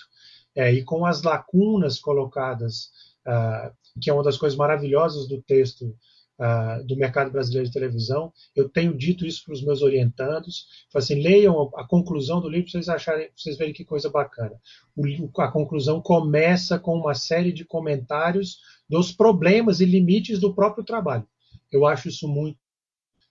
[0.55, 2.91] é, e com as lacunas colocadas,
[3.27, 5.97] uh, que é uma das coisas maravilhosas do texto
[6.39, 8.33] uh, do mercado brasileiro de televisão.
[8.55, 10.67] Eu tenho dito isso para os meus orientandos.
[10.95, 14.61] Assim, leiam a conclusão do livro para vocês acharem, vocês verem que coisa bacana.
[14.97, 15.05] O,
[15.41, 21.27] a conclusão começa com uma série de comentários dos problemas e limites do próprio trabalho.
[21.71, 22.59] Eu acho isso muito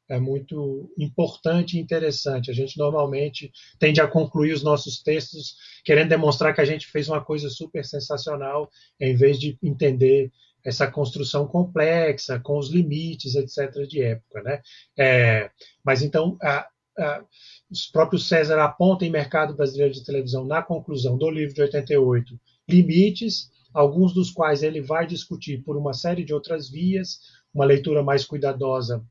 [0.07, 2.51] é muito importante e interessante.
[2.51, 7.09] A gente normalmente tende a concluir os nossos textos querendo demonstrar que a gente fez
[7.09, 8.69] uma coisa super sensacional,
[8.99, 10.31] em vez de entender
[10.65, 14.41] essa construção complexa, com os limites, etc., de época.
[14.41, 14.61] Né?
[14.97, 15.51] É,
[15.83, 16.67] mas então, a,
[16.97, 17.23] a,
[17.69, 22.39] os próprios César apontam em Mercado Brasileiro de Televisão, na conclusão do livro de 88,
[22.67, 27.19] limites, alguns dos quais ele vai discutir por uma série de outras vias,
[27.53, 29.05] uma leitura mais cuidadosa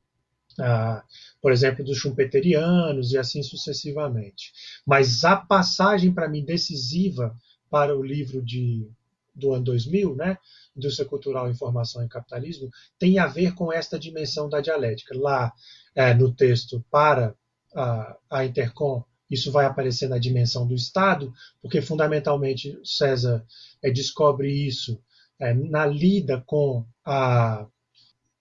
[0.58, 1.02] ah,
[1.40, 4.52] por exemplo, dos schumpeterianos e assim sucessivamente.
[4.86, 7.36] Mas a passagem, para mim, decisiva
[7.68, 8.88] para o livro de,
[9.34, 10.38] do ano 2000, né,
[10.76, 15.16] Indústria Cultural, Informação e Capitalismo, tem a ver com esta dimensão da dialética.
[15.16, 15.52] Lá
[15.94, 17.34] é, no texto para
[17.74, 23.44] a, a Intercom, isso vai aparecer na dimensão do Estado, porque fundamentalmente César
[23.82, 25.00] é, descobre isso
[25.38, 27.66] é, na lida com a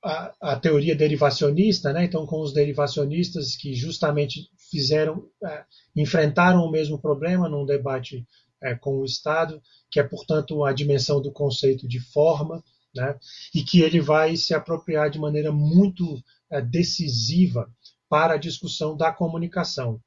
[0.03, 2.03] a, a, teoria derivacionista, né?
[2.03, 5.63] então com os derivacionistas que justamente fizeram, é,
[5.95, 8.27] enfrentaram o mesmo problema num debate
[8.63, 9.61] é, com o Estado,
[9.91, 12.63] que é, portanto, a dimensão do conceito de forma,
[12.95, 13.17] né?
[13.53, 17.69] e que ele vai se apropriar de maneira muito é, decisiva
[18.07, 19.99] para a discussão da comunicação.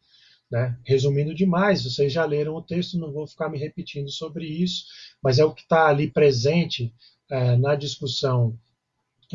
[0.51, 0.79] Né?
[0.85, 4.85] Resumindo demais, vocês já leram o texto, não vou ficar me repetindo sobre isso,
[5.23, 6.95] mas é o que está ali presente
[7.29, 8.59] é, na discussão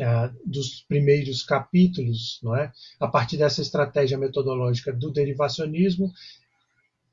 [0.00, 2.72] Uh, dos primeiros capítulos, não é?
[2.98, 6.10] a partir dessa estratégia metodológica do derivacionismo,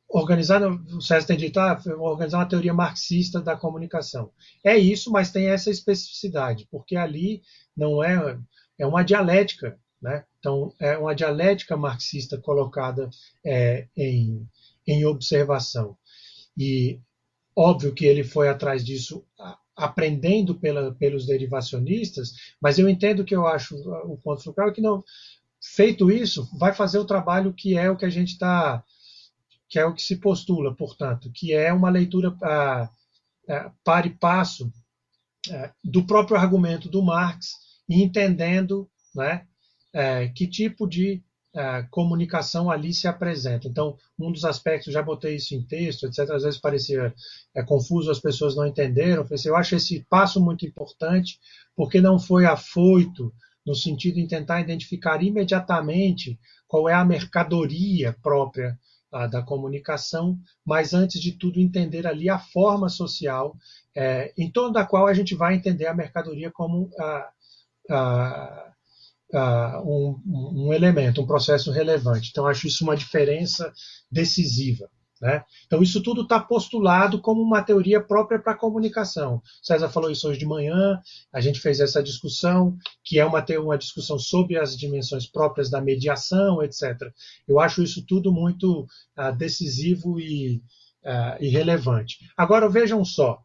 [0.10, 4.32] organizada, o César tem dito, ah, organizar uma teoria marxista da comunicação.
[4.64, 7.44] É isso, mas tem essa especificidade, porque ali
[7.78, 8.38] não é,
[8.80, 10.26] é uma dialética, né?
[10.40, 13.10] então é uma dialética marxista colocada
[13.46, 14.48] é, em,
[14.88, 15.96] em observação.
[16.58, 17.00] E
[17.56, 19.24] óbvio que ele foi atrás disso
[19.76, 24.82] aprendendo pela, pelos derivacionistas, mas eu entendo que eu acho o ponto focal é que
[24.82, 25.04] não
[25.62, 28.84] feito isso vai fazer o trabalho que é o que a gente está
[29.70, 32.90] que é o que se postula, portanto, que é uma leitura a,
[33.48, 34.72] a, par e passo
[35.52, 37.54] a, do próprio argumento do Marx
[37.88, 39.48] entendendo né,
[40.36, 41.24] que tipo de
[41.90, 43.68] comunicação ali se apresenta.
[43.68, 47.14] Então, um dos aspectos, já botei isso em texto, etc., às vezes parecia
[47.56, 49.26] é, confuso, as pessoas não entenderam.
[49.28, 51.40] Eu, assim, eu acho esse passo muito importante,
[51.76, 53.34] porque não foi afoito
[53.66, 58.78] no sentido de tentar identificar imediatamente qual é a mercadoria própria
[59.12, 63.56] a, da comunicação, mas antes de tudo entender ali a forma social
[63.96, 67.30] é, em torno da qual a gente vai entender a mercadoria como a,
[67.90, 68.70] a
[69.34, 72.30] uh, um, um, elemento, um processo relevante.
[72.32, 73.72] Então, acho isso uma diferença
[74.12, 74.90] decisiva.
[75.22, 75.44] Né?
[75.66, 79.42] Então, isso tudo está postulado como uma teoria própria para a comunicação.
[79.62, 81.02] César falou isso hoje de manhã,
[81.34, 85.82] a gente fez essa discussão, que é uma, uma discussão sobre as dimensões próprias da
[85.82, 86.96] mediação, etc.
[87.48, 88.88] Eu acho isso tudo muito
[89.18, 90.62] uh, decisivo e,
[91.04, 92.20] uh, e relevante.
[92.38, 93.42] Agora, vejam só.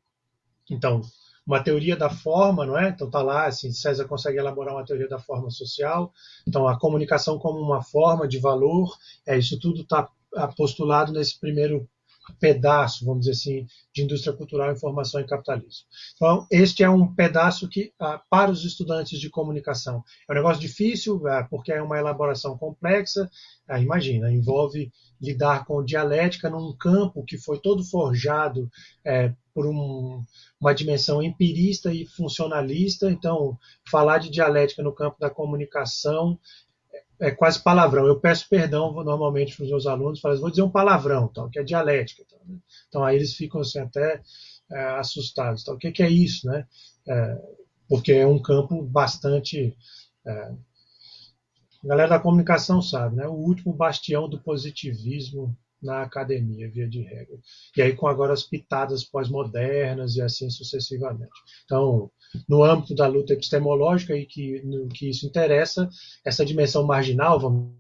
[0.71, 1.03] Então,
[1.47, 2.89] uma teoria da forma, não é?
[2.89, 6.13] Então tá lá, assim, César consegue elaborar uma teoria da forma social.
[6.47, 8.97] Então a comunicação como uma forma de valor,
[9.27, 10.09] é isso tudo está
[10.57, 11.89] postulado nesse primeiro
[12.41, 15.87] pedaço, vamos dizer assim, de indústria cultural, informação e capitalismo.
[16.15, 20.61] Então, este é um pedaço que, ah, para os estudantes de comunicação, é um negócio
[20.61, 23.31] difícil, ah, porque é uma elaboração complexa,
[23.69, 24.91] ah, imagina, envolve
[25.21, 28.71] lidar com dialética num campo que foi todo forjado
[29.05, 30.23] é, por um,
[30.61, 33.11] uma dimensão empirista e funcionalista.
[33.11, 33.57] Então,
[33.89, 36.39] falar de dialética no campo da comunicação
[37.25, 38.07] é quase palavrão.
[38.07, 41.59] Eu peço perdão normalmente para os meus alunos, falo, vou dizer um palavrão, tal, que
[41.59, 42.23] é dialética.
[42.29, 42.59] Tal, né?
[42.89, 44.21] Então aí eles ficam assim, até
[44.71, 45.65] é, assustados.
[45.65, 45.75] Tal.
[45.75, 46.47] O que, que, é isso?
[46.47, 46.67] Né?
[47.09, 47.39] É,
[47.89, 49.75] porque é um campo bastante.
[50.27, 50.53] É,
[51.83, 53.27] a galera da comunicação sabe, né?
[53.27, 55.55] o último bastião do positivismo
[55.85, 57.39] na academia, via de regra.
[57.77, 61.33] E aí com agora as pitadas pós-modernas e assim sucessivamente.
[61.65, 62.11] Então,
[62.49, 65.89] no âmbito da luta epistemológica e que, no que isso interessa,
[66.25, 67.75] essa dimensão marginal, vamos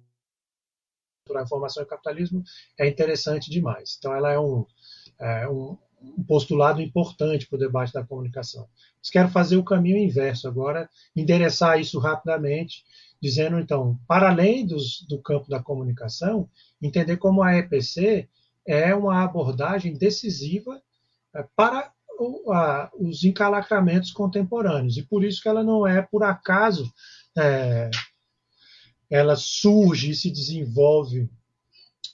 [1.34, 2.42] a informação e capitalismo,
[2.78, 3.96] é interessante demais.
[3.98, 4.66] Então, ela é um,
[5.18, 5.76] é um,
[6.26, 8.68] postulado importante para o debate da comunicação.
[8.98, 12.84] Mas quero fazer o caminho inverso agora, endereçar isso rapidamente,
[13.24, 16.46] dizendo, então, para além dos, do campo da comunicação,
[16.80, 18.28] entender como a EPC
[18.66, 20.78] é uma abordagem decisiva
[21.34, 21.90] é, para
[22.98, 24.98] os encalacramentos contemporâneos.
[24.98, 26.92] E por isso que ela não é, por acaso,
[27.34, 27.90] é,
[29.08, 31.26] ela surge e se desenvolve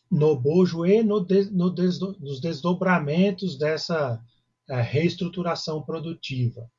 [0.08, 4.22] no bojo e no, no desdo, nos desdobramentos dessa
[4.68, 6.70] é, reestruturação produtiva.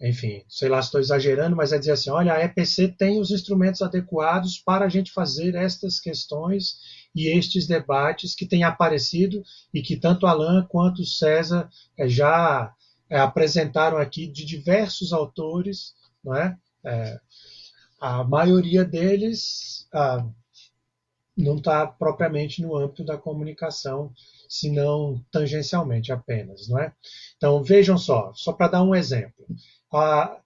[0.00, 3.32] Enfim, sei lá se estou exagerando, mas é dizer assim, olha, a EPC tem os
[3.32, 6.78] instrumentos adequados para a gente fazer estas questões
[7.14, 9.42] e estes debates que têm aparecido
[9.74, 12.72] e que tanto Alain quanto César é, já
[13.10, 16.56] é, apresentaram aqui de diversos autores, não é?
[16.84, 17.20] é
[18.00, 20.24] a maioria deles ah,
[21.36, 24.12] não está propriamente no âmbito da comunicação,
[24.48, 26.92] senão tangencialmente apenas, não é?
[27.36, 29.46] Então vejam só, só para dar um exemplo,
[29.92, 30.40] a,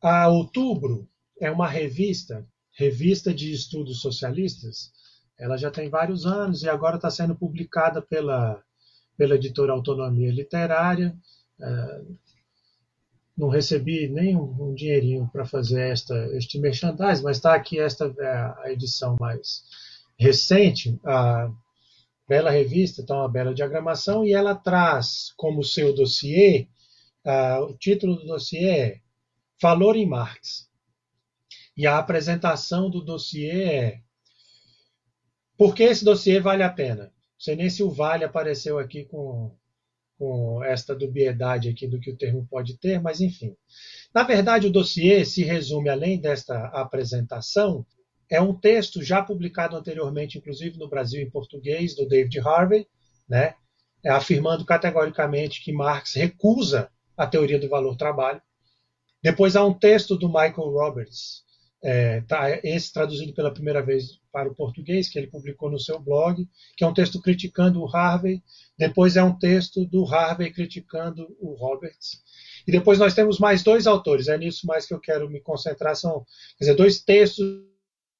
[0.00, 1.08] a Outubro
[1.40, 4.92] é uma revista, revista de estudos socialistas.
[5.38, 8.62] Ela já tem vários anos e agora está sendo publicada pela
[9.16, 11.16] pela editora Autonomia Literária.
[11.60, 12.02] É,
[13.36, 18.12] não recebi nem um, um dinheirinho para fazer esta, este merchandising, mas está aqui esta
[18.18, 19.64] é a edição mais
[20.18, 21.50] recente, a
[22.32, 26.66] bela revista, então uma bela diagramação, e ela traz como seu dossiê,
[27.26, 29.00] uh, o título do dossiê é
[29.60, 30.66] Valor em Marx.
[31.76, 34.00] E a apresentação do dossiê é
[35.58, 37.04] por que esse dossiê vale a pena?
[37.04, 39.54] Não sei nem se o vale apareceu aqui com
[40.18, 43.56] com esta dubiedade aqui do que o termo pode ter, mas enfim.
[44.14, 47.84] Na verdade, o dossiê se resume, além desta apresentação,
[48.32, 52.88] é um texto já publicado anteriormente, inclusive no Brasil em português, do David Harvey,
[53.28, 53.54] né,
[54.06, 58.40] afirmando categoricamente que Marx recusa a teoria do valor-trabalho.
[59.22, 61.42] Depois há um texto do Michael Roberts,
[61.84, 66.00] é, tá, esse traduzido pela primeira vez para o português, que ele publicou no seu
[66.00, 68.42] blog, que é um texto criticando o Harvey.
[68.78, 72.22] Depois é um texto do Harvey criticando o Roberts.
[72.66, 75.94] E depois nós temos mais dois autores, é nisso mais que eu quero me concentrar,
[75.96, 76.24] são
[76.56, 77.71] quer dizer, dois textos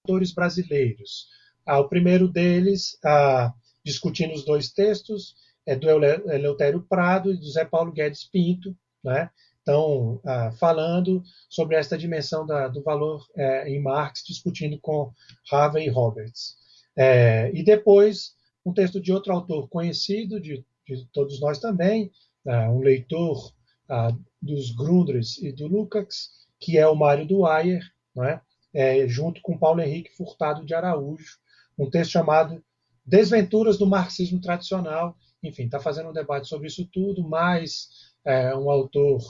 [0.02, 1.28] autores brasileiros.
[1.64, 3.52] Ah, o primeiro deles, ah,
[3.84, 9.30] discutindo os dois textos, é do Eleutério Prado e do Zé Paulo Guedes Pinto, né?
[9.58, 15.12] estão ah, falando sobre esta dimensão da, do valor é, em Marx, discutindo com
[15.52, 16.56] Harvey Roberts.
[16.96, 18.34] É, e depois,
[18.66, 22.10] um texto de outro autor conhecido, de, de todos nós também,
[22.44, 23.52] ah, um leitor
[23.88, 24.10] ah,
[24.40, 27.82] dos Grundrisse e do Lukács, que é o Mário Dwyer,
[28.18, 28.40] é?
[28.74, 31.38] É, junto com Paulo Henrique Furtado de Araújo,
[31.78, 32.62] um texto chamado
[33.04, 35.16] Desventuras do Marxismo Tradicional.
[35.42, 37.88] Enfim, está fazendo um debate sobre isso tudo, mais
[38.24, 39.20] é, um autor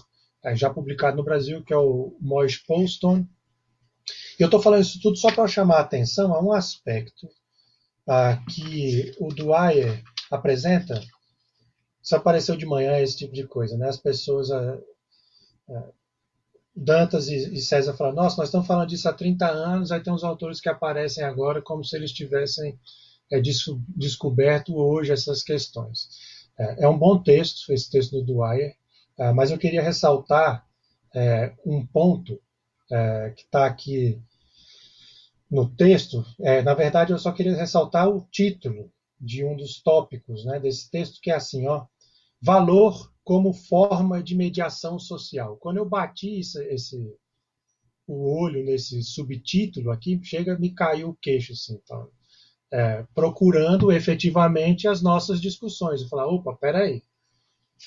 [0.44, 3.26] é, já publicado no Brasil, que é o Mois Polston.
[4.38, 7.28] Eu estou falando isso tudo só para chamar a atenção a um aspecto
[8.06, 11.00] ah, que o Dwyer apresenta.
[12.02, 13.76] Isso apareceu de manhã, esse tipo de coisa.
[13.76, 13.88] Né?
[13.88, 14.50] As pessoas.
[14.50, 14.78] Ah,
[15.70, 15.90] ah,
[16.74, 20.24] Dantas e, César falam: Nossa, nós estamos falando disso há 30 anos, aí tem uns
[20.24, 22.78] autores que aparecem agora como se eles tivessem
[23.30, 23.40] é,
[23.96, 26.08] descoberto hoje essas questões.
[26.58, 28.74] É, é um bom texto, esse texto do Dwyer.
[29.18, 30.66] Ah, mas eu queria ressaltar
[31.14, 32.40] é, um ponto
[32.90, 34.20] é, que está aqui
[35.50, 36.24] no texto.
[36.40, 38.90] É, na verdade, eu só queria ressaltar o título
[39.20, 41.86] de um dos tópicos né, desse texto, que é assim: ó,
[42.40, 45.56] valor como forma de mediação social.
[45.58, 47.16] Quando eu bati esse, esse
[48.06, 52.08] o olho nesse subtítulo aqui, chega me caiu o queixo assim, então,
[52.72, 56.02] é, procurando efetivamente as nossas discussões.
[56.02, 57.02] Eu falar, opa, peraí,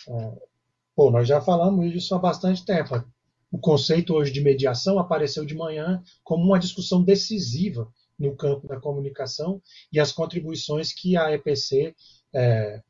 [0.08, 0.48] é,
[0.96, 3.04] Pô, nós já falamos disso há bastante tempo.
[3.52, 8.80] O conceito hoje de mediação apareceu de manhã como uma discussão decisiva no campo da
[8.80, 11.94] comunicação e as contribuições que a EPC
[12.34, 12.82] é,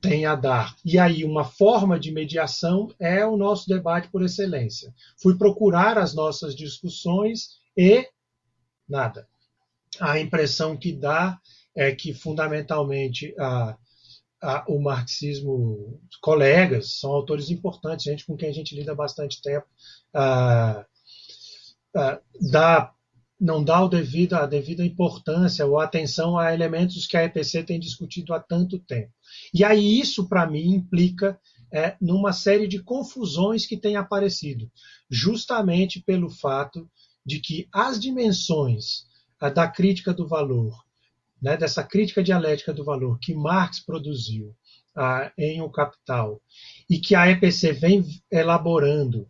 [0.00, 0.76] tem a dar.
[0.84, 4.94] E aí, uma forma de mediação é o nosso debate por excelência.
[5.20, 8.06] Fui procurar as nossas discussões e
[8.88, 9.26] nada.
[10.00, 11.38] A impressão que dá
[11.74, 13.76] é que, fundamentalmente, a,
[14.42, 19.40] a, o marxismo, colegas, são autores importantes, gente com quem a gente lida há bastante
[19.40, 19.66] tempo,
[20.14, 20.84] ah,
[21.94, 22.20] ah,
[22.50, 22.94] dá,
[23.40, 27.78] não dá o devido, a devida importância ou atenção a elementos que a EPC tem
[27.78, 29.12] discutido há tanto tempo.
[29.54, 31.38] E aí isso, para mim, implica
[31.72, 34.70] é, numa série de confusões que têm aparecido,
[35.08, 36.90] justamente pelo fato
[37.24, 39.06] de que as dimensões
[39.54, 40.74] da crítica do valor
[41.40, 44.54] né, dessa crítica dialética do valor que Marx produziu
[45.36, 46.42] em O Capital
[46.90, 49.28] e que a EPC vem elaborando,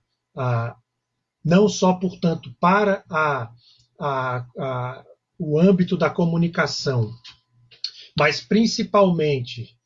[1.44, 3.52] não só, portanto, para a,
[3.98, 5.04] a, a,
[5.38, 7.12] o âmbito da comunicação,
[8.18, 9.76] mas principalmente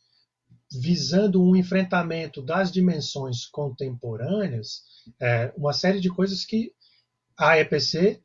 [0.70, 4.82] visando um enfrentamento das dimensões contemporâneas,
[5.20, 6.72] é, uma série de coisas que
[7.36, 8.22] a EPC,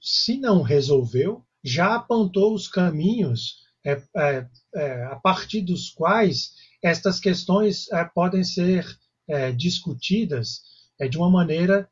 [0.00, 7.18] se não resolveu, já apontou os caminhos é, é, é, a partir dos quais estas
[7.18, 8.86] questões é, podem ser
[9.28, 10.62] é, discutidas
[11.08, 11.88] de uma maneira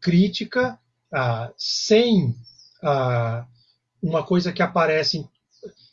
[0.00, 0.78] crítica,
[1.12, 2.34] ah, sem
[2.82, 3.46] ah,
[4.02, 5.28] uma coisa que aparece.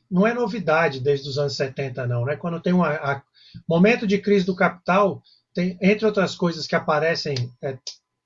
[0.10, 2.26] Não é novidade desde os anos 70, não.
[2.26, 2.36] Né?
[2.36, 2.82] Quando tem um
[3.68, 5.22] momento de crise do capital,
[5.54, 7.78] tem, entre outras coisas que aparecem é,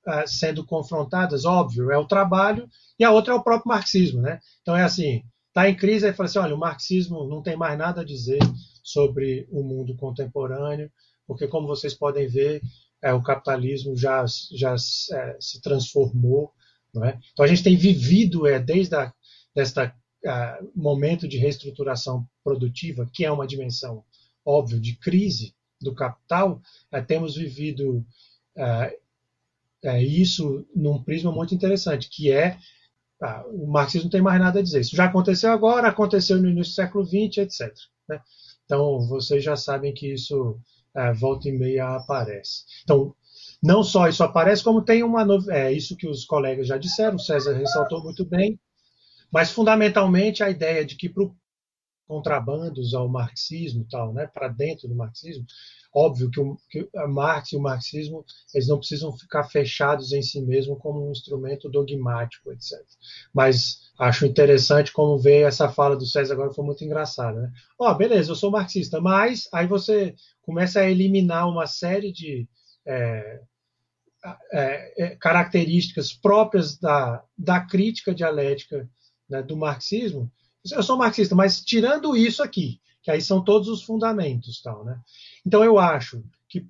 [0.08, 4.22] é, sendo confrontadas, óbvio, é o trabalho e a outra é o próprio marxismo.
[4.22, 4.40] Né?
[4.62, 7.78] Então é assim, está em crise, aí fala assim, olha, o marxismo não tem mais
[7.78, 8.40] nada a dizer
[8.84, 10.92] sobre o mundo contemporâneo,
[11.26, 12.62] porque como vocês podem ver,
[13.02, 16.52] é, o capitalismo já, já é, se transformou.
[17.02, 17.18] É?
[17.32, 19.12] Então a gente tem vivido é, desde a,
[19.56, 19.96] desta
[20.74, 24.06] momento de reestruturação produtiva, que é uma dimensão
[24.46, 26.62] óbvio de crise do capital,
[26.92, 28.06] é, temos vivido
[28.56, 28.98] é,
[29.84, 32.58] é, isso num prisma muito interessante, que é
[33.54, 34.82] o marxismo não tem mais nada a dizer.
[34.82, 37.74] Isso já aconteceu agora, aconteceu no início do século XX, etc.
[38.08, 38.22] Né?
[38.66, 40.60] Então, vocês já sabem que isso
[40.94, 42.66] é, volta e meia aparece.
[42.84, 43.16] Então,
[43.64, 47.20] não só isso aparece, como tem uma é isso que os colegas já disseram, o
[47.20, 48.60] César ressaltou muito bem,
[49.32, 51.30] mas fundamentalmente a ideia de que para
[52.06, 55.46] contrabandos ao marxismo, tal, né, para dentro do marxismo,
[55.96, 60.42] óbvio que, o, que Marx e o marxismo eles não precisam ficar fechados em si
[60.42, 62.78] mesmo como um instrumento dogmático, etc.
[63.34, 67.52] Mas acho interessante como ver essa fala do César agora foi muito engraçada, né?
[67.80, 72.48] Ó, oh, beleza, eu sou marxista, mas aí você começa a eliminar uma série de
[72.86, 73.40] é,
[74.52, 78.90] é, é, características próprias da, da crítica dialética
[79.30, 80.32] né, do marxismo.
[80.72, 85.00] Eu sou marxista, mas tirando isso aqui, que aí são todos os fundamentos, tal, né?
[85.46, 86.66] Então eu acho que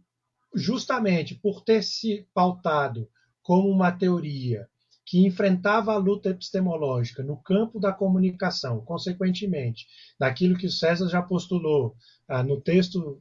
[0.55, 3.07] justamente por ter se pautado
[3.43, 4.67] como uma teoria
[5.05, 9.85] que enfrentava a luta epistemológica no campo da comunicação, consequentemente,
[10.19, 11.95] daquilo que o César já postulou
[12.27, 13.19] ah, no texto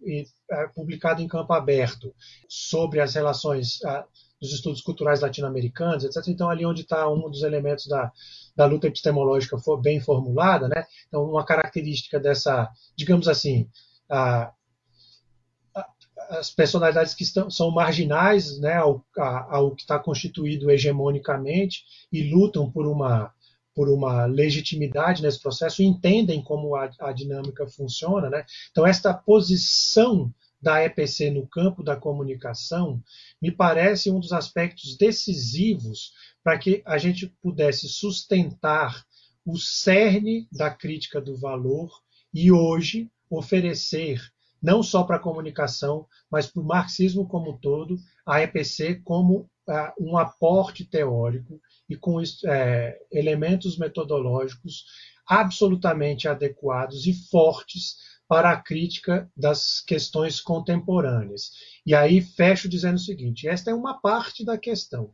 [0.50, 2.14] ah, publicado em Campo Aberto
[2.48, 4.06] sobre as relações ah,
[4.40, 6.26] dos estudos culturais latino-americanos, etc.
[6.28, 8.10] Então, ali onde está um dos elementos da,
[8.56, 10.84] da luta epistemológica bem formulada, né?
[11.06, 13.68] Então, uma característica dessa, digamos assim,
[14.08, 14.52] a, a,
[16.30, 22.30] as personalidades que estão, são marginais né, ao, a, ao que está constituído hegemonicamente e
[22.30, 23.32] lutam por uma,
[23.74, 28.28] por uma legitimidade nesse processo, entendem como a, a dinâmica funciona.
[28.30, 28.44] Né?
[28.70, 33.02] Então, esta posição da EPC no campo da comunicação
[33.40, 36.12] me parece um dos aspectos decisivos
[36.42, 39.04] para que a gente pudesse sustentar
[39.44, 41.90] o cerne da crítica do valor
[42.32, 44.20] e hoje oferecer,
[44.62, 49.50] não só para a comunicação, mas para o marxismo como um todo, a EPC como
[49.68, 54.84] uh, um aporte teórico e com é, elementos metodológicos
[55.26, 57.96] absolutamente adequados e fortes
[58.28, 61.50] para a crítica das questões contemporâneas.
[61.84, 65.12] E aí fecho dizendo o seguinte: esta é uma parte da questão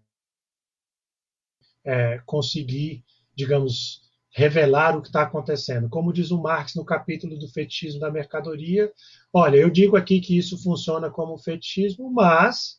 [1.84, 3.04] é, conseguir,
[3.34, 4.02] digamos,
[4.38, 5.88] revelar o que está acontecendo.
[5.88, 8.92] Como diz o Marx no capítulo do fetichismo da mercadoria,
[9.32, 12.78] olha, eu digo aqui que isso funciona como fetichismo, mas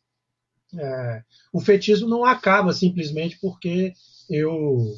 [0.73, 1.21] é,
[1.51, 3.91] o fetichismo não acaba simplesmente porque
[4.29, 4.95] eu,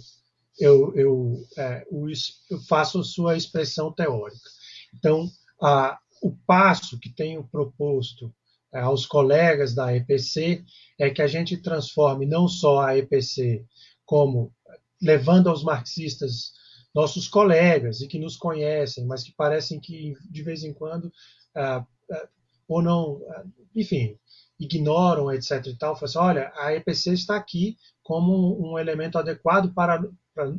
[0.60, 4.48] eu, eu, é, eu faço sua expressão teórica.
[4.94, 5.28] Então,
[5.60, 8.32] a, o passo que tenho proposto
[8.72, 10.64] é, aos colegas da EPC
[11.00, 13.66] é que a gente transforme não só a EPC
[14.06, 14.54] como
[15.02, 16.54] levando aos marxistas
[16.94, 21.12] nossos colegas e que nos conhecem, mas que parecem que de vez em quando
[21.56, 22.28] ah, ah,
[22.68, 23.44] ou não, ah,
[23.76, 24.18] enfim,
[24.60, 25.66] ignoram, etc.
[25.68, 30.02] E tal, falam assim, olha, a EPC está aqui como um elemento adequado para,
[30.34, 30.56] para,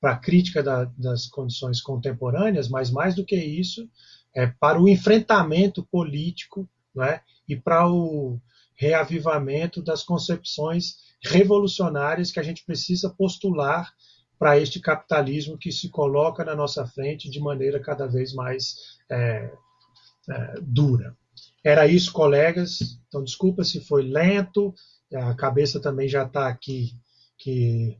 [0.00, 3.88] para a crítica da, das condições contemporâneas, mas mais do que isso,
[4.34, 6.68] é para o enfrentamento político
[7.00, 8.40] é, e para o
[8.76, 13.92] reavivamento das concepções revolucionárias que a gente precisa postular
[14.38, 18.74] para este capitalismo que se coloca na nossa frente de maneira cada vez mais
[19.10, 19.50] é,
[20.28, 21.16] é, dura.
[21.64, 22.98] Era isso, colegas.
[23.08, 24.74] Então, desculpa se foi lento,
[25.14, 26.92] a cabeça também já está aqui
[27.38, 27.96] que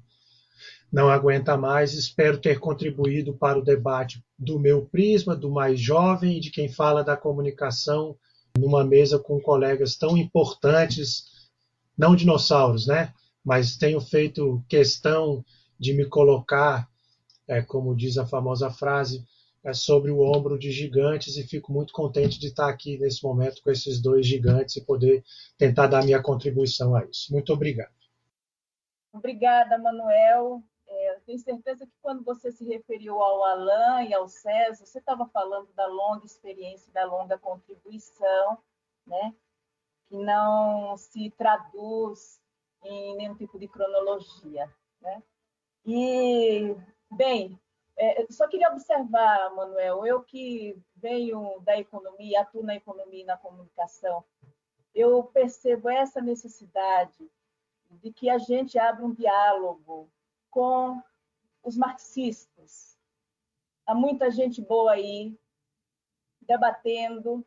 [0.93, 1.95] não aguenta mais.
[1.95, 6.69] Espero ter contribuído para o debate do meu prisma, do mais jovem e de quem
[6.69, 8.17] fala da comunicação
[8.57, 11.34] numa mesa com colegas tão importantes
[11.97, 13.13] não dinossauros, né?
[13.45, 15.45] Mas tenho feito questão
[15.79, 16.89] de me colocar,
[17.47, 19.25] é, como diz a famosa frase,
[19.63, 23.63] é, sobre o ombro de gigantes e fico muito contente de estar aqui nesse momento
[23.63, 25.25] com esses dois gigantes e poder
[25.57, 27.33] tentar dar minha contribuição a isso.
[27.33, 27.93] Muito obrigado.
[29.13, 30.63] Obrigada, Manuel.
[30.87, 35.27] É, tenho certeza que quando você se referiu ao Alain e ao César, você estava
[35.29, 38.59] falando da longa experiência, da longa contribuição,
[39.07, 39.35] né?
[40.09, 42.41] Que não se traduz
[42.83, 44.71] em nenhum tipo de cronologia.
[45.01, 45.23] Né?
[45.87, 46.77] E,
[47.11, 47.59] bem,
[47.97, 53.37] é, só queria observar, Manuel, eu que venho da economia, atuo na economia e na
[53.37, 54.25] comunicação,
[54.95, 57.31] eu percebo essa necessidade
[57.91, 60.11] de que a gente abra um diálogo
[60.51, 61.03] com
[61.63, 62.99] os marxistas.
[63.87, 65.37] Há muita gente boa aí
[66.41, 67.45] debatendo,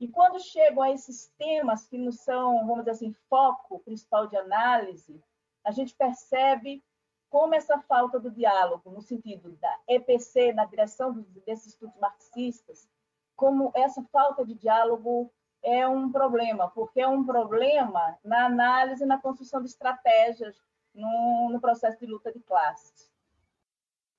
[0.00, 4.36] e quando chegam a esses temas que não são, vamos dizer assim, foco principal de
[4.36, 5.22] análise,
[5.64, 6.84] a gente percebe
[7.30, 12.88] como essa falta do diálogo, no sentido da EPC, na direção desses estudos marxistas,
[13.34, 19.18] como essa falta de diálogo é um problema, porque é um problema na análise na
[19.18, 20.62] construção de estratégias
[20.94, 23.10] no, no processo de luta de classes.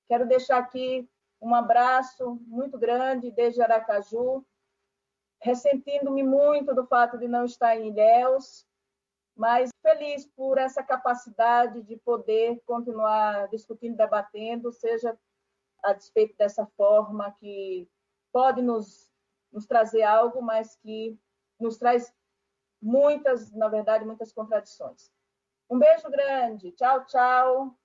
[0.08, 1.08] Quero deixar aqui
[1.40, 4.44] um abraço muito grande desde Aracaju,
[5.40, 8.66] ressentindo-me muito do fato de não estar em Ilhéus,
[9.36, 15.18] mas feliz por essa capacidade de poder continuar discutindo, debatendo, seja
[15.84, 17.88] a despeito dessa forma que
[18.32, 19.10] pode nos,
[19.52, 21.18] nos trazer algo, mas que
[21.60, 22.12] nos traz
[22.80, 25.10] muitas, na verdade, muitas contradições.
[25.68, 26.72] Um beijo grande.
[26.72, 27.78] Tchau, tchau.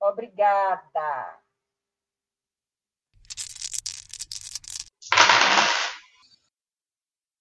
[0.00, 1.45] Obrigada.